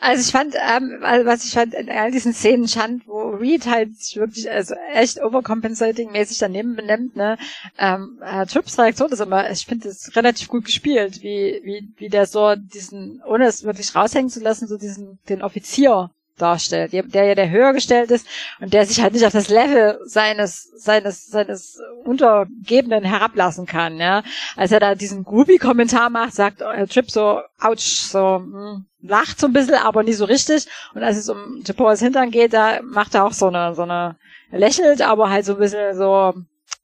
Also 0.04 0.24
ich 0.24 0.32
fand, 0.32 0.56
ähm, 0.56 0.98
was 1.00 1.46
ich 1.46 1.54
fand 1.54 1.76
in 1.76 1.88
all 1.88 2.10
diesen 2.10 2.34
Szenen 2.34 2.68
stand, 2.68 3.08
wo 3.08 3.30
Reed 3.30 3.68
halt 3.68 3.92
wirklich 4.16 4.50
also 4.50 4.74
echt 4.94 5.22
overcompensating-mäßig 5.22 6.40
daneben 6.40 6.76
benimmt, 6.76 7.16
ne, 7.16 7.38
ähm, 7.78 8.20
äh, 8.26 8.48
Trips 8.48 8.80
Reaktion 8.80 9.12
ist 9.12 9.20
immer, 9.20 9.52
ich 9.52 9.68
finde 9.68 9.90
es 9.90 10.16
relativ 10.16 10.48
gut 10.48 10.66
gespielt, 10.66 11.22
wie, 11.22 11.62
wie, 11.64 11.94
wie 11.98 12.10
der 12.10 12.26
so 12.26 12.56
diesen, 12.56 13.22
ohne 13.28 13.46
es 13.46 13.64
wirklich 13.64 13.94
raushängen 13.94 14.32
zu 14.32 14.40
lassen, 14.40 14.68
so 14.68 14.80
diesen, 14.80 15.20
den 15.30 15.44
Offizier 15.44 16.10
darstellt, 16.42 16.94
der 16.94 17.26
ja 17.26 17.36
der 17.36 17.50
höher 17.50 17.74
gestellt 17.74 18.12
ist 18.12 18.28
und 18.60 18.74
der 18.74 18.86
sich 18.86 19.02
halt 19.02 19.14
nicht 19.14 19.26
auf 19.26 19.34
das 19.34 19.50
Level 19.50 20.00
seines 20.06 20.72
seines 20.76 21.28
seines 21.28 21.80
Untergebenen 22.04 23.04
herablassen 23.04 23.66
kann, 23.66 23.98
ja. 23.98 24.24
Als 24.56 24.72
er 24.72 24.80
da 24.80 24.96
diesen 24.96 25.24
Groupie-Kommentar 25.24 26.10
macht, 26.10 26.34
sagt 26.34 26.62
äh, 26.62 26.88
Trip 26.88 27.10
so, 27.10 27.42
ouch, 27.60 27.80
so 27.80 28.40
mh, 28.40 28.72
hm, 28.74 28.86
lacht 29.02 29.40
so 29.40 29.48
ein 29.48 29.54
bisschen, 29.54 29.76
aber 29.76 30.04
nie 30.04 30.14
so 30.14 30.26
richtig. 30.26 30.68
Und 30.94 31.04
als 31.04 31.18
es 31.18 31.30
um 31.30 31.62
Japoas 31.66 32.00
Hintern 32.00 32.32
geht, 32.32 32.54
da 32.54 32.82
macht 32.82 33.16
er 33.16 33.26
auch 33.26 33.34
so 33.34 33.48
eine 33.48 33.76
so 33.76 33.84
eine 33.84 34.18
lächelt, 34.52 35.02
aber 35.02 35.30
halt 35.30 35.46
so 35.46 35.54
ein 35.54 35.60
bisschen 35.60 35.96
so 35.96 36.34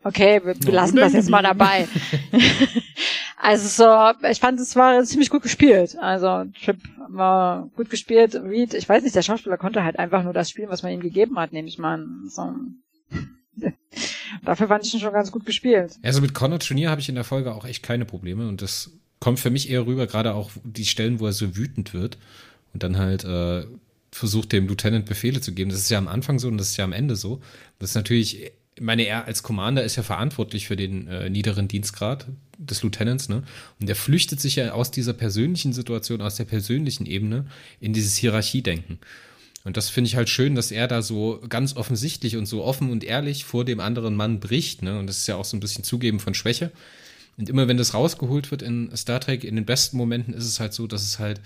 okay, 0.03 0.41
wir, 0.43 0.55
wir 0.59 0.73
lassen 0.73 0.97
das 0.97 1.13
jetzt 1.13 1.29
mal 1.29 1.43
dabei. 1.43 1.87
also 3.39 3.67
so, 3.67 4.27
ich 4.27 4.39
fand, 4.39 4.59
es 4.59 4.75
war 4.75 5.03
ziemlich 5.03 5.29
gut 5.29 5.43
gespielt. 5.43 5.95
Also 5.99 6.45
Trip 6.63 6.77
war 7.07 7.69
gut 7.75 7.89
gespielt. 7.89 8.35
Reed, 8.35 8.73
ich 8.73 8.89
weiß 8.89 9.03
nicht, 9.03 9.15
der 9.15 9.21
Schauspieler 9.21 9.57
konnte 9.57 9.83
halt 9.83 9.99
einfach 9.99 10.23
nur 10.23 10.33
das 10.33 10.49
spielen, 10.49 10.69
was 10.69 10.81
man 10.81 10.91
ihm 10.91 11.01
gegeben 11.01 11.37
hat, 11.37 11.53
nehme 11.53 11.67
ich 11.67 11.77
mal 11.77 11.93
an. 11.93 12.29
So. 12.29 12.55
Dafür 14.43 14.67
fand 14.67 14.85
ich 14.85 14.93
ihn 14.93 14.99
schon 14.99 15.13
ganz 15.13 15.31
gut 15.31 15.45
gespielt. 15.45 15.97
Also 16.01 16.19
mit 16.19 16.33
Connor 16.33 16.59
Junior 16.59 16.89
habe 16.89 16.99
ich 16.99 17.09
in 17.09 17.15
der 17.15 17.23
Folge 17.23 17.53
auch 17.53 17.65
echt 17.65 17.83
keine 17.83 18.05
Probleme 18.05 18.47
und 18.47 18.61
das 18.61 18.91
kommt 19.19 19.39
für 19.39 19.51
mich 19.51 19.69
eher 19.69 19.85
rüber, 19.85 20.07
gerade 20.07 20.33
auch 20.33 20.51
die 20.63 20.85
Stellen, 20.85 21.19
wo 21.19 21.27
er 21.27 21.33
so 21.33 21.55
wütend 21.55 21.93
wird 21.93 22.17
und 22.73 22.81
dann 22.81 22.97
halt 22.97 23.23
äh, 23.23 23.65
versucht, 24.11 24.51
dem 24.51 24.67
Lieutenant 24.67 25.05
Befehle 25.05 25.41
zu 25.41 25.53
geben. 25.53 25.69
Das 25.69 25.79
ist 25.79 25.89
ja 25.89 25.99
am 25.99 26.07
Anfang 26.07 26.39
so 26.39 26.47
und 26.47 26.57
das 26.57 26.69
ist 26.69 26.77
ja 26.77 26.85
am 26.85 26.93
Ende 26.93 27.15
so. 27.15 27.39
Das 27.77 27.91
ist 27.91 27.95
natürlich 27.95 28.51
meine, 28.79 29.03
er 29.03 29.25
als 29.25 29.43
Commander 29.43 29.83
ist 29.83 29.95
ja 29.95 30.03
verantwortlich 30.03 30.67
für 30.67 30.75
den 30.75 31.07
äh, 31.07 31.29
niederen 31.29 31.67
Dienstgrad 31.67 32.27
des 32.57 32.83
Lieutenants, 32.83 33.29
ne? 33.29 33.43
Und 33.79 33.89
er 33.89 33.95
flüchtet 33.95 34.39
sich 34.39 34.55
ja 34.55 34.71
aus 34.71 34.91
dieser 34.91 35.13
persönlichen 35.13 35.73
Situation, 35.73 36.21
aus 36.21 36.35
der 36.35 36.45
persönlichen 36.45 37.05
Ebene 37.05 37.45
in 37.79 37.93
dieses 37.93 38.15
Hierarchiedenken. 38.15 38.99
Und 39.63 39.75
das 39.77 39.89
finde 39.89 40.07
ich 40.07 40.15
halt 40.15 40.29
schön, 40.29 40.55
dass 40.55 40.71
er 40.71 40.87
da 40.87 41.01
so 41.01 41.41
ganz 41.49 41.75
offensichtlich 41.75 42.37
und 42.37 42.45
so 42.45 42.63
offen 42.63 42.89
und 42.89 43.03
ehrlich 43.03 43.43
vor 43.45 43.65
dem 43.65 43.79
anderen 43.79 44.15
Mann 44.15 44.39
bricht, 44.39 44.81
ne? 44.81 44.97
Und 44.97 45.07
das 45.07 45.19
ist 45.19 45.27
ja 45.27 45.35
auch 45.35 45.45
so 45.45 45.57
ein 45.57 45.59
bisschen 45.59 45.83
Zugeben 45.83 46.19
von 46.19 46.33
Schwäche. 46.33 46.71
Und 47.37 47.49
immer 47.49 47.67
wenn 47.67 47.77
das 47.77 47.93
rausgeholt 47.93 48.49
wird 48.49 48.61
in 48.61 48.89
Star 48.95 49.19
Trek, 49.19 49.43
in 49.43 49.55
den 49.55 49.65
besten 49.65 49.97
Momenten 49.97 50.33
ist 50.33 50.45
es 50.45 50.59
halt 50.59 50.73
so, 50.73 50.87
dass 50.87 51.03
es 51.03 51.19
halt 51.19 51.39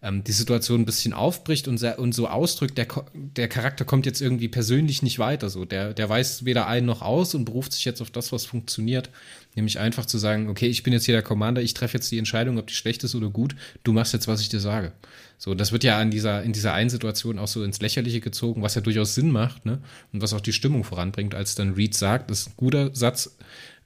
ähm, 0.00 0.22
die 0.22 0.32
Situation 0.32 0.82
ein 0.82 0.86
bisschen 0.86 1.12
aufbricht 1.12 1.66
und, 1.66 1.82
und 1.82 2.14
so 2.14 2.28
ausdrückt, 2.28 2.78
der, 2.78 2.86
der 3.14 3.48
Charakter 3.48 3.84
kommt 3.84 4.06
jetzt 4.06 4.20
irgendwie 4.20 4.48
persönlich 4.48 5.02
nicht 5.02 5.18
weiter. 5.18 5.50
So. 5.50 5.64
Der, 5.64 5.92
der 5.94 6.08
weiß 6.08 6.44
weder 6.44 6.66
ein 6.66 6.84
noch 6.84 7.02
aus 7.02 7.34
und 7.34 7.44
beruft 7.44 7.72
sich 7.72 7.84
jetzt 7.84 8.00
auf 8.00 8.10
das, 8.10 8.30
was 8.32 8.46
funktioniert. 8.46 9.10
Nämlich 9.56 9.78
einfach 9.78 10.06
zu 10.06 10.18
sagen, 10.18 10.48
okay, 10.48 10.68
ich 10.68 10.82
bin 10.82 10.92
jetzt 10.92 11.06
hier 11.06 11.14
der 11.14 11.22
Commander, 11.22 11.62
ich 11.62 11.74
treffe 11.74 11.96
jetzt 11.96 12.12
die 12.12 12.18
Entscheidung, 12.18 12.58
ob 12.58 12.68
die 12.68 12.74
schlecht 12.74 13.02
ist 13.02 13.14
oder 13.14 13.28
gut, 13.28 13.56
du 13.82 13.92
machst 13.92 14.12
jetzt, 14.12 14.28
was 14.28 14.40
ich 14.40 14.48
dir 14.48 14.60
sage. 14.60 14.92
So, 15.36 15.54
das 15.54 15.72
wird 15.72 15.84
ja 15.84 15.98
an 15.98 16.10
dieser, 16.10 16.42
in 16.42 16.52
dieser 16.52 16.74
einen 16.74 16.90
Situation 16.90 17.38
auch 17.38 17.48
so 17.48 17.62
ins 17.62 17.80
Lächerliche 17.80 18.20
gezogen, 18.20 18.62
was 18.62 18.74
ja 18.74 18.80
durchaus 18.80 19.14
Sinn 19.14 19.30
macht, 19.30 19.66
ne? 19.66 19.80
Und 20.12 20.20
was 20.20 20.32
auch 20.32 20.40
die 20.40 20.52
Stimmung 20.52 20.82
voranbringt, 20.82 21.34
als 21.34 21.54
dann 21.54 21.74
Reed 21.74 21.94
sagt, 21.94 22.30
das 22.30 22.40
ist 22.40 22.48
ein 22.48 22.56
guter 22.56 22.94
Satz, 22.94 23.36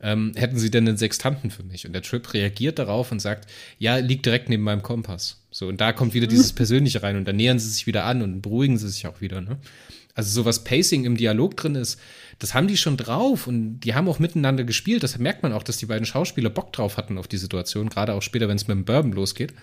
ähm, 0.03 0.33
hätten 0.35 0.59
Sie 0.59 0.71
denn 0.71 0.87
einen 0.87 0.99
Sextanten 0.99 1.51
für 1.51 1.63
mich? 1.63 1.87
Und 1.87 1.93
der 1.93 2.03
Trip 2.03 2.35
reagiert 2.35 2.79
darauf 2.79 3.13
und 3.13 3.21
sagt, 3.21 3.51
ja, 3.79 3.97
liegt 3.97 4.27
direkt 4.27 4.49
neben 4.49 4.65
meinem 4.65 4.83
Kompass. 4.83 5.43
So, 5.51 5.69
und 5.69 5.81
da 5.81 5.93
kommt 5.93 6.13
wieder 6.15 6.27
dieses 6.27 6.53
Persönliche 6.55 7.03
rein 7.03 7.17
und 7.17 7.27
dann 7.27 7.37
nähern 7.37 7.59
sie 7.59 7.71
sich 7.71 7.87
wieder 7.87 8.05
an 8.05 8.23
und 8.23 8.43
beruhigen 8.43 8.79
sie 8.79 8.89
sich 8.89 9.07
auch 9.07 9.21
wieder, 9.21 9.41
ne? 9.41 9.59
Also 10.15 10.31
so 10.31 10.45
was 10.45 10.63
Pacing 10.63 11.07
im 11.07 11.17
Dialog 11.17 11.57
drin 11.57 11.75
ist, 11.75 11.99
das 12.39 12.53
haben 12.53 12.69
die 12.69 12.77
schon 12.77 12.99
drauf 12.99 13.47
und 13.47 13.81
die 13.81 13.95
haben 13.95 14.09
auch 14.09 14.19
miteinander 14.19 14.63
gespielt. 14.63 15.03
Das 15.03 15.17
merkt 15.17 15.43
man 15.43 15.55
auch, 15.55 15.63
dass 15.63 15.79
die 15.79 15.87
beiden 15.87 16.05
Schauspieler 16.05 16.51
Bock 16.51 16.71
drauf 16.73 16.99
hatten 16.99 17.17
auf 17.17 17.29
die 17.29 17.39
Situation, 17.39 17.89
gerade 17.89 18.13
auch 18.13 18.21
später, 18.21 18.47
wenn 18.47 18.57
es 18.57 18.69
mit 18.69 18.77
dem 18.77 18.85
Bourbon 18.85 19.13
losgeht. 19.13 19.55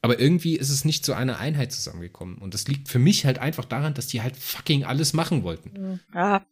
Aber 0.00 0.20
irgendwie 0.20 0.56
ist 0.56 0.70
es 0.70 0.84
nicht 0.84 1.04
zu 1.04 1.14
einer 1.14 1.38
Einheit 1.38 1.72
zusammengekommen. 1.72 2.38
Und 2.38 2.54
das 2.54 2.68
liegt 2.68 2.88
für 2.88 3.00
mich 3.00 3.24
halt 3.24 3.38
einfach 3.38 3.64
daran, 3.64 3.94
dass 3.94 4.06
die 4.06 4.22
halt 4.22 4.36
fucking 4.36 4.84
alles 4.84 5.14
machen 5.14 5.42
wollten. 5.42 6.00
Ja, 6.14 6.46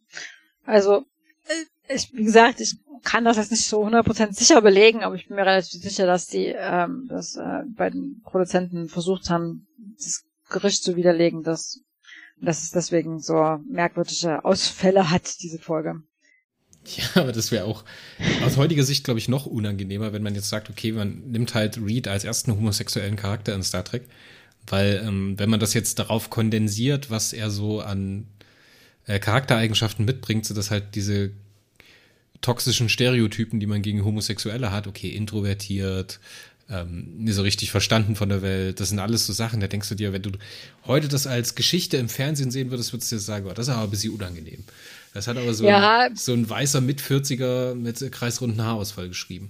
also 0.65 1.05
äh, 1.45 1.95
ich, 1.95 2.11
wie 2.13 2.23
gesagt, 2.23 2.59
ich 2.59 2.75
kann 3.03 3.25
das 3.25 3.37
jetzt 3.37 3.51
nicht 3.51 3.65
so 3.65 3.85
100% 3.85 4.33
sicher 4.33 4.61
belegen, 4.61 5.03
aber 5.03 5.15
ich 5.15 5.27
bin 5.27 5.35
mir 5.35 5.45
relativ 5.45 5.81
sicher, 5.81 6.05
dass 6.05 6.27
die 6.27 6.53
ähm, 6.55 7.07
dass 7.09 7.35
äh, 7.35 7.63
bei 7.75 7.89
den 7.89 8.21
Produzenten 8.23 8.89
versucht 8.89 9.29
haben, 9.29 9.67
das 9.97 10.23
Gericht 10.49 10.83
zu 10.83 10.95
widerlegen, 10.95 11.43
dass, 11.43 11.81
dass 12.39 12.63
es 12.63 12.71
deswegen 12.71 13.19
so 13.19 13.59
merkwürdige 13.67 14.45
Ausfälle 14.45 15.09
hat, 15.09 15.41
diese 15.41 15.59
Folge. 15.59 16.01
Ja, 16.97 17.21
aber 17.21 17.31
das 17.31 17.51
wäre 17.51 17.65
auch 17.65 17.83
aus 18.43 18.57
heutiger 18.57 18.83
Sicht, 18.83 19.03
glaube 19.03 19.19
ich, 19.19 19.29
noch 19.29 19.45
unangenehmer, 19.45 20.13
wenn 20.13 20.23
man 20.23 20.33
jetzt 20.33 20.49
sagt, 20.49 20.69
okay, 20.69 20.91
man 20.91 21.29
nimmt 21.29 21.53
halt 21.53 21.77
Reed 21.77 22.07
als 22.07 22.23
ersten 22.23 22.51
homosexuellen 22.51 23.15
Charakter 23.15 23.53
in 23.53 23.63
Star 23.63 23.83
Trek. 23.83 24.03
Weil, 24.67 25.03
ähm, 25.05 25.37
wenn 25.37 25.49
man 25.49 25.59
das 25.59 25.73
jetzt 25.73 25.99
darauf 25.99 26.29
kondensiert, 26.29 27.09
was 27.09 27.33
er 27.33 27.49
so 27.49 27.81
an 27.81 28.27
äh, 29.05 29.19
Charaktereigenschaften 29.19 30.05
mitbringt, 30.05 30.45
so 30.45 30.53
dass 30.53 30.71
halt 30.71 30.95
diese 30.95 31.31
toxischen 32.41 32.89
Stereotypen, 32.89 33.59
die 33.59 33.67
man 33.67 33.81
gegen 33.81 34.03
Homosexuelle 34.03 34.71
hat, 34.71 34.87
okay, 34.87 35.09
introvertiert, 35.09 36.19
ähm, 36.69 37.17
nicht 37.17 37.35
so 37.35 37.41
richtig 37.41 37.71
verstanden 37.71 38.15
von 38.15 38.29
der 38.29 38.41
Welt, 38.41 38.79
das 38.79 38.89
sind 38.89 38.99
alles 38.99 39.25
so 39.25 39.33
Sachen, 39.33 39.59
da 39.59 39.67
denkst 39.67 39.89
du 39.89 39.95
dir, 39.95 40.13
wenn 40.13 40.21
du 40.21 40.31
heute 40.85 41.07
das 41.07 41.27
als 41.27 41.55
Geschichte 41.55 41.97
im 41.97 42.09
Fernsehen 42.09 42.51
sehen 42.51 42.71
würdest, 42.71 42.93
würdest 42.93 43.11
du 43.11 43.17
dir 43.17 43.21
sagen, 43.21 43.47
oh, 43.47 43.53
das 43.53 43.67
ist 43.67 43.73
aber 43.73 43.83
ein 43.83 43.89
bisschen 43.89 44.13
unangenehm. 44.13 44.63
Das 45.13 45.27
hat 45.27 45.37
aber 45.37 45.53
so, 45.53 45.65
ja. 45.65 45.99
ein, 45.99 46.15
so 46.15 46.33
ein 46.33 46.49
weißer 46.49 46.79
Mit-40er 46.79 47.75
mit 47.75 48.11
kreisrunden 48.11 48.63
Haarausfall 48.63 49.09
geschrieben. 49.09 49.49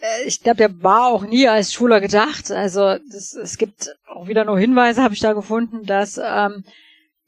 Äh, 0.00 0.26
ich 0.26 0.40
glaube, 0.40 0.56
der 0.56 0.82
war 0.82 1.08
auch 1.08 1.26
nie 1.26 1.46
als 1.48 1.72
Schwuler 1.72 2.00
gedacht. 2.00 2.50
Also 2.50 2.96
das, 3.12 3.34
es 3.34 3.58
gibt 3.58 3.94
auch 4.06 4.26
wieder 4.26 4.44
nur 4.44 4.58
Hinweise, 4.58 5.02
habe 5.02 5.14
ich 5.14 5.20
da 5.20 5.34
gefunden, 5.34 5.84
dass, 5.84 6.18
ähm, 6.22 6.64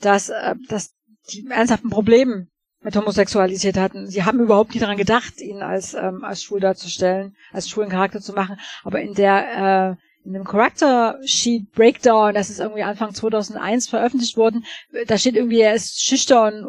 dass, 0.01 0.31
äh, 0.31 0.55
dass 0.69 0.95
die 1.31 1.47
ernsthaften 1.51 1.91
Probleme 1.91 2.49
mit 2.83 2.97
Homosexualität 2.97 3.77
hatten. 3.77 4.07
Sie 4.07 4.25
haben 4.25 4.41
überhaupt 4.41 4.75
nie 4.75 4.81
daran 4.81 4.97
gedacht, 4.97 5.41
ihn 5.41 5.63
als 5.63 5.95
ähm, 5.95 6.25
als 6.25 6.43
schwul 6.43 6.61
darzustellen, 6.61 7.37
als 7.53 7.69
schwulen 7.69 7.91
Charakter 7.91 8.21
zu 8.21 8.33
machen. 8.33 8.59
Aber 8.85 9.01
in 9.01 9.15
der 9.15 9.97
äh, 9.97 10.27
in 10.27 10.35
dem 10.35 10.45
Character 10.45 11.19
Sheet 11.25 11.73
Breakdown, 11.73 12.35
das 12.35 12.51
ist 12.51 12.61
irgendwie 12.61 12.83
Anfang 12.83 13.15
2001 13.15 13.89
veröffentlicht 13.89 14.37
worden, 14.37 14.65
da 15.07 15.17
steht 15.17 15.37
irgendwie, 15.37 15.61
er 15.61 15.75
ist 15.75 16.03
schüchtern 16.03 16.67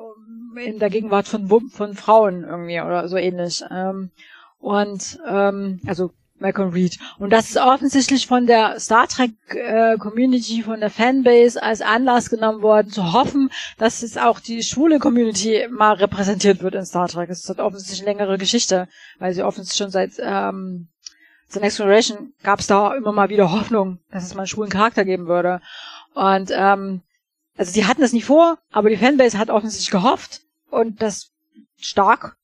in 0.64 0.80
der 0.80 0.90
Gegenwart 0.90 1.28
von 1.28 1.48
von 1.70 1.94
Frauen 1.94 2.44
irgendwie 2.44 2.80
oder 2.80 3.08
so 3.08 3.18
ähnlich. 3.18 3.64
Ähm, 3.70 4.12
und 4.60 5.20
ähm, 5.28 5.80
also 5.88 6.12
Malcolm 6.40 6.70
Reed. 6.70 6.98
Und 7.18 7.32
das 7.32 7.50
ist 7.50 7.58
offensichtlich 7.58 8.28
von 8.28 8.48
der 8.48 8.80
Star 8.80 9.08
Trek 9.08 9.32
äh, 9.50 9.98
Community, 9.98 10.64
von 10.64 10.80
der 10.80 10.90
Fanbase 10.90 11.62
als 11.62 11.82
Anlass 11.82 12.30
genommen 12.30 12.62
worden, 12.62 12.92
zu 12.92 13.14
hoffen, 13.14 13.50
dass 13.78 14.04
es 14.04 14.18
auch 14.18 14.40
die 14.40 14.64
schwule 14.64 15.00
Community 15.00 15.68
mal 15.70 15.94
repräsentiert 15.94 16.62
wird 16.62 16.76
in 16.76 16.86
Star 16.86 17.08
Trek. 17.08 17.30
Es 17.30 17.48
halt 17.48 17.60
offensichtlich 17.60 18.02
eine 18.02 18.18
längere 18.18 18.38
Geschichte, 18.38 18.88
weil 19.20 19.34
sie 19.34 19.44
offensichtlich 19.44 19.78
schon 19.78 19.92
seit 19.92 20.14
ähm, 20.20 20.88
The 21.50 21.60
Next 21.60 21.78
Generation 21.78 22.34
gab 22.44 22.60
es 22.60 22.68
da 22.68 22.94
immer 22.94 23.12
mal 23.12 23.30
wieder 23.30 23.52
Hoffnung, 23.52 24.00
dass 24.12 24.24
es 24.24 24.36
mal 24.36 24.42
einen 24.42 24.48
schwulen 24.48 24.70
Charakter 24.70 25.04
geben 25.04 25.28
würde. 25.28 25.62
Und 26.14 26.52
ähm, 26.54 27.02
also 27.58 27.72
sie 27.72 27.86
hatten 27.86 28.02
das 28.02 28.14
nie 28.14 28.22
vor, 28.22 28.60
aber 28.72 28.90
die 28.90 28.98
Fanbase 28.98 29.38
hat 29.38 29.50
offensichtlich 29.50 29.92
gehofft 29.92 30.42
und 30.70 31.02
das 31.02 31.32
stark 31.78 32.38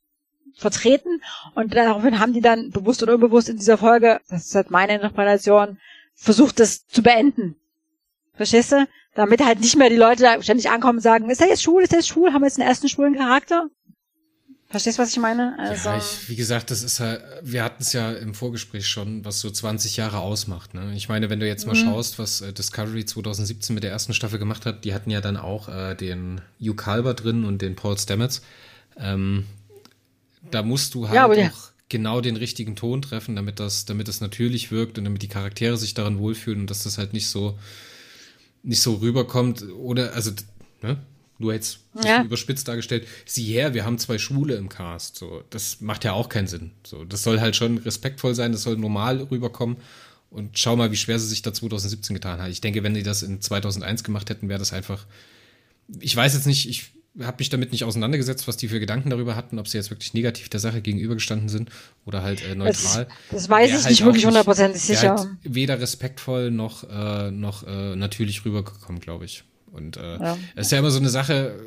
vertreten 0.55 1.21
und 1.53 1.73
daraufhin 1.75 2.19
haben 2.19 2.33
die 2.33 2.41
dann 2.41 2.71
bewusst 2.71 3.03
oder 3.03 3.15
unbewusst 3.15 3.49
in 3.49 3.57
dieser 3.57 3.77
Folge, 3.77 4.19
das 4.29 4.47
ist 4.47 4.55
halt 4.55 4.71
meine 4.71 4.95
Interpretation, 4.95 5.77
versucht 6.15 6.59
das 6.59 6.87
zu 6.87 7.03
beenden. 7.03 7.55
Verstehst 8.35 8.71
du? 8.71 8.87
Damit 9.13 9.43
halt 9.43 9.61
nicht 9.61 9.77
mehr 9.77 9.89
die 9.89 9.95
Leute 9.95 10.23
da 10.23 10.41
ständig 10.41 10.69
ankommen 10.69 10.97
und 10.97 11.03
sagen, 11.03 11.29
ist 11.29 11.41
er 11.41 11.47
jetzt 11.47 11.63
schwul, 11.63 11.83
ist 11.83 11.93
er 11.93 11.99
jetzt 11.99 12.09
schwul, 12.09 12.33
haben 12.33 12.41
wir 12.41 12.47
jetzt 12.47 12.59
einen 12.59 12.67
ersten 12.67 12.89
schwulen 12.89 13.15
Charakter? 13.15 13.69
Verstehst 14.67 14.97
du, 14.97 15.03
was 15.03 15.11
ich 15.11 15.19
meine? 15.19 15.57
Also, 15.57 15.89
ja, 15.89 15.97
ich, 15.97 16.27
wie 16.27 16.35
gesagt, 16.35 16.69
das 16.69 16.83
ist 16.83 16.99
halt, 16.99 17.21
wir 17.41 17.63
hatten 17.63 17.81
es 17.81 17.93
ja 17.93 18.11
im 18.11 18.33
Vorgespräch 18.33 18.87
schon, 18.87 19.23
was 19.23 19.39
so 19.39 19.49
20 19.49 19.95
Jahre 19.95 20.19
ausmacht. 20.19 20.73
Ne? 20.73 20.91
Ich 20.95 21.07
meine, 21.07 21.29
wenn 21.29 21.39
du 21.39 21.47
jetzt 21.47 21.65
mal 21.65 21.75
mhm. 21.75 21.85
schaust, 21.85 22.19
was 22.19 22.41
äh, 22.41 22.51
Discovery 22.51 23.05
2017 23.05 23.73
mit 23.73 23.83
der 23.83 23.91
ersten 23.91 24.13
Staffel 24.13 24.37
gemacht 24.37 24.65
hat, 24.65 24.83
die 24.83 24.93
hatten 24.93 25.11
ja 25.11 25.21
dann 25.21 25.37
auch 25.37 25.69
äh, 25.69 25.95
den 25.95 26.41
Hugh 26.59 26.75
Calver 26.75 27.13
drin 27.13 27.45
und 27.45 27.61
den 27.61 27.75
Paul 27.77 27.97
Stamets. 27.97 28.41
Ähm, 28.97 29.45
da 30.51 30.63
musst 30.63 30.93
du 30.93 31.07
halt 31.07 31.15
ja, 31.15 31.25
auch 31.25 31.35
ja. 31.35 31.51
genau 31.89 32.21
den 32.21 32.35
richtigen 32.35 32.75
Ton 32.75 33.01
treffen, 33.01 33.35
damit 33.35 33.59
das, 33.59 33.85
damit 33.85 34.07
das 34.07 34.21
natürlich 34.21 34.71
wirkt 34.71 34.97
und 34.97 35.05
damit 35.05 35.21
die 35.21 35.27
Charaktere 35.27 35.77
sich 35.77 35.93
darin 35.93 36.19
wohlfühlen 36.19 36.61
und 36.61 36.69
dass 36.69 36.83
das 36.83 36.97
halt 36.97 37.13
nicht 37.13 37.27
so, 37.27 37.57
nicht 38.63 38.81
so 38.81 38.95
rüberkommt. 38.95 39.63
Oder, 39.73 40.13
also, 40.13 40.31
ne? 40.81 40.97
Nur 41.37 41.53
jetzt 41.53 41.79
Ja. 42.01 42.23
überspitzt 42.23 42.67
dargestellt, 42.67 43.07
sieh 43.25 43.43
her, 43.51 43.73
wir 43.73 43.83
haben 43.83 43.97
zwei 43.97 44.17
Schwule 44.17 44.55
im 44.55 44.69
Cast. 44.69 45.17
So, 45.17 45.43
das 45.49 45.81
macht 45.81 46.05
ja 46.05 46.13
auch 46.13 46.29
keinen 46.29 46.47
Sinn. 46.47 46.71
So, 46.85 47.03
das 47.03 47.23
soll 47.23 47.41
halt 47.41 47.57
schon 47.57 47.77
respektvoll 47.77 48.33
sein, 48.35 48.53
das 48.53 48.63
soll 48.63 48.77
normal 48.77 49.21
rüberkommen. 49.21 49.77
Und 50.29 50.57
schau 50.57 50.75
mal, 50.75 50.91
wie 50.91 50.97
schwer 50.97 51.19
sie 51.19 51.27
sich 51.27 51.41
da 51.41 51.53
2017 51.53 52.13
getan 52.13 52.41
hat. 52.41 52.49
Ich 52.51 52.61
denke, 52.61 52.83
wenn 52.83 52.93
die 52.93 53.03
das 53.03 53.21
in 53.21 53.41
2001 53.41 54.03
gemacht 54.03 54.29
hätten, 54.29 54.49
wäre 54.49 54.59
das 54.59 54.73
einfach. 54.73 55.05
Ich 55.99 56.15
weiß 56.15 56.33
jetzt 56.33 56.47
nicht, 56.47 56.67
ich 56.69 56.91
habe 57.22 57.38
mich 57.39 57.49
damit 57.49 57.72
nicht 57.72 57.84
auseinandergesetzt, 57.84 58.47
was 58.47 58.57
die 58.57 58.68
für 58.68 58.80
Gedanken 58.80 59.09
darüber 59.09 59.36
hatten, 59.36 59.57
ob 59.59 59.68
sie 59.68 59.78
jetzt 59.78 59.89
wirklich 59.89 60.13
negativ 60.13 60.49
der 60.49 60.59
Sache 60.59 60.82
gegenübergestanden 60.82 61.47
sind 61.49 61.70
oder 62.05 62.22
halt 62.24 62.43
äh, 62.43 62.55
neutral. 62.55 63.05
Das, 63.32 63.43
das 63.43 63.49
weiß 63.49 63.70
Wär 63.70 63.78
ich 63.78 63.84
halt 63.84 63.91
nicht 63.91 64.05
wirklich 64.05 64.26
hundertprozentig 64.26 64.82
sicher. 64.82 65.16
Halt 65.18 65.30
weder 65.43 65.80
respektvoll 65.80 66.51
noch, 66.51 66.84
äh, 66.89 67.32
noch 67.32 67.66
äh, 67.66 67.95
natürlich 67.95 68.43
rübergekommen, 68.43 68.99
glaube 68.99 69.26
ich. 69.26 69.43
Und 69.72 69.97
äh, 69.97 70.18
Ja. 70.18 70.38
es 70.55 70.68
ist 70.68 70.72
ja 70.72 70.80
immer 70.80 70.91
so 70.91 70.99
eine 70.99 71.09
Sache, 71.09 71.57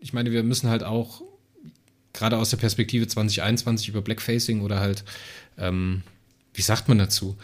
ich 0.00 0.12
meine, 0.12 0.32
wir 0.32 0.42
müssen 0.42 0.70
halt 0.70 0.84
auch 0.84 1.22
gerade 2.12 2.38
aus 2.38 2.50
der 2.50 2.56
Perspektive 2.56 3.06
2021 3.06 3.88
über 3.88 4.00
Blackfacing 4.00 4.62
oder 4.62 4.80
halt, 4.80 5.04
ähm, 5.58 6.02
wie 6.54 6.62
sagt 6.62 6.88
man 6.88 6.98
dazu, 6.98 7.36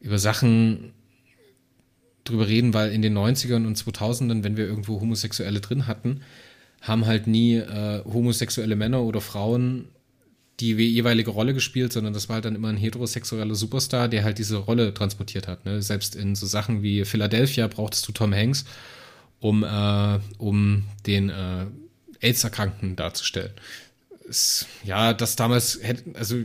über 0.00 0.18
Sachen 0.18 0.92
drüber 2.24 2.46
reden, 2.46 2.74
weil 2.74 2.92
in 2.92 3.02
den 3.02 3.16
90ern 3.16 3.66
und 3.66 3.76
2000ern, 3.76 4.44
wenn 4.44 4.56
wir 4.56 4.66
irgendwo 4.66 5.00
Homosexuelle 5.00 5.60
drin 5.60 5.86
hatten, 5.86 6.22
haben 6.80 7.06
halt 7.06 7.26
nie 7.26 7.56
äh, 7.56 8.02
homosexuelle 8.04 8.76
Männer 8.76 9.02
oder 9.02 9.20
Frauen 9.20 9.88
die 10.60 10.72
jeweilige 10.72 11.30
Rolle 11.30 11.54
gespielt, 11.54 11.92
sondern 11.92 12.12
das 12.12 12.28
war 12.28 12.34
halt 12.34 12.44
dann 12.44 12.56
immer 12.56 12.68
ein 12.68 12.76
heterosexueller 12.76 13.54
Superstar, 13.54 14.08
der 14.08 14.24
halt 14.24 14.38
diese 14.38 14.56
Rolle 14.56 14.92
transportiert 14.92 15.46
hat. 15.46 15.64
Ne? 15.64 15.82
Selbst 15.82 16.16
in 16.16 16.34
so 16.34 16.46
Sachen 16.46 16.82
wie 16.82 17.04
Philadelphia 17.04 17.68
brauchtest 17.68 18.08
du 18.08 18.12
Tom 18.12 18.34
Hanks, 18.34 18.64
um, 19.38 19.62
äh, 19.62 20.18
um 20.38 20.84
den 21.06 21.30
äh, 21.30 21.66
AIDS-Erkrankten 22.20 22.96
darzustellen. 22.96 23.52
Es, 24.28 24.66
ja, 24.84 25.12
das 25.14 25.36
damals 25.36 25.78
hätte, 25.80 26.18
also 26.18 26.36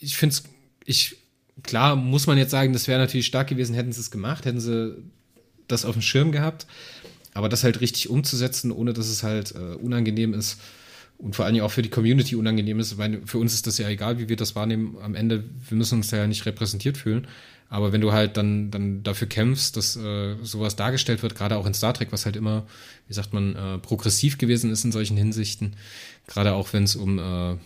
ich 0.00 0.16
finde 0.16 0.34
es, 0.34 0.44
ich, 0.86 1.16
klar 1.62 1.94
muss 1.94 2.26
man 2.26 2.38
jetzt 2.38 2.50
sagen, 2.50 2.72
das 2.72 2.88
wäre 2.88 2.98
natürlich 2.98 3.26
stark 3.26 3.48
gewesen, 3.48 3.74
hätten 3.74 3.92
sie 3.92 4.00
es 4.00 4.10
gemacht, 4.10 4.46
hätten 4.46 4.60
sie 4.60 4.96
das 5.66 5.84
auf 5.84 5.92
dem 5.92 6.02
Schirm 6.02 6.32
gehabt. 6.32 6.66
Aber 7.38 7.48
das 7.48 7.62
halt 7.62 7.80
richtig 7.80 8.10
umzusetzen, 8.10 8.72
ohne 8.72 8.92
dass 8.92 9.06
es 9.06 9.22
halt 9.22 9.54
äh, 9.54 9.76
unangenehm 9.76 10.34
ist 10.34 10.58
und 11.18 11.36
vor 11.36 11.44
allen 11.44 11.54
Dingen 11.54 11.64
auch 11.64 11.70
für 11.70 11.82
die 11.82 11.88
Community 11.88 12.34
unangenehm 12.34 12.80
ist, 12.80 12.98
weil 12.98 13.22
für 13.26 13.38
uns 13.38 13.54
ist 13.54 13.68
das 13.68 13.78
ja 13.78 13.88
egal, 13.88 14.18
wie 14.18 14.28
wir 14.28 14.34
das 14.34 14.56
wahrnehmen. 14.56 14.96
Am 15.00 15.14
Ende, 15.14 15.44
wir 15.68 15.78
müssen 15.78 15.98
uns 15.98 16.08
da 16.08 16.16
ja 16.16 16.26
nicht 16.26 16.46
repräsentiert 16.46 16.96
fühlen. 16.96 17.28
Aber 17.68 17.92
wenn 17.92 18.00
du 18.00 18.10
halt 18.10 18.36
dann, 18.36 18.72
dann 18.72 19.04
dafür 19.04 19.28
kämpfst, 19.28 19.76
dass 19.76 19.94
äh, 19.94 20.34
sowas 20.42 20.74
dargestellt 20.74 21.22
wird, 21.22 21.36
gerade 21.36 21.56
auch 21.58 21.66
in 21.66 21.74
Star 21.74 21.94
Trek, 21.94 22.08
was 22.10 22.24
halt 22.24 22.34
immer, 22.34 22.66
wie 23.06 23.14
sagt 23.14 23.32
man, 23.32 23.54
äh, 23.54 23.78
progressiv 23.78 24.38
gewesen 24.38 24.72
ist 24.72 24.84
in 24.84 24.90
solchen 24.90 25.16
Hinsichten, 25.16 25.76
gerade 26.26 26.54
auch 26.54 26.72
wenn 26.72 26.82
es 26.82 26.96
um 26.96 27.20
äh, 27.20 27.56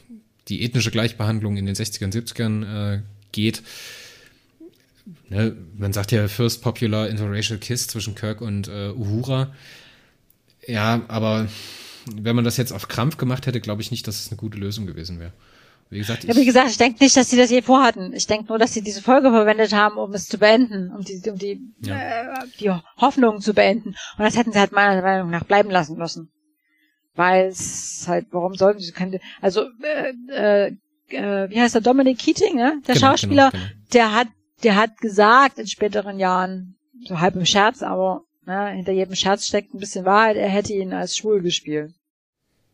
die 0.49 0.65
ethnische 0.65 0.91
Gleichbehandlung 0.91 1.57
in 1.57 1.65
den 1.65 1.75
60ern, 1.75 2.13
70ern 2.13 2.97
äh, 2.97 3.03
geht, 3.33 3.63
ne, 5.29 5.57
man 5.77 5.93
sagt 5.93 6.13
ja 6.13 6.29
First 6.29 6.63
Popular 6.63 7.09
Interracial 7.09 7.59
Kiss 7.59 7.87
zwischen 7.89 8.15
Kirk 8.15 8.41
und 8.41 8.69
äh, 8.69 8.91
Uhura. 8.91 9.53
Ja, 10.67 11.03
aber 11.09 11.49
wenn 12.15 12.37
man 12.37 12.45
das 12.45 12.57
jetzt 12.57 12.73
auf 12.73 12.89
Krampf 12.89 13.17
gemacht 13.17 13.47
hätte, 13.47 13.61
glaube 13.61 13.83
ich 13.83 13.91
nicht, 13.91 14.07
dass 14.07 14.21
es 14.21 14.29
eine 14.31 14.37
gute 14.37 14.59
Lösung 14.59 14.87
gewesen 14.87 15.19
wäre. 15.21 15.33
Wie 15.91 15.99
gesagt, 15.99 16.25
Ja, 16.25 16.35
wie 16.35 16.45
gesagt, 16.47 16.71
ich 16.71 16.79
denke 16.79 17.05
nicht, 17.05 17.17
dass 17.17 17.29
sie 17.29 17.37
das 17.37 17.51
je 17.51 17.61
vorhatten. 17.61 18.15
Ich 18.15 18.27
denke 18.27 18.47
nur, 18.49 18.59
dass 18.59 18.73
sie 18.73 18.81
diese 18.83 19.03
Folge 19.03 19.31
verwendet 19.31 19.73
haben, 19.75 19.99
um 19.99 20.13
es 20.15 20.27
zu 20.27 20.39
beenden, 20.39 20.91
um 20.91 21.05
die, 21.05 21.21
um 21.29 21.37
die, 21.39 21.61
Ja. 21.81 21.97
äh, 21.97 22.47
die 22.61 22.71
Hoffnung 22.97 23.41
zu 23.43 23.53
beenden. 23.53 23.91
Und 23.91 24.25
das 24.25 24.37
hätten 24.37 24.53
sie 24.53 24.59
halt 24.59 24.73
meiner 24.73 25.03
Meinung 25.03 25.29
nach 25.31 25.45
bleiben 25.45 25.71
lassen 25.71 25.99
müssen. 25.99 26.31
Weil 27.15 27.49
es 27.49 28.05
halt, 28.09 28.29
warum 28.31 28.55
sollten 28.55 28.81
sie, 28.81 28.93
könnte, 28.93 29.21
also, 29.43 29.67
äh, 29.83 30.15
äh, 30.33 30.73
äh, 31.11 31.51
wie 31.51 31.61
heißt 31.61 31.75
der, 31.75 31.83
Dominic 31.83 32.19
Keating, 32.19 32.57
ne? 32.57 32.81
Der 32.89 32.95
Genau, 32.95 33.09
Schauspieler, 33.09 33.51
genau, 33.51 33.63
genau. 33.65 33.75
der 33.93 34.13
hat, 34.15 34.29
der 34.63 34.77
hat 34.77 34.99
gesagt 34.99 35.59
in 35.59 35.67
späteren 35.67 36.19
Jahren, 36.19 36.77
so 37.07 37.21
halb 37.21 37.35
im 37.37 37.47
Scherz, 37.47 37.83
aber 37.83 38.23
ne, 38.47 38.69
hinter 38.71 38.93
jedem 38.93 39.15
Scherz 39.15 39.47
steckt 39.47 39.75
ein 39.75 39.79
bisschen 39.81 40.05
Wahrheit, 40.05 40.37
er 40.37 40.49
hätte 40.49 40.73
ihn 40.73 40.93
als 40.93 41.17
schwul 41.17 41.43
gespielt. 41.43 41.93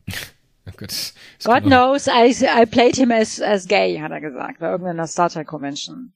oh 0.09 0.71
Gott, 0.77 1.13
God 1.45 1.53
man- 1.55 1.63
knows 1.65 2.07
I, 2.07 2.31
I 2.63 2.67
played 2.67 2.97
him 2.97 3.11
as, 3.11 3.41
as 3.41 3.67
gay, 3.67 3.99
hat 4.01 4.11
er 4.11 4.21
gesagt, 4.21 4.61
bei 4.61 4.71
irgendeiner 4.71 5.07
Star 5.07 5.31
Trek 5.31 5.47
Convention. 5.47 6.13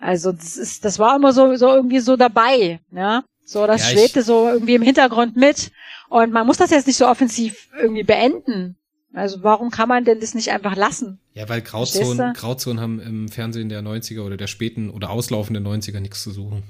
Also 0.00 0.32
das 0.32 0.56
ist, 0.56 0.84
das 0.84 0.98
war 0.98 1.16
immer 1.16 1.32
so, 1.32 1.54
so 1.56 1.68
irgendwie 1.68 2.00
so 2.00 2.16
dabei, 2.16 2.80
ja. 2.92 3.22
So, 3.44 3.66
das 3.66 3.82
Ja, 3.92 3.98
schwebte 3.98 4.22
so 4.22 4.48
irgendwie 4.48 4.76
im 4.76 4.82
Hintergrund 4.82 5.36
mit. 5.36 5.72
Und 6.08 6.32
man 6.32 6.46
muss 6.46 6.56
das 6.56 6.70
jetzt 6.70 6.86
nicht 6.86 6.96
so 6.96 7.08
offensiv 7.08 7.68
irgendwie 7.76 8.04
beenden. 8.04 8.76
Also 9.12 9.42
warum 9.42 9.70
kann 9.70 9.88
man 9.88 10.04
denn 10.04 10.20
das 10.20 10.34
nicht 10.34 10.50
einfach 10.50 10.76
lassen? 10.76 11.18
Ja, 11.34 11.48
weil 11.48 11.62
Grauzonen? 11.62 12.32
Grauzonen 12.34 12.80
haben 12.80 13.00
im 13.00 13.28
Fernsehen 13.28 13.68
der 13.68 13.82
90er 13.82 14.22
oder 14.22 14.36
der 14.36 14.46
späten 14.46 14.88
oder 14.90 15.10
auslaufenden 15.10 15.66
90er 15.66 16.00
nichts 16.00 16.22
zu 16.22 16.30
suchen. 16.30 16.62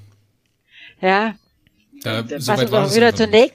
Ja, 1.01 1.35
Da, 2.03 2.25
was 2.31 2.45
so 2.47 2.53
weit 2.57 2.71
uns 2.73 2.95
wieder 2.97 3.15
zur, 3.15 3.27
näch 3.27 3.53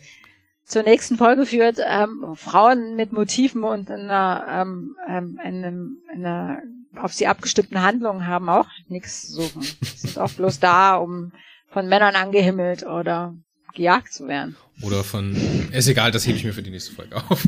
zur 0.66 0.84
nächsten 0.84 1.18
Folge 1.18 1.46
führt, 1.46 1.78
ähm, 1.84 2.36
Frauen 2.36 2.96
mit 2.96 3.12
Motiven 3.12 3.64
und 3.64 3.90
einer, 3.90 4.46
ähm, 4.50 4.96
ähm, 5.08 5.40
einem, 5.44 5.98
einer 6.12 6.62
auf 6.96 7.14
sie 7.14 7.28
abgestimmten 7.28 7.82
Handlung 7.82 8.26
haben 8.26 8.50
auch 8.50 8.68
nichts 8.88 9.28
zu 9.28 9.42
suchen. 9.42 9.62
Sie 9.62 10.08
sind 10.08 10.18
auch 10.20 10.32
bloß 10.32 10.60
da, 10.60 10.96
um 10.96 11.32
von 11.70 11.88
Männern 11.88 12.16
angehimmelt 12.16 12.86
oder 12.86 13.36
gejagt 13.76 14.14
zu 14.14 14.28
werden. 14.28 14.56
Oder 14.82 15.04
von, 15.04 15.36
ist 15.72 15.88
egal, 15.88 16.12
das 16.12 16.26
hebe 16.26 16.38
ich 16.38 16.44
mir 16.44 16.54
für 16.54 16.64
die 16.64 16.72
nächste 16.72 16.94
Folge 16.94 17.16
auf. 17.16 17.48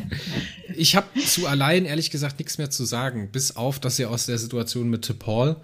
Ich 0.76 0.96
habe 0.96 1.08
zu 1.20 1.48
allein, 1.48 1.86
ehrlich 1.86 2.12
gesagt, 2.12 2.40
nichts 2.40 2.58
mehr 2.58 2.70
zu 2.70 2.86
sagen, 2.86 3.30
bis 3.32 3.56
auf, 3.56 3.80
dass 3.80 3.98
sie 3.98 4.06
aus 4.06 4.28
der 4.28 4.38
Situation 4.38 4.90
mit 4.90 5.20
Paul 5.20 5.58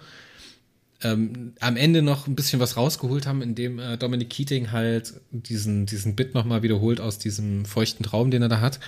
ähm, 1.03 1.53
am 1.59 1.75
Ende 1.75 2.01
noch 2.01 2.27
ein 2.27 2.35
bisschen 2.35 2.59
was 2.59 2.77
rausgeholt 2.77 3.27
haben, 3.27 3.41
indem 3.41 3.79
äh, 3.79 3.97
Dominic 3.97 4.29
Keating 4.29 4.71
halt 4.71 5.13
diesen, 5.31 5.85
diesen 5.85 6.15
Bit 6.15 6.33
nochmal 6.33 6.63
wiederholt 6.63 6.99
aus 6.99 7.19
diesem 7.19 7.65
feuchten 7.65 8.03
Traum, 8.03 8.31
den 8.31 8.41
er 8.41 8.49
da 8.49 8.61
hat. 8.61 8.79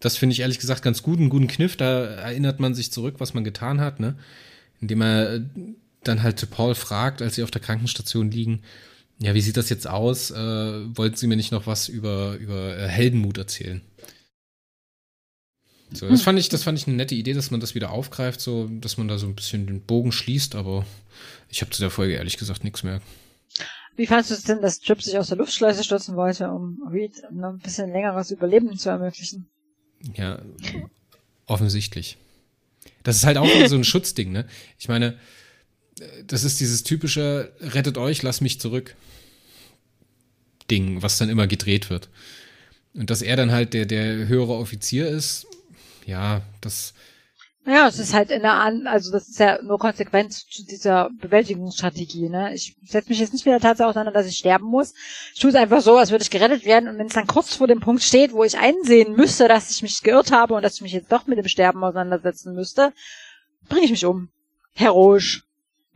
Das 0.00 0.16
finde 0.16 0.34
ich 0.34 0.40
ehrlich 0.40 0.58
gesagt 0.58 0.82
ganz 0.82 1.02
gut, 1.02 1.18
einen 1.18 1.30
guten 1.30 1.48
Kniff. 1.48 1.76
Da 1.76 2.04
erinnert 2.04 2.60
man 2.60 2.74
sich 2.74 2.92
zurück, 2.92 3.16
was 3.18 3.34
man 3.34 3.44
getan 3.44 3.80
hat, 3.80 4.00
ne? 4.00 4.16
Indem 4.80 5.00
er 5.00 5.34
äh, 5.34 5.40
dann 6.04 6.22
halt 6.22 6.48
Paul 6.50 6.74
fragt, 6.74 7.22
als 7.22 7.34
sie 7.34 7.42
auf 7.42 7.50
der 7.50 7.62
Krankenstation 7.62 8.30
liegen, 8.30 8.60
ja, 9.18 9.34
wie 9.34 9.40
sieht 9.40 9.56
das 9.56 9.70
jetzt 9.70 9.86
aus? 9.86 10.30
Äh, 10.30 10.36
wollten 10.36 11.16
Sie 11.16 11.26
mir 11.26 11.36
nicht 11.36 11.52
noch 11.52 11.66
was 11.66 11.88
über, 11.88 12.36
über 12.36 12.76
äh, 12.76 12.88
Heldenmut 12.88 13.38
erzählen? 13.38 13.80
So, 15.92 16.08
das 16.08 16.22
fand 16.22 16.38
ich, 16.38 16.48
das 16.48 16.64
fand 16.64 16.78
ich 16.78 16.86
eine 16.86 16.96
nette 16.96 17.14
Idee, 17.14 17.32
dass 17.32 17.50
man 17.50 17.60
das 17.60 17.74
wieder 17.74 17.92
aufgreift, 17.92 18.40
so, 18.40 18.68
dass 18.68 18.96
man 18.98 19.08
da 19.08 19.18
so 19.18 19.26
ein 19.26 19.36
bisschen 19.36 19.66
den 19.66 19.80
Bogen 19.80 20.10
schließt, 20.12 20.56
aber 20.56 20.84
ich 21.48 21.60
habe 21.60 21.70
zu 21.70 21.80
der 21.80 21.90
Folge 21.90 22.14
ehrlich 22.14 22.36
gesagt 22.36 22.64
nichts 22.64 22.82
mehr. 22.82 23.00
Wie 23.94 24.06
fandest 24.06 24.30
du 24.30 24.34
es 24.34 24.42
denn, 24.42 24.60
dass 24.60 24.80
Trip 24.80 25.00
sich 25.00 25.16
aus 25.16 25.28
der 25.28 25.38
Luftschleuse 25.38 25.84
stürzen 25.84 26.16
wollte, 26.16 26.50
um 26.50 26.82
Reed 26.92 27.12
noch 27.30 27.50
ein 27.50 27.58
bisschen 27.58 27.90
längeres 27.92 28.30
Überleben 28.30 28.76
zu 28.76 28.90
ermöglichen? 28.90 29.48
Ja, 30.14 30.42
offensichtlich. 31.46 32.18
Das 33.04 33.16
ist 33.16 33.24
halt 33.24 33.38
auch 33.38 33.48
so 33.66 33.76
ein 33.76 33.84
Schutzding, 33.84 34.32
ne? 34.32 34.46
Ich 34.78 34.88
meine, 34.88 35.18
das 36.26 36.44
ist 36.44 36.60
dieses 36.60 36.82
typische 36.82 37.52
Rettet 37.60 37.98
euch, 37.98 38.22
lasst 38.22 38.42
mich 38.42 38.60
zurück 38.60 38.94
Ding, 40.70 41.02
was 41.02 41.18
dann 41.18 41.28
immer 41.28 41.46
gedreht 41.46 41.90
wird. 41.90 42.08
Und 42.94 43.10
dass 43.10 43.22
er 43.22 43.36
dann 43.36 43.52
halt 43.52 43.74
der, 43.74 43.86
der 43.86 44.26
höhere 44.26 44.54
Offizier 44.54 45.08
ist, 45.08 45.46
ja, 46.06 46.42
das, 46.60 46.94
Ja, 47.66 47.88
es 47.88 47.98
ist 47.98 48.14
halt 48.14 48.30
in 48.30 48.42
der 48.42 48.54
An 48.54 48.86
also 48.86 49.10
das 49.10 49.28
ist 49.28 49.38
ja 49.38 49.60
nur 49.62 49.78
Konsequenz 49.78 50.46
zu 50.46 50.64
dieser 50.64 51.10
Bewältigungsstrategie, 51.20 52.28
ne? 52.28 52.54
Ich 52.54 52.76
setze 52.84 53.08
mich 53.08 53.18
jetzt 53.18 53.32
nicht 53.32 53.44
mit 53.44 53.52
der 53.52 53.60
Tatsache 53.60 53.88
auseinander, 53.88 54.12
dass 54.12 54.26
ich 54.26 54.36
sterben 54.36 54.66
muss. 54.66 54.94
Ich 55.34 55.40
tue 55.40 55.50
es 55.50 55.56
einfach 55.56 55.82
so, 55.82 55.96
als 55.96 56.10
würde 56.10 56.22
ich 56.22 56.30
gerettet 56.30 56.64
werden 56.64 56.88
und 56.88 56.98
wenn 56.98 57.08
es 57.08 57.14
dann 57.14 57.26
kurz 57.26 57.54
vor 57.54 57.66
dem 57.66 57.80
Punkt 57.80 58.02
steht, 58.02 58.32
wo 58.32 58.44
ich 58.44 58.58
einsehen 58.58 59.14
müsste, 59.14 59.48
dass 59.48 59.70
ich 59.70 59.82
mich 59.82 60.02
geirrt 60.02 60.30
habe 60.32 60.54
und 60.54 60.62
dass 60.62 60.76
ich 60.76 60.82
mich 60.82 60.92
jetzt 60.92 61.12
doch 61.12 61.26
mit 61.26 61.38
dem 61.38 61.48
Sterben 61.48 61.82
auseinandersetzen 61.84 62.54
müsste, 62.54 62.92
bringe 63.68 63.84
ich 63.84 63.90
mich 63.90 64.06
um. 64.06 64.30
Heroisch. 64.72 65.45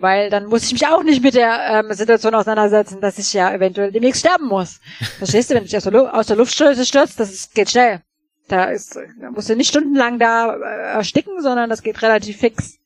Weil 0.01 0.31
dann 0.31 0.47
muss 0.47 0.65
ich 0.65 0.73
mich 0.73 0.87
auch 0.87 1.03
nicht 1.03 1.23
mit 1.23 1.35
der 1.35 1.85
ähm, 1.87 1.93
Situation 1.93 2.35
auseinandersetzen, 2.35 3.01
dass 3.03 3.19
ich 3.19 3.33
ja 3.35 3.53
eventuell 3.53 3.93
demnächst 3.93 4.21
sterben 4.21 4.47
muss. 4.49 4.81
Verstehst 5.19 5.51
du, 5.51 5.55
wenn 5.55 5.63
du 5.65 5.69
dich 5.69 5.77
aus 5.77 5.83
der, 5.85 5.93
Lu 5.93 6.07
aus 6.07 6.27
der 6.27 6.37
Luftschleuse 6.37 6.87
stürzt, 6.87 7.21
das 7.21 7.31
ist, 7.31 7.55
geht 7.55 7.71
schnell. 7.71 8.01
Da 8.49 8.65
ist, 8.65 8.97
da 9.21 9.31
musst 9.31 9.49
du 9.51 9.55
nicht 9.57 9.69
stundenlang 9.69 10.19
da 10.19 10.57
äh, 10.57 10.93
ersticken, 10.95 11.41
sondern 11.43 11.69
das 11.69 11.83
geht 11.83 12.01
relativ 12.03 12.39
fix. 12.39 12.79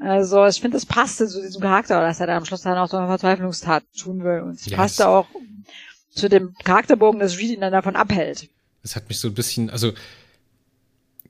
Also 0.00 0.46
ich 0.46 0.60
finde, 0.60 0.76
das 0.76 0.86
passte 0.86 1.26
zu 1.26 1.40
diesem 1.40 1.60
Charakter, 1.62 2.00
dass 2.00 2.20
er 2.20 2.26
da 2.28 2.36
am 2.36 2.44
Schluss 2.44 2.62
dann 2.62 2.78
auch 2.78 2.88
so 2.88 2.98
eine 2.98 3.08
Verzweiflungstat 3.08 3.82
tun 3.98 4.22
will. 4.22 4.42
Und 4.42 4.50
es 4.60 4.66
Ja, 4.66 4.76
passte 4.76 5.08
auch 5.08 5.26
zu 6.10 6.28
dem 6.28 6.54
Charakterbogen, 6.62 7.20
dass 7.20 7.38
Reed 7.38 7.50
ihn 7.50 7.60
dann 7.62 7.72
davon 7.72 7.96
abhält. 7.96 8.48
das 8.82 8.94
hat 8.96 9.08
mich 9.08 9.18
so 9.18 9.28
ein 9.28 9.34
bisschen, 9.34 9.70
also 9.70 9.92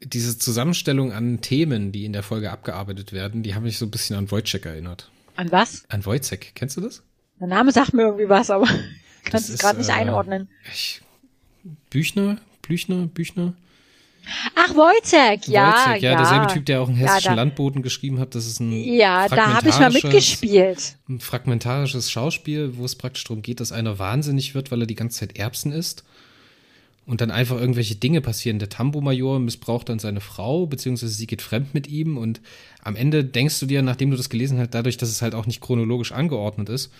diese 0.02 0.38
Zusammenstellung 0.38 1.12
an 1.12 1.40
Themen, 1.40 1.92
die 1.92 2.04
in 2.04 2.12
der 2.12 2.22
Folge 2.22 2.50
abgearbeitet 2.50 3.12
werden, 3.12 3.42
die 3.42 3.54
haben 3.54 3.64
mich 3.64 3.78
so 3.78 3.86
ein 3.86 3.90
bisschen 3.90 4.16
an 4.16 4.30
Wojciech 4.30 4.64
erinnert. 4.64 5.10
An 5.36 5.50
was? 5.52 5.84
An 5.88 6.04
Wojciech, 6.04 6.52
kennst 6.54 6.76
du 6.76 6.80
das? 6.80 7.02
Der 7.40 7.46
Name 7.46 7.72
sagt 7.72 7.94
mir 7.94 8.02
irgendwie 8.02 8.28
was, 8.28 8.50
aber 8.50 8.64
ich 9.24 9.30
kann 9.30 9.40
es 9.40 9.58
gerade 9.58 9.78
nicht 9.78 9.90
äh, 9.90 9.92
einordnen. 9.92 10.48
Ich, 10.72 11.02
Büchner? 11.90 12.38
Blüchner, 12.62 13.06
Büchner? 13.06 13.54
Ach, 14.54 14.74
Wojtek, 14.74 15.48
ja, 15.48 15.72
Wojciech, 15.72 16.02
ja, 16.02 16.12
ja. 16.12 16.18
derselbe 16.18 16.46
Typ, 16.48 16.66
der 16.66 16.82
auch 16.82 16.88
einen 16.88 16.96
hessischen 16.96 17.30
Ja, 17.30 17.30
da- 17.30 17.42
Landboten 17.42 17.82
geschrieben 17.82 18.18
hat. 18.18 18.34
Das 18.34 18.46
ist 18.46 18.60
ein 18.60 18.72
Ja, 18.72 19.26
da 19.28 19.54
habe 19.54 19.68
ich 19.68 19.78
mal 19.78 19.90
mitgespielt. 19.90 20.96
Ein 21.08 21.20
fragmentarisches 21.20 22.10
Schauspiel, 22.10 22.76
wo 22.76 22.84
es 22.84 22.94
praktisch 22.96 23.24
darum 23.24 23.42
geht, 23.42 23.60
dass 23.60 23.72
einer 23.72 23.98
wahnsinnig 23.98 24.54
wird, 24.54 24.70
weil 24.70 24.82
er 24.82 24.86
die 24.86 24.96
ganze 24.96 25.20
Zeit 25.20 25.38
Erbsen 25.38 25.72
isst. 25.72 26.04
Und 27.08 27.22
dann 27.22 27.30
einfach 27.30 27.58
irgendwelche 27.58 27.94
Dinge 27.94 28.20
passieren. 28.20 28.58
Der 28.58 28.68
Tambo-Major 28.68 29.40
missbraucht 29.40 29.88
dann 29.88 29.98
seine 29.98 30.20
Frau, 30.20 30.66
beziehungsweise 30.66 31.14
sie 31.14 31.26
geht 31.26 31.40
fremd 31.40 31.72
mit 31.72 31.88
ihm. 31.88 32.18
Und 32.18 32.42
am 32.82 32.96
Ende 32.96 33.24
denkst 33.24 33.58
du 33.60 33.64
dir, 33.64 33.80
nachdem 33.80 34.10
du 34.10 34.18
das 34.18 34.28
gelesen 34.28 34.58
hast, 34.58 34.74
dadurch, 34.74 34.98
dass 34.98 35.08
es 35.08 35.22
halt 35.22 35.34
auch 35.34 35.46
nicht 35.46 35.62
chronologisch 35.62 36.12
angeordnet 36.12 36.68
ist 36.68 36.92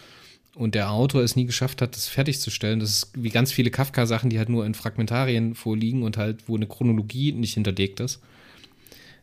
und 0.55 0.75
der 0.75 0.93
Autor 0.93 1.23
es 1.23 1.37
nie 1.37 1.45
geschafft 1.45 1.83
hat, 1.83 1.95
das 1.95 2.09
fertigzustellen, 2.09 2.81
das 2.81 2.91
ist 2.91 3.11
wie 3.15 3.29
ganz 3.29 3.53
viele 3.53 3.71
Kafka-Sachen, 3.71 4.31
die 4.31 4.39
halt 4.39 4.49
nur 4.49 4.65
in 4.65 4.73
Fragmentarien 4.73 5.55
vorliegen 5.55 6.03
und 6.03 6.17
halt, 6.17 6.49
wo 6.49 6.57
eine 6.57 6.67
Chronologie 6.67 7.33
nicht 7.33 7.53
hinterlegt 7.53 8.01
ist. 8.01 8.21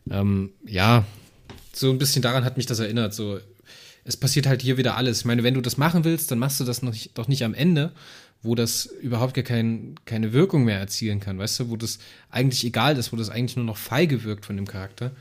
Ähm, 0.08 0.50
ja, 0.64 1.04
so 1.72 1.90
ein 1.90 1.98
bisschen 1.98 2.22
daran 2.22 2.44
hat 2.44 2.56
mich 2.56 2.66
das 2.66 2.78
erinnert. 2.78 3.12
So, 3.12 3.40
es 4.04 4.16
passiert 4.16 4.46
halt 4.46 4.62
hier 4.62 4.76
wieder 4.76 4.96
alles. 4.96 5.18
Ich 5.18 5.24
meine, 5.24 5.42
wenn 5.42 5.54
du 5.54 5.60
das 5.60 5.76
machen 5.78 6.04
willst, 6.04 6.30
dann 6.30 6.38
machst 6.38 6.60
du 6.60 6.64
das 6.64 6.82
noch 6.82 6.94
doch 7.14 7.26
nicht 7.26 7.42
am 7.42 7.54
Ende, 7.54 7.90
wo 8.42 8.54
das 8.54 8.86
überhaupt 8.86 9.34
gar 9.34 9.44
kein, 9.44 9.94
keine 10.04 10.32
Wirkung 10.32 10.64
mehr 10.64 10.78
erzielen 10.78 11.20
kann, 11.20 11.38
weißt 11.38 11.60
du, 11.60 11.70
wo 11.70 11.76
das 11.76 11.98
eigentlich 12.30 12.64
egal 12.64 12.96
ist, 12.96 13.12
wo 13.12 13.16
das 13.16 13.30
eigentlich 13.30 13.56
nur 13.56 13.64
noch 13.64 13.76
feige 13.76 14.24
wirkt 14.24 14.46
von 14.46 14.56
dem 14.56 14.66
Charakter. 14.66 15.12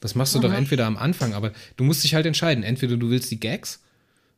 Das 0.00 0.14
machst 0.14 0.34
du 0.34 0.38
doch 0.38 0.52
entweder 0.52 0.86
am 0.86 0.96
Anfang, 0.96 1.34
aber 1.34 1.52
du 1.76 1.84
musst 1.84 2.04
dich 2.04 2.14
halt 2.14 2.24
entscheiden. 2.24 2.64
Entweder 2.64 2.96
du 2.96 3.10
willst 3.10 3.30
die 3.30 3.40
Gags, 3.40 3.80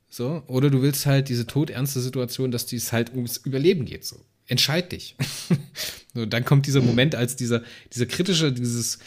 so, 0.09 0.43
oder 0.47 0.71
du 0.71 0.83
willst 0.83 1.07
halt 1.07 1.29
diese 1.29 1.47
todernste 1.47 2.01
Situation, 2.01 2.51
dass 2.51 2.71
es 2.73 2.93
halt 2.93 3.15
ums 3.15 3.39
Überleben 3.39 3.87
geht, 3.87 4.05
so. 4.05 4.21
Entscheid 4.47 4.91
dich. 4.91 5.17
so, 6.15 6.27
dann 6.27 6.45
kommt 6.45 6.67
dieser 6.67 6.83
Moment, 6.83 7.15
als 7.15 7.37
dieser, 7.37 7.63
dieser 7.93 8.07
kritische, 8.07 8.53
dieses, 8.53 8.99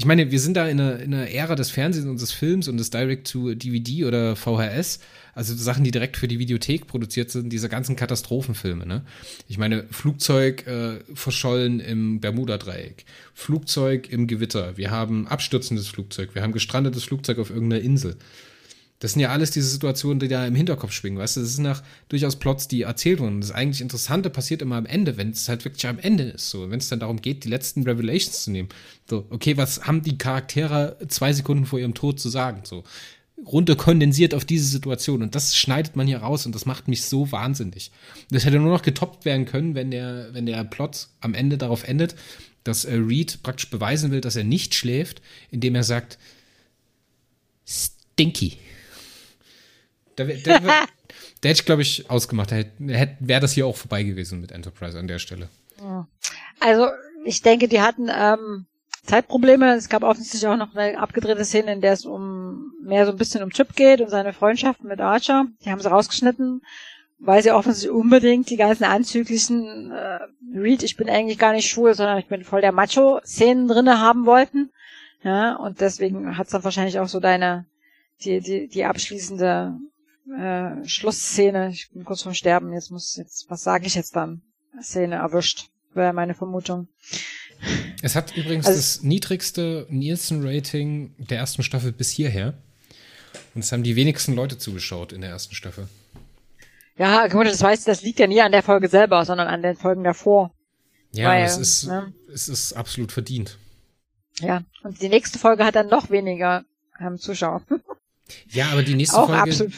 ich 0.00 0.06
meine, 0.06 0.30
wir 0.30 0.40
sind 0.40 0.56
da 0.56 0.66
in 0.66 0.80
einer, 0.80 0.98
in 0.98 1.12
einer 1.12 1.30
Ära 1.30 1.56
des 1.56 1.68
Fernsehens 1.70 2.08
und 2.08 2.18
des 2.18 2.32
Films 2.32 2.68
und 2.68 2.78
des 2.78 2.88
Direct-to-DVD 2.88 4.06
oder 4.06 4.34
VHS, 4.34 4.98
also 5.34 5.54
Sachen, 5.54 5.84
die 5.84 5.90
direkt 5.90 6.16
für 6.16 6.26
die 6.26 6.38
Videothek 6.38 6.86
produziert 6.86 7.30
sind, 7.30 7.52
diese 7.52 7.68
ganzen 7.68 7.96
Katastrophenfilme, 7.96 8.86
ne? 8.86 9.02
Ich 9.46 9.58
meine, 9.58 9.84
Flugzeug 9.90 10.66
äh, 10.66 11.00
verschollen 11.12 11.80
im 11.80 12.18
Bermuda-Dreieck, 12.18 13.04
Flugzeug 13.34 14.10
im 14.10 14.26
Gewitter, 14.26 14.78
wir 14.78 14.90
haben 14.90 15.28
abstürzendes 15.28 15.88
Flugzeug, 15.88 16.34
wir 16.34 16.40
haben 16.40 16.52
gestrandetes 16.52 17.04
Flugzeug 17.04 17.38
auf 17.38 17.50
irgendeiner 17.50 17.82
Insel. 17.82 18.16
Das 19.00 19.12
sind 19.12 19.20
ja 19.22 19.30
alles 19.30 19.50
diese 19.50 19.66
Situationen, 19.66 20.20
die 20.20 20.28
da 20.28 20.46
im 20.46 20.54
Hinterkopf 20.54 20.92
schwingen, 20.92 21.18
weißt 21.18 21.38
du? 21.38 21.40
Das 21.40 21.54
sind 21.54 21.64
nach 21.64 21.82
durchaus 22.08 22.36
Plots, 22.36 22.68
die 22.68 22.82
erzählt 22.82 23.18
wurden. 23.18 23.40
Das 23.40 23.50
eigentlich 23.50 23.80
Interessante 23.80 24.28
passiert 24.28 24.60
immer 24.60 24.76
am 24.76 24.86
Ende, 24.86 25.16
wenn 25.16 25.30
es 25.30 25.48
halt 25.48 25.64
wirklich 25.64 25.86
am 25.86 25.98
Ende 25.98 26.24
ist, 26.24 26.50
so. 26.50 26.70
Wenn 26.70 26.78
es 26.78 26.90
dann 26.90 27.00
darum 27.00 27.20
geht, 27.20 27.44
die 27.44 27.48
letzten 27.48 27.82
Revelations 27.82 28.44
zu 28.44 28.50
nehmen. 28.50 28.68
So, 29.08 29.26
okay, 29.30 29.56
was 29.56 29.86
haben 29.86 30.02
die 30.02 30.18
Charaktere 30.18 30.98
zwei 31.08 31.32
Sekunden 31.32 31.64
vor 31.64 31.78
ihrem 31.78 31.94
Tod 31.94 32.20
zu 32.20 32.28
sagen? 32.28 32.60
So, 32.64 32.84
runter 33.46 33.74
kondensiert 33.74 34.34
auf 34.34 34.44
diese 34.44 34.66
Situation. 34.66 35.22
Und 35.22 35.34
das 35.34 35.56
schneidet 35.56 35.96
man 35.96 36.06
hier 36.06 36.18
raus 36.18 36.44
und 36.44 36.54
das 36.54 36.66
macht 36.66 36.86
mich 36.86 37.04
so 37.04 37.32
wahnsinnig. 37.32 37.90
Das 38.30 38.44
hätte 38.44 38.58
nur 38.58 38.72
noch 38.72 38.82
getoppt 38.82 39.24
werden 39.24 39.46
können, 39.46 39.74
wenn 39.74 39.90
der, 39.90 40.28
wenn 40.32 40.44
der 40.44 40.62
Plot 40.64 41.08
am 41.20 41.32
Ende 41.32 41.56
darauf 41.56 41.84
endet, 41.84 42.16
dass 42.64 42.84
äh, 42.84 42.94
Reed 42.94 43.42
praktisch 43.42 43.70
beweisen 43.70 44.10
will, 44.10 44.20
dass 44.20 44.36
er 44.36 44.44
nicht 44.44 44.74
schläft, 44.74 45.22
indem 45.50 45.74
er 45.74 45.84
sagt, 45.84 46.18
Stinky. 47.66 48.58
Wär- 50.26 50.38
da, 50.44 50.62
wär- 50.62 50.86
da 51.40 51.48
hätte 51.48 51.60
ich, 51.60 51.64
glaube 51.66 51.82
ich, 51.82 52.08
ausgemacht. 52.10 52.52
Da 52.52 52.62
wäre 52.78 53.40
das 53.40 53.52
hier 53.52 53.66
auch 53.66 53.76
vorbei 53.76 54.02
gewesen 54.02 54.40
mit 54.40 54.52
Enterprise 54.52 54.98
an 54.98 55.08
der 55.08 55.18
Stelle. 55.18 55.48
Also, 56.60 56.86
ich 57.24 57.42
denke, 57.42 57.68
die 57.68 57.80
hatten 57.80 58.08
ähm, 58.14 58.66
Zeitprobleme. 59.04 59.74
Es 59.74 59.88
gab 59.88 60.02
offensichtlich 60.02 60.46
auch 60.46 60.56
noch 60.56 60.74
eine 60.74 60.98
abgedrehte 60.98 61.44
Szene, 61.44 61.72
in 61.72 61.80
der 61.80 61.92
es 61.94 62.04
um 62.04 62.72
mehr 62.82 63.06
so 63.06 63.12
ein 63.12 63.18
bisschen 63.18 63.42
um 63.42 63.50
Chip 63.50 63.74
geht 63.76 64.00
und 64.00 64.10
seine 64.10 64.32
Freundschaft 64.32 64.84
mit 64.84 65.00
Archer. 65.00 65.46
Die 65.64 65.70
haben 65.70 65.80
sie 65.80 65.90
rausgeschnitten, 65.90 66.62
weil 67.18 67.42
sie 67.42 67.50
offensichtlich 67.50 67.90
unbedingt 67.92 68.50
die 68.50 68.56
ganzen 68.56 68.84
anzüglichen 68.84 69.90
äh, 69.90 70.18
Reed, 70.54 70.82
ich 70.82 70.96
bin 70.96 71.08
eigentlich 71.08 71.38
gar 71.38 71.52
nicht 71.52 71.68
schwul, 71.70 71.94
sondern 71.94 72.18
ich 72.18 72.26
bin 72.26 72.44
voll 72.44 72.60
der 72.60 72.72
Macho-Szenen 72.72 73.68
drinne 73.68 74.00
haben 74.00 74.26
wollten. 74.26 74.70
Ja, 75.22 75.56
und 75.56 75.80
deswegen 75.80 76.36
hat's 76.38 76.50
dann 76.50 76.64
wahrscheinlich 76.64 76.98
auch 76.98 77.08
so 77.08 77.20
deine, 77.20 77.66
die, 78.24 78.40
die, 78.40 78.68
die 78.68 78.84
abschließende 78.84 79.74
äh, 80.38 80.86
Schlussszene, 80.88 81.70
ich 81.70 81.90
bin 81.90 82.04
kurz 82.04 82.22
vorm 82.22 82.34
Sterben, 82.34 82.72
jetzt 82.72 82.90
muss 82.90 83.16
jetzt, 83.16 83.48
was 83.50 83.62
sage 83.62 83.86
ich 83.86 83.94
jetzt 83.94 84.16
dann? 84.16 84.42
Szene 84.80 85.16
erwischt, 85.16 85.68
wäre 85.94 86.12
meine 86.12 86.34
Vermutung. 86.34 86.88
Es 88.02 88.14
hat 88.16 88.36
übrigens 88.36 88.66
Also- 88.66 88.78
das 88.78 89.02
niedrigste 89.02 89.86
Nielsen-Rating 89.90 91.14
der 91.18 91.38
ersten 91.38 91.62
Staffel 91.62 91.92
bis 91.92 92.10
hierher. 92.10 92.54
Und 93.54 93.62
es 93.64 93.72
haben 93.72 93.82
die 93.82 93.96
wenigsten 93.96 94.34
Leute 94.34 94.58
zugeschaut 94.58 95.12
in 95.12 95.20
der 95.20 95.30
ersten 95.30 95.54
Staffel. 95.54 95.88
Ja, 96.96 97.26
gut, 97.28 97.46
das 97.46 97.60
weißt 97.62 97.86
du, 97.86 97.90
das 97.90 98.02
liegt 98.02 98.18
ja 98.18 98.26
nie 98.26 98.40
an 98.40 98.52
der 98.52 98.62
Folge 98.62 98.88
selber, 98.88 99.24
sondern 99.24 99.48
an 99.48 99.62
den 99.62 99.76
Folgen 99.76 100.04
davor. 100.04 100.52
Ja, 101.12 101.28
Weil, 101.28 101.44
es, 101.44 101.56
ist, 101.56 101.86
ne? 101.86 102.12
es 102.32 102.48
ist 102.48 102.72
absolut 102.74 103.10
verdient. 103.12 103.58
Ja. 104.40 104.62
Und 104.82 105.02
die 105.02 105.08
nächste 105.08 105.38
Folge 105.38 105.64
hat 105.64 105.74
dann 105.74 105.88
noch 105.88 106.10
weniger 106.10 106.64
ähm, 107.00 107.18
Zuschauer. 107.18 107.62
Ja, 108.50 108.70
aber 108.70 108.82
die 108.82 108.94
nächste 108.94 109.18
auch 109.18 109.26
Folge, 109.26 109.42
absolut 109.42 109.72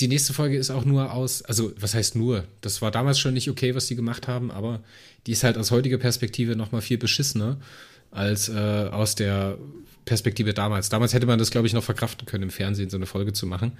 die 0.00 0.08
nächste 0.08 0.32
Folge 0.32 0.56
ist 0.56 0.70
auch 0.70 0.84
nur 0.84 1.12
aus, 1.12 1.42
also 1.42 1.72
was 1.78 1.94
heißt 1.94 2.16
nur? 2.16 2.44
Das 2.60 2.82
war 2.82 2.90
damals 2.90 3.18
schon 3.18 3.34
nicht 3.34 3.48
okay, 3.50 3.74
was 3.74 3.86
die 3.86 3.96
gemacht 3.96 4.28
haben, 4.28 4.50
aber 4.50 4.80
die 5.26 5.32
ist 5.32 5.44
halt 5.44 5.58
aus 5.58 5.70
heutiger 5.70 5.98
Perspektive 5.98 6.56
noch 6.56 6.72
mal 6.72 6.80
viel 6.80 6.98
beschissener 6.98 7.58
als 8.10 8.48
äh, 8.48 8.52
aus 8.90 9.14
der 9.14 9.56
Perspektive 10.04 10.54
damals. 10.54 10.88
Damals 10.88 11.14
hätte 11.14 11.26
man 11.26 11.38
das, 11.38 11.50
glaube 11.50 11.66
ich, 11.66 11.72
noch 11.72 11.84
verkraften 11.84 12.26
können, 12.26 12.44
im 12.44 12.50
Fernsehen 12.50 12.90
so 12.90 12.96
eine 12.96 13.06
Folge 13.06 13.32
zu 13.32 13.46
machen. 13.46 13.72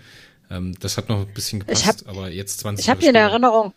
Ähm, 0.50 0.74
das 0.80 0.96
hat 0.96 1.08
noch 1.08 1.20
ein 1.26 1.34
bisschen 1.34 1.60
gepasst, 1.60 1.82
Ich 1.82 1.88
hab- 1.88 2.08
aber 2.08 2.30
jetzt 2.30 2.60
20 2.60 2.84
Ich 2.84 2.90
habe 2.90 3.00
die 3.00 3.06
in. 3.06 3.14
Erinnerung. 3.14 3.72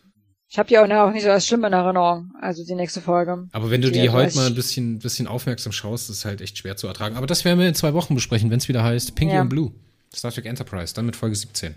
Ich 0.49 0.59
habe 0.59 0.69
die 0.69 0.77
auch, 0.77 0.87
auch 0.87 1.11
nicht 1.11 1.23
so 1.23 1.31
als 1.31 1.47
schlimm 1.47 1.63
in 1.63 1.73
Erinnerung. 1.73 2.31
Also 2.39 2.63
die 2.63 2.75
nächste 2.75 3.01
Folge. 3.01 3.47
Aber 3.53 3.71
wenn 3.71 3.81
du 3.81 3.89
Die 3.91 4.01
die 4.01 4.09
heute 4.11 4.35
mal 4.35 4.45
ein 4.45 4.53
bisschen, 4.53 4.99
bisschen 4.99 5.25
aufmerksam 5.25 5.71
schaust, 5.71 6.11
ist 6.11 6.25
halt 6.25 6.41
echt 6.41 6.59
schwer 6.59 6.77
zu 6.77 6.85
ertragen. 6.85 7.15
Aber 7.15 7.25
das 7.25 7.43
werden 7.43 7.57
wir 7.59 7.67
in 7.67 7.73
zwei 7.73 7.93
Wochen 7.95 8.13
besprechen, 8.13 8.51
wenn 8.51 8.59
es 8.59 8.67
wieder 8.67 8.83
heißt 8.83 9.15
Pinky 9.15 9.33
Ja. 9.33 9.41
und 9.41 9.49
Blue. 9.49 9.71
Star 10.15 10.31
Trek 10.31 10.45
Enterprise, 10.45 10.93
dann 10.93 11.05
mit 11.05 11.15
Folge 11.15 11.35
17. 11.35 11.75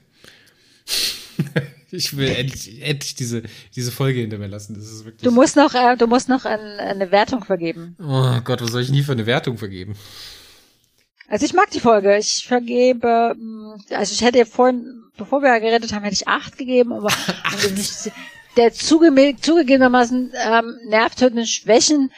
ich 1.90 2.16
will 2.16 2.28
endlich, 2.28 2.82
endlich 2.82 3.14
diese, 3.14 3.42
diese 3.74 3.92
Folge 3.92 4.20
hinter 4.20 4.38
mir 4.38 4.46
lassen. 4.46 4.74
Das 4.74 4.84
ist 4.84 5.04
wirklich. 5.04 5.22
Du 5.22 5.30
musst 5.30 5.56
noch, 5.56 5.74
äh, 5.74 5.96
du 5.96 6.06
musst 6.06 6.28
noch 6.28 6.44
ein, 6.44 6.60
eine 6.60 7.10
Wertung 7.10 7.44
vergeben. 7.44 7.96
oh 8.00 8.40
Gott, 8.44 8.62
was 8.62 8.70
soll 8.70 8.82
ich 8.82 8.90
nie 8.90 9.02
für 9.02 9.12
eine 9.12 9.26
Wertung 9.26 9.58
vergeben? 9.58 9.96
Also 11.28 11.44
ich 11.44 11.54
mag 11.54 11.70
die 11.70 11.80
Folge. 11.80 12.16
Ich 12.18 12.46
vergebe, 12.46 13.34
mh, 13.36 13.78
also 13.90 14.12
ich 14.12 14.22
hätte 14.22 14.46
vorhin, 14.46 15.02
bevor 15.16 15.42
wir 15.42 15.58
geredet 15.58 15.92
haben, 15.92 16.04
hätte 16.04 16.14
ich 16.14 16.28
acht 16.28 16.56
gegeben, 16.56 16.92
aber 16.92 17.12
angesichts 17.44 18.10
der 18.56 18.72
zuge 18.72 19.36
zugegebenermaßen 19.40 20.32
ähm, 20.34 20.78
nervtötenden 20.88 21.46
Schwächen 21.46 22.10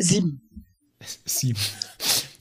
sieben. 0.00 0.40
Sieben. 1.24 1.58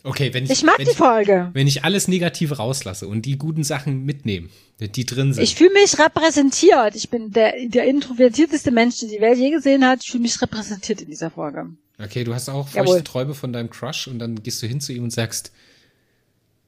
Okay, 0.08 0.34
wenn 0.34 0.46
ich, 0.46 0.52
Ich 0.52 0.64
mag 0.64 0.80
wenn 0.80 0.86
die 0.86 0.92
ich, 0.92 0.98
Folge. 0.98 1.50
wenn 1.52 1.68
ich 1.68 1.84
alles 1.84 2.08
Negative 2.08 2.56
rauslasse 2.58 3.08
und 3.10 3.24
die 3.26 3.38
guten 3.38 3.66
Sachen 3.66 4.06
mitnehme, 4.06 4.48
die 4.80 5.06
drin 5.06 5.34
sind. 5.34 5.44
Ich 5.44 5.56
fühle 5.56 5.74
mich 5.74 6.00
repräsentiert. 6.00 6.96
Ich 6.96 7.10
bin 7.10 7.32
der, 7.32 7.54
der 7.68 7.86
introvertierteste 7.86 8.72
Mensch, 8.72 9.00
den 9.00 9.10
die 9.10 9.20
Welt 9.20 9.38
je 9.38 9.52
gesehen 9.52 9.86
hat. 9.86 10.00
Ich 10.04 10.12
fühle 10.12 10.22
mich 10.24 10.42
repräsentiert 10.42 11.02
in 11.02 11.10
dieser 11.10 11.30
Folge. 11.30 11.72
Okay, 12.02 12.24
du 12.24 12.34
hast 12.34 12.48
auch 12.48 12.70
feuchte 12.70 13.04
Träume 13.04 13.34
von 13.34 13.52
deinem 13.52 13.70
Crush 13.70 14.08
und 14.08 14.20
dann 14.20 14.42
gehst 14.44 14.64
du 14.64 14.68
hin 14.68 14.80
zu 14.80 14.94
ihm 14.94 15.04
und 15.04 15.12
sagst, 15.12 15.52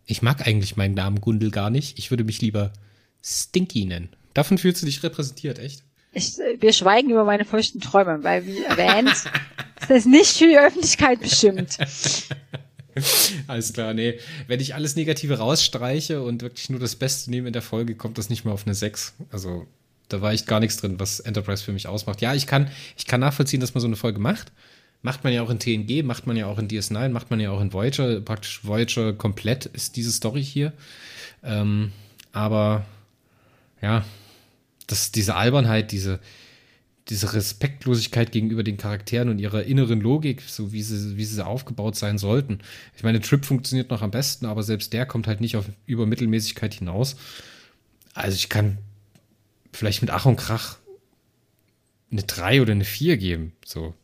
ich 0.05 0.21
mag 0.21 0.45
eigentlich 0.45 0.75
meinen 0.75 0.95
Namen 0.95 1.21
Gundel 1.21 1.49
gar 1.49 1.69
nicht. 1.69 1.97
Ich 1.97 2.11
würde 2.11 2.25
mich 2.25 2.41
lieber 2.41 2.73
Stinky 3.23 3.85
nennen. 3.85 4.09
Davon 4.33 4.57
fühlst 4.57 4.81
du 4.81 4.85
dich 4.85 5.01
repräsentiert, 5.01 5.59
echt? 5.59 5.83
Ich, 6.11 6.37
wir 6.59 6.73
schweigen 6.73 7.11
über 7.11 7.23
meine 7.23 7.45
feuchten 7.45 7.79
Träume, 7.79 8.23
weil, 8.23 8.45
wie 8.45 8.63
erwähnt, 8.63 9.09
ist 9.79 9.89
das 9.89 10.05
nicht 10.05 10.37
für 10.37 10.47
die 10.47 10.57
Öffentlichkeit 10.57 11.21
bestimmt. 11.21 11.77
Alles 13.47 13.73
klar, 13.73 13.93
nee. 13.93 14.19
Wenn 14.47 14.59
ich 14.59 14.75
alles 14.75 14.95
Negative 14.95 15.37
rausstreiche 15.37 16.21
und 16.21 16.41
wirklich 16.41 16.69
nur 16.69 16.79
das 16.79 16.95
Beste 16.95 17.29
nehme 17.31 17.47
in 17.47 17.53
der 17.53 17.61
Folge, 17.61 17.95
kommt 17.95 18.17
das 18.17 18.29
nicht 18.29 18.45
mehr 18.45 18.53
auf 18.53 18.65
eine 18.65 18.75
6. 18.75 19.13
Also, 19.31 19.67
da 20.07 20.21
war 20.21 20.31
echt 20.31 20.47
gar 20.47 20.59
nichts 20.59 20.77
drin, 20.77 20.99
was 20.99 21.19
Enterprise 21.19 21.63
für 21.63 21.71
mich 21.71 21.87
ausmacht. 21.87 22.21
Ja, 22.21 22.33
ich 22.33 22.47
kann, 22.47 22.69
ich 22.97 23.05
kann 23.05 23.19
nachvollziehen, 23.19 23.59
dass 23.59 23.73
man 23.73 23.81
so 23.81 23.87
eine 23.87 23.95
Folge 23.95 24.19
macht. 24.19 24.51
Macht 25.01 25.23
man 25.23 25.31
ja 25.31 25.41
auch 25.43 25.49
in 25.49 25.59
TNG, 25.59 26.03
macht 26.03 26.27
man 26.27 26.35
ja 26.35 26.47
auch 26.47 26.59
in 26.59 26.67
DS9, 26.67 27.09
macht 27.09 27.29
man 27.29 27.39
ja 27.39 27.51
auch 27.51 27.61
in 27.61 27.71
Voyager. 27.71 28.19
Praktisch 28.19 28.65
Voyager 28.65 29.13
komplett 29.13 29.65
ist 29.67 29.95
diese 29.95 30.11
Story 30.11 30.43
hier. 30.43 30.73
Ähm, 31.41 31.93
aber 32.33 32.85
ja, 33.81 34.03
das, 34.87 35.11
diese 35.11 35.35
Albernheit, 35.35 35.91
diese, 35.91 36.19
diese 37.10 37.34
Respektlosigkeit 37.34 38.32
gegenüber 38.32 38.64
den 38.64 38.78
Charakteren 38.78 39.30
und 39.30 39.39
ihrer 39.39 39.64
inneren 39.64 39.99
Logik, 39.99 40.43
so 40.45 40.72
wie 40.72 40.84
sie, 40.84 41.18
wie 41.18 41.26
sie 41.26 41.45
aufgebaut 41.45 41.95
sein 41.95 42.18
sollten. 42.20 42.60
Ich 42.95 43.03
meine, 43.03 43.20
Trip 43.20 43.43
funktioniert 43.43 43.89
noch 43.89 44.03
am 44.03 44.12
besten, 44.12 44.45
aber 44.45 44.62
selbst 44.62 44.93
der 44.93 45.05
kommt 45.07 45.26
halt 45.26 45.41
nicht 45.41 45.55
auf 45.55 45.66
Übermittelmäßigkeit 45.88 46.76
hinaus. 46.76 47.16
Also 48.14 48.36
ich 48.36 48.49
kann 48.49 48.78
vielleicht 49.74 50.01
mit 50.01 50.12
Ach 50.12 50.26
und 50.26 50.36
Krach 50.36 50.78
eine 52.12 52.24
3 52.24 52.62
oder 52.62 52.74
eine 52.74 52.86
4 52.86 53.18
geben. 53.18 53.53
So. 53.66 53.95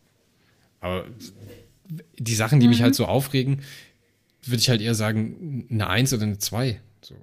Aber 0.79 1.05
die 2.17 2.35
Sachen, 2.35 2.59
die 2.59 2.65
mhm. 2.65 2.71
mich 2.71 2.81
halt 2.81 2.95
so 2.95 3.05
aufregen, 3.05 3.61
würde 4.43 4.59
ich 4.59 4.69
halt 4.69 4.81
eher 4.81 4.95
sagen, 4.95 5.67
eine 5.69 5.87
1 5.87 6.13
oder 6.13 6.23
eine 6.23 6.39
2. 6.39 6.79
So. 7.01 7.15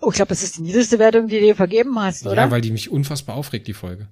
Oh, 0.00 0.10
ich 0.10 0.16
glaube, 0.16 0.30
das 0.30 0.42
ist 0.42 0.56
die 0.56 0.62
niedrigste 0.62 0.98
Wertung, 0.98 1.28
die 1.28 1.36
du 1.36 1.42
dir 1.42 1.56
vergeben 1.56 1.98
hast, 1.98 2.26
oder? 2.26 2.36
Ja, 2.36 2.50
weil 2.50 2.60
die 2.60 2.70
mich 2.70 2.90
unfassbar 2.90 3.36
aufregt, 3.36 3.66
die 3.66 3.74
Folge. 3.74 4.08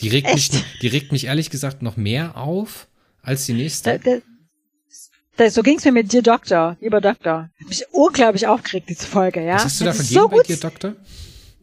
Die 0.00 0.08
regt, 0.08 0.32
mich, 0.32 0.50
die 0.82 0.88
regt 0.88 1.12
mich 1.12 1.26
ehrlich 1.26 1.50
gesagt 1.50 1.82
noch 1.82 1.96
mehr 1.96 2.36
auf 2.36 2.88
als 3.22 3.46
die 3.46 3.52
nächste. 3.52 3.98
Da, 3.98 4.18
da, 5.36 5.50
so 5.50 5.62
ging's 5.62 5.84
mir 5.84 5.92
mit 5.92 6.12
dir 6.12 6.22
Doktor, 6.22 6.76
lieber 6.80 7.00
Doktor. 7.00 7.50
Mich 7.68 7.84
unglaublich 7.92 8.46
aufgeregt, 8.46 8.88
diese 8.90 9.06
Folge, 9.06 9.44
ja. 9.44 9.54
Was 9.54 9.64
hast 9.64 9.80
du 9.80 9.84
da 9.84 9.92
vergeben 9.92 10.20
so 10.20 10.28
bei 10.28 10.42
dir 10.42 10.56
Doktor? 10.56 10.94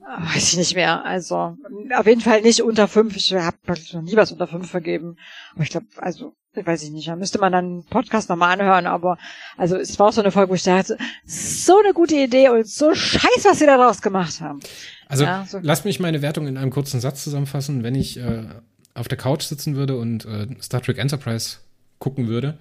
Weiß 0.02 0.52
ich 0.52 0.58
nicht 0.58 0.76
mehr. 0.76 1.06
Also 1.06 1.58
auf 1.95 2.08
jeden 2.08 2.22
Fall 2.22 2.41
nicht 2.41 2.62
unter 2.62 2.88
fünf. 2.88 3.16
Ich 3.16 3.34
habe 3.34 3.58
noch 3.68 4.02
nie 4.02 4.16
was 4.16 4.32
unter 4.32 4.47
fünf 4.47 4.70
vergeben. 4.70 5.18
Aber 5.54 5.64
ich 5.64 5.70
glaube, 5.70 5.86
also 5.97 6.34
weiß 6.54 6.84
ich 6.84 6.91
nicht. 6.91 7.08
Da 7.08 7.16
müsste 7.16 7.39
man 7.39 7.52
dann 7.52 7.66
einen 7.66 7.86
Podcast 7.86 8.30
nochmal 8.30 8.60
anhören. 8.60 8.88
Aber 8.88 9.18
also 9.58 9.78
es 9.78 9.97
war 9.99 10.08
auch 10.08 10.14
so 10.14 10.22
eine 10.22 10.32
Folge, 10.32 10.52
wo 10.52 10.56
ich 10.56 10.64
dachte, 10.64 10.97
so 11.26 11.80
eine 11.80 11.93
gute 11.93 12.16
Idee 12.16 12.49
und 12.49 12.68
so 12.68 12.93
scheiß, 12.93 13.45
was 13.45 13.60
sie 13.60 13.66
daraus 13.66 14.02
gemacht 14.02 14.41
haben. 14.41 14.60
Also 15.08 15.24
ja, 15.24 15.45
so 15.47 15.60
lass 15.62 15.86
mich 15.86 15.99
meine 15.99 16.22
Wertung 16.22 16.47
in 16.47 16.58
einem 16.58 16.72
kurzen 16.72 16.99
Satz 16.99 17.24
zusammenfassen. 17.24 17.84
Wenn 17.84 17.95
ich 17.95 18.18
äh, 18.18 18.45
auf 18.93 19.08
der 19.08 19.18
Couch 19.18 19.43
sitzen 19.43 19.76
würde 19.76 19.97
und 19.97 20.26
äh, 20.26 20.47
Star 20.62 20.82
Trek 20.82 20.97
Enterprise 20.97 21.58
gucken 21.99 22.28
würde, 22.28 22.58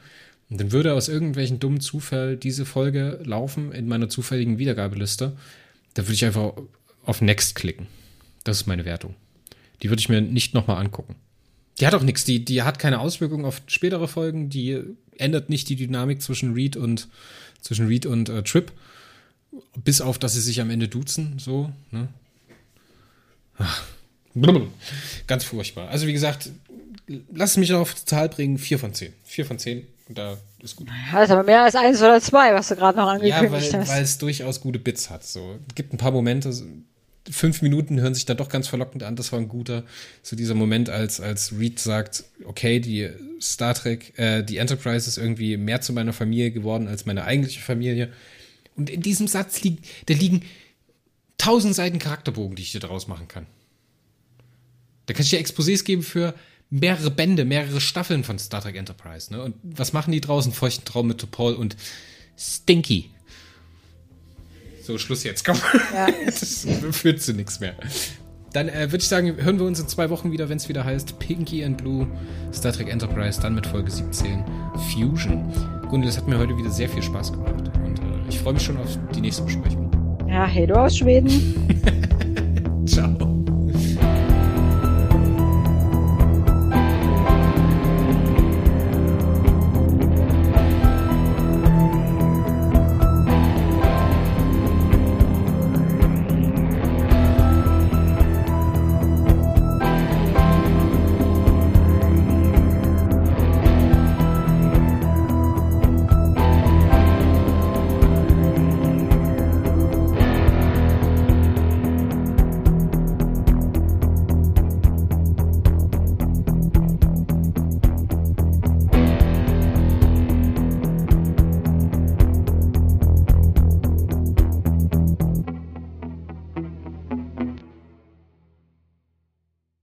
dann 0.51 0.73
würde 0.73 0.95
aus 0.95 1.09
irgendwelchen 1.09 1.61
dummen 1.61 1.81
Zufall 1.81 2.37
diese 2.37 2.67
Folge 2.67 3.21
laufen 3.25 3.73
in 3.73 3.89
meiner 3.89 4.09
zufälligen 4.09 4.59
Wiedergabeliste. 4.59 5.37
Da 5.95 6.03
würde 6.03 6.15
ich 6.15 6.25
einfach 6.25 6.53
auf 7.05 7.21
Next 7.21 7.55
klicken. 7.55 7.87
Das 8.45 8.59
ist 8.59 8.67
meine 8.67 8.85
Wertung. 8.85 9.15
Die 9.83 9.89
würde 9.89 10.01
ich 10.01 10.09
mir 10.09 10.21
nicht 10.21 10.55
nochmal 10.55 10.79
angucken. 10.79 11.17
Die 11.79 11.87
hat 11.87 11.95
auch 11.95 12.03
nichts, 12.03 12.25
die, 12.25 12.45
die 12.45 12.63
hat 12.63 12.79
keine 12.79 13.01
Auswirkungen 13.01 13.45
auf 13.45 13.63
spätere 13.67 14.07
Folgen, 14.07 14.51
die 14.51 14.81
ändert 15.17 15.49
nicht 15.49 15.69
die 15.69 15.77
Dynamik 15.77 16.21
zwischen 16.21 16.53
Reed 16.53 16.77
und 16.77 17.09
zwischen 17.61 17.87
Reed 17.87 18.07
und 18.07 18.29
äh, 18.29 18.43
Trip. 18.43 18.71
Bis 19.77 20.01
auf, 20.01 20.19
dass 20.19 20.35
sie 20.35 20.41
sich 20.41 20.61
am 20.61 20.71
Ende 20.71 20.89
duzen, 20.89 21.39
so, 21.39 21.73
ne? 21.91 22.09
Ach. 23.59 23.85
Ganz 25.27 25.45
furchtbar. 25.45 25.89
Also, 25.89 26.07
wie 26.07 26.13
gesagt, 26.13 26.51
lass 27.33 27.57
mich 27.57 27.73
auf 27.73 27.95
die 27.95 28.05
Zahl 28.05 28.29
bringen: 28.29 28.59
4 28.59 28.79
von 28.79 28.95
10. 28.95 29.13
4 29.25 29.45
von 29.45 29.59
10, 29.59 29.87
da 30.09 30.37
ist 30.63 30.77
gut. 30.77 30.89
Das 31.13 31.25
ist 31.25 31.31
aber 31.31 31.43
mehr 31.43 31.65
als 31.65 31.75
1 31.75 32.01
oder 32.01 32.21
2, 32.21 32.55
was 32.55 32.69
du 32.69 32.77
gerade 32.77 32.97
noch 32.97 33.09
angekündigt 33.09 33.43
ja, 33.43 33.51
weil, 33.51 33.81
hast. 33.83 33.91
weil 33.91 34.03
es 34.03 34.19
durchaus 34.19 34.61
gute 34.61 34.79
Bits 34.79 35.11
hat. 35.11 35.25
So. 35.25 35.59
Es 35.69 35.75
gibt 35.75 35.93
ein 35.93 35.99
paar 35.99 36.13
Momente, 36.13 36.53
fünf 37.33 37.63
Minuten 37.63 38.01
hören 38.01 38.15
sich 38.15 38.27
dann 38.27 38.37
doch 38.37 38.49
ganz 38.49 38.69
verlockend 38.69 39.03
an. 39.03 39.17
Das 39.17 39.33
war 39.33 39.39
ein 39.39 39.49
guter, 39.49 39.85
so 40.23 40.37
dieser 40.37 40.55
Moment, 40.55 40.89
als, 40.89 41.21
als 41.21 41.59
Reed 41.59 41.79
sagt, 41.79 42.25
okay, 42.45 42.81
die 42.81 43.09
Star 43.41 43.75
Trek, 43.75 44.19
äh, 44.19 44.43
die 44.43 44.59
Enterprise 44.59 45.09
ist 45.09 45.19
irgendwie 45.19 45.57
mehr 45.57 45.81
zu 45.81 45.93
meiner 45.93 46.13
Familie 46.13 46.51
geworden 46.51 46.89
als 46.89 47.07
meine 47.07 47.25
eigentliche 47.25 47.61
Familie. 47.61 48.13
Und 48.77 48.91
in 48.91 49.03
diesem 49.03 49.27
Satz 49.27 49.63
liegt, 49.63 49.87
da 50.07 50.15
liegen 50.15 50.43
tausend 51.39 51.75
Seiten 51.75 51.99
Charakterbogen, 51.99 52.57
die 52.57 52.63
ich 52.63 52.73
dir 52.73 52.81
daraus 52.81 53.09
machen 53.09 53.29
kann. 53.29 53.47
Da 55.07 55.15
kann 55.15 55.23
ich 55.23 55.31
dir 55.31 55.41
Exposés 55.41 55.85
geben 55.85 56.03
für 56.03 56.35
mehrere 56.71 57.11
Bände, 57.11 57.45
mehrere 57.45 57.81
Staffeln 57.81 58.25
von 58.25 58.39
Star 58.39 58.63
Trek 58.63 58.77
Enterprise. 58.77 59.33
Ne? 59.33 59.43
Und 59.43 59.57
was 59.63 59.93
machen 59.93 60.13
die 60.13 60.21
draußen? 60.21 60.53
Feuchten 60.53 60.85
Traum 60.85 61.09
mit 61.09 61.19
Topol 61.19 61.55
und 61.55 61.77
Stinky. 62.39 63.11
So, 64.83 64.99
Schluss 64.99 65.25
jetzt, 65.25 65.45
komm. 65.45 65.57
Ja. 65.95 66.07
das 66.25 66.67
führt 66.93 67.21
zu 67.21 67.33
nichts 67.33 67.61
mehr. 67.61 67.75
Dann 68.53 68.69
äh, 68.69 68.91
würde 68.91 68.99
ich 68.99 69.09
sagen, 69.09 69.37
hören 69.37 69.59
wir 69.59 69.67
uns 69.67 69.79
in 69.79 69.87
zwei 69.87 70.11
Wochen 70.11 70.33
wieder, 70.33 70.49
wenn 70.49 70.57
es 70.57 70.69
wieder 70.69 70.85
heißt 70.85 71.19
Pinky 71.19 71.65
and 71.65 71.79
Blue, 71.79 72.07
Star 72.53 72.73
Trek 72.73 72.89
Enterprise, 72.89 73.41
dann 73.41 73.55
mit 73.55 73.67
Folge 73.67 73.91
17 73.91 74.45
Fusion. 74.93 75.53
Gunde, 75.89 76.07
das 76.07 76.17
hat 76.17 76.27
mir 76.27 76.39
heute 76.39 76.57
wieder 76.57 76.71
sehr 76.71 76.89
viel 76.89 77.03
Spaß 77.03 77.33
gemacht 77.33 77.71
und 77.85 77.99
äh, 77.99 78.29
ich 78.29 78.39
freue 78.39 78.55
mich 78.55 78.63
schon 78.63 78.77
auf 78.79 78.99
die 79.15 79.21
nächste 79.21 79.43
Besprechung. 79.43 79.91
Ja, 80.29 80.47
hey 80.47 80.67
du 80.67 80.75
aus 80.75 80.97
Schweden. 80.97 81.31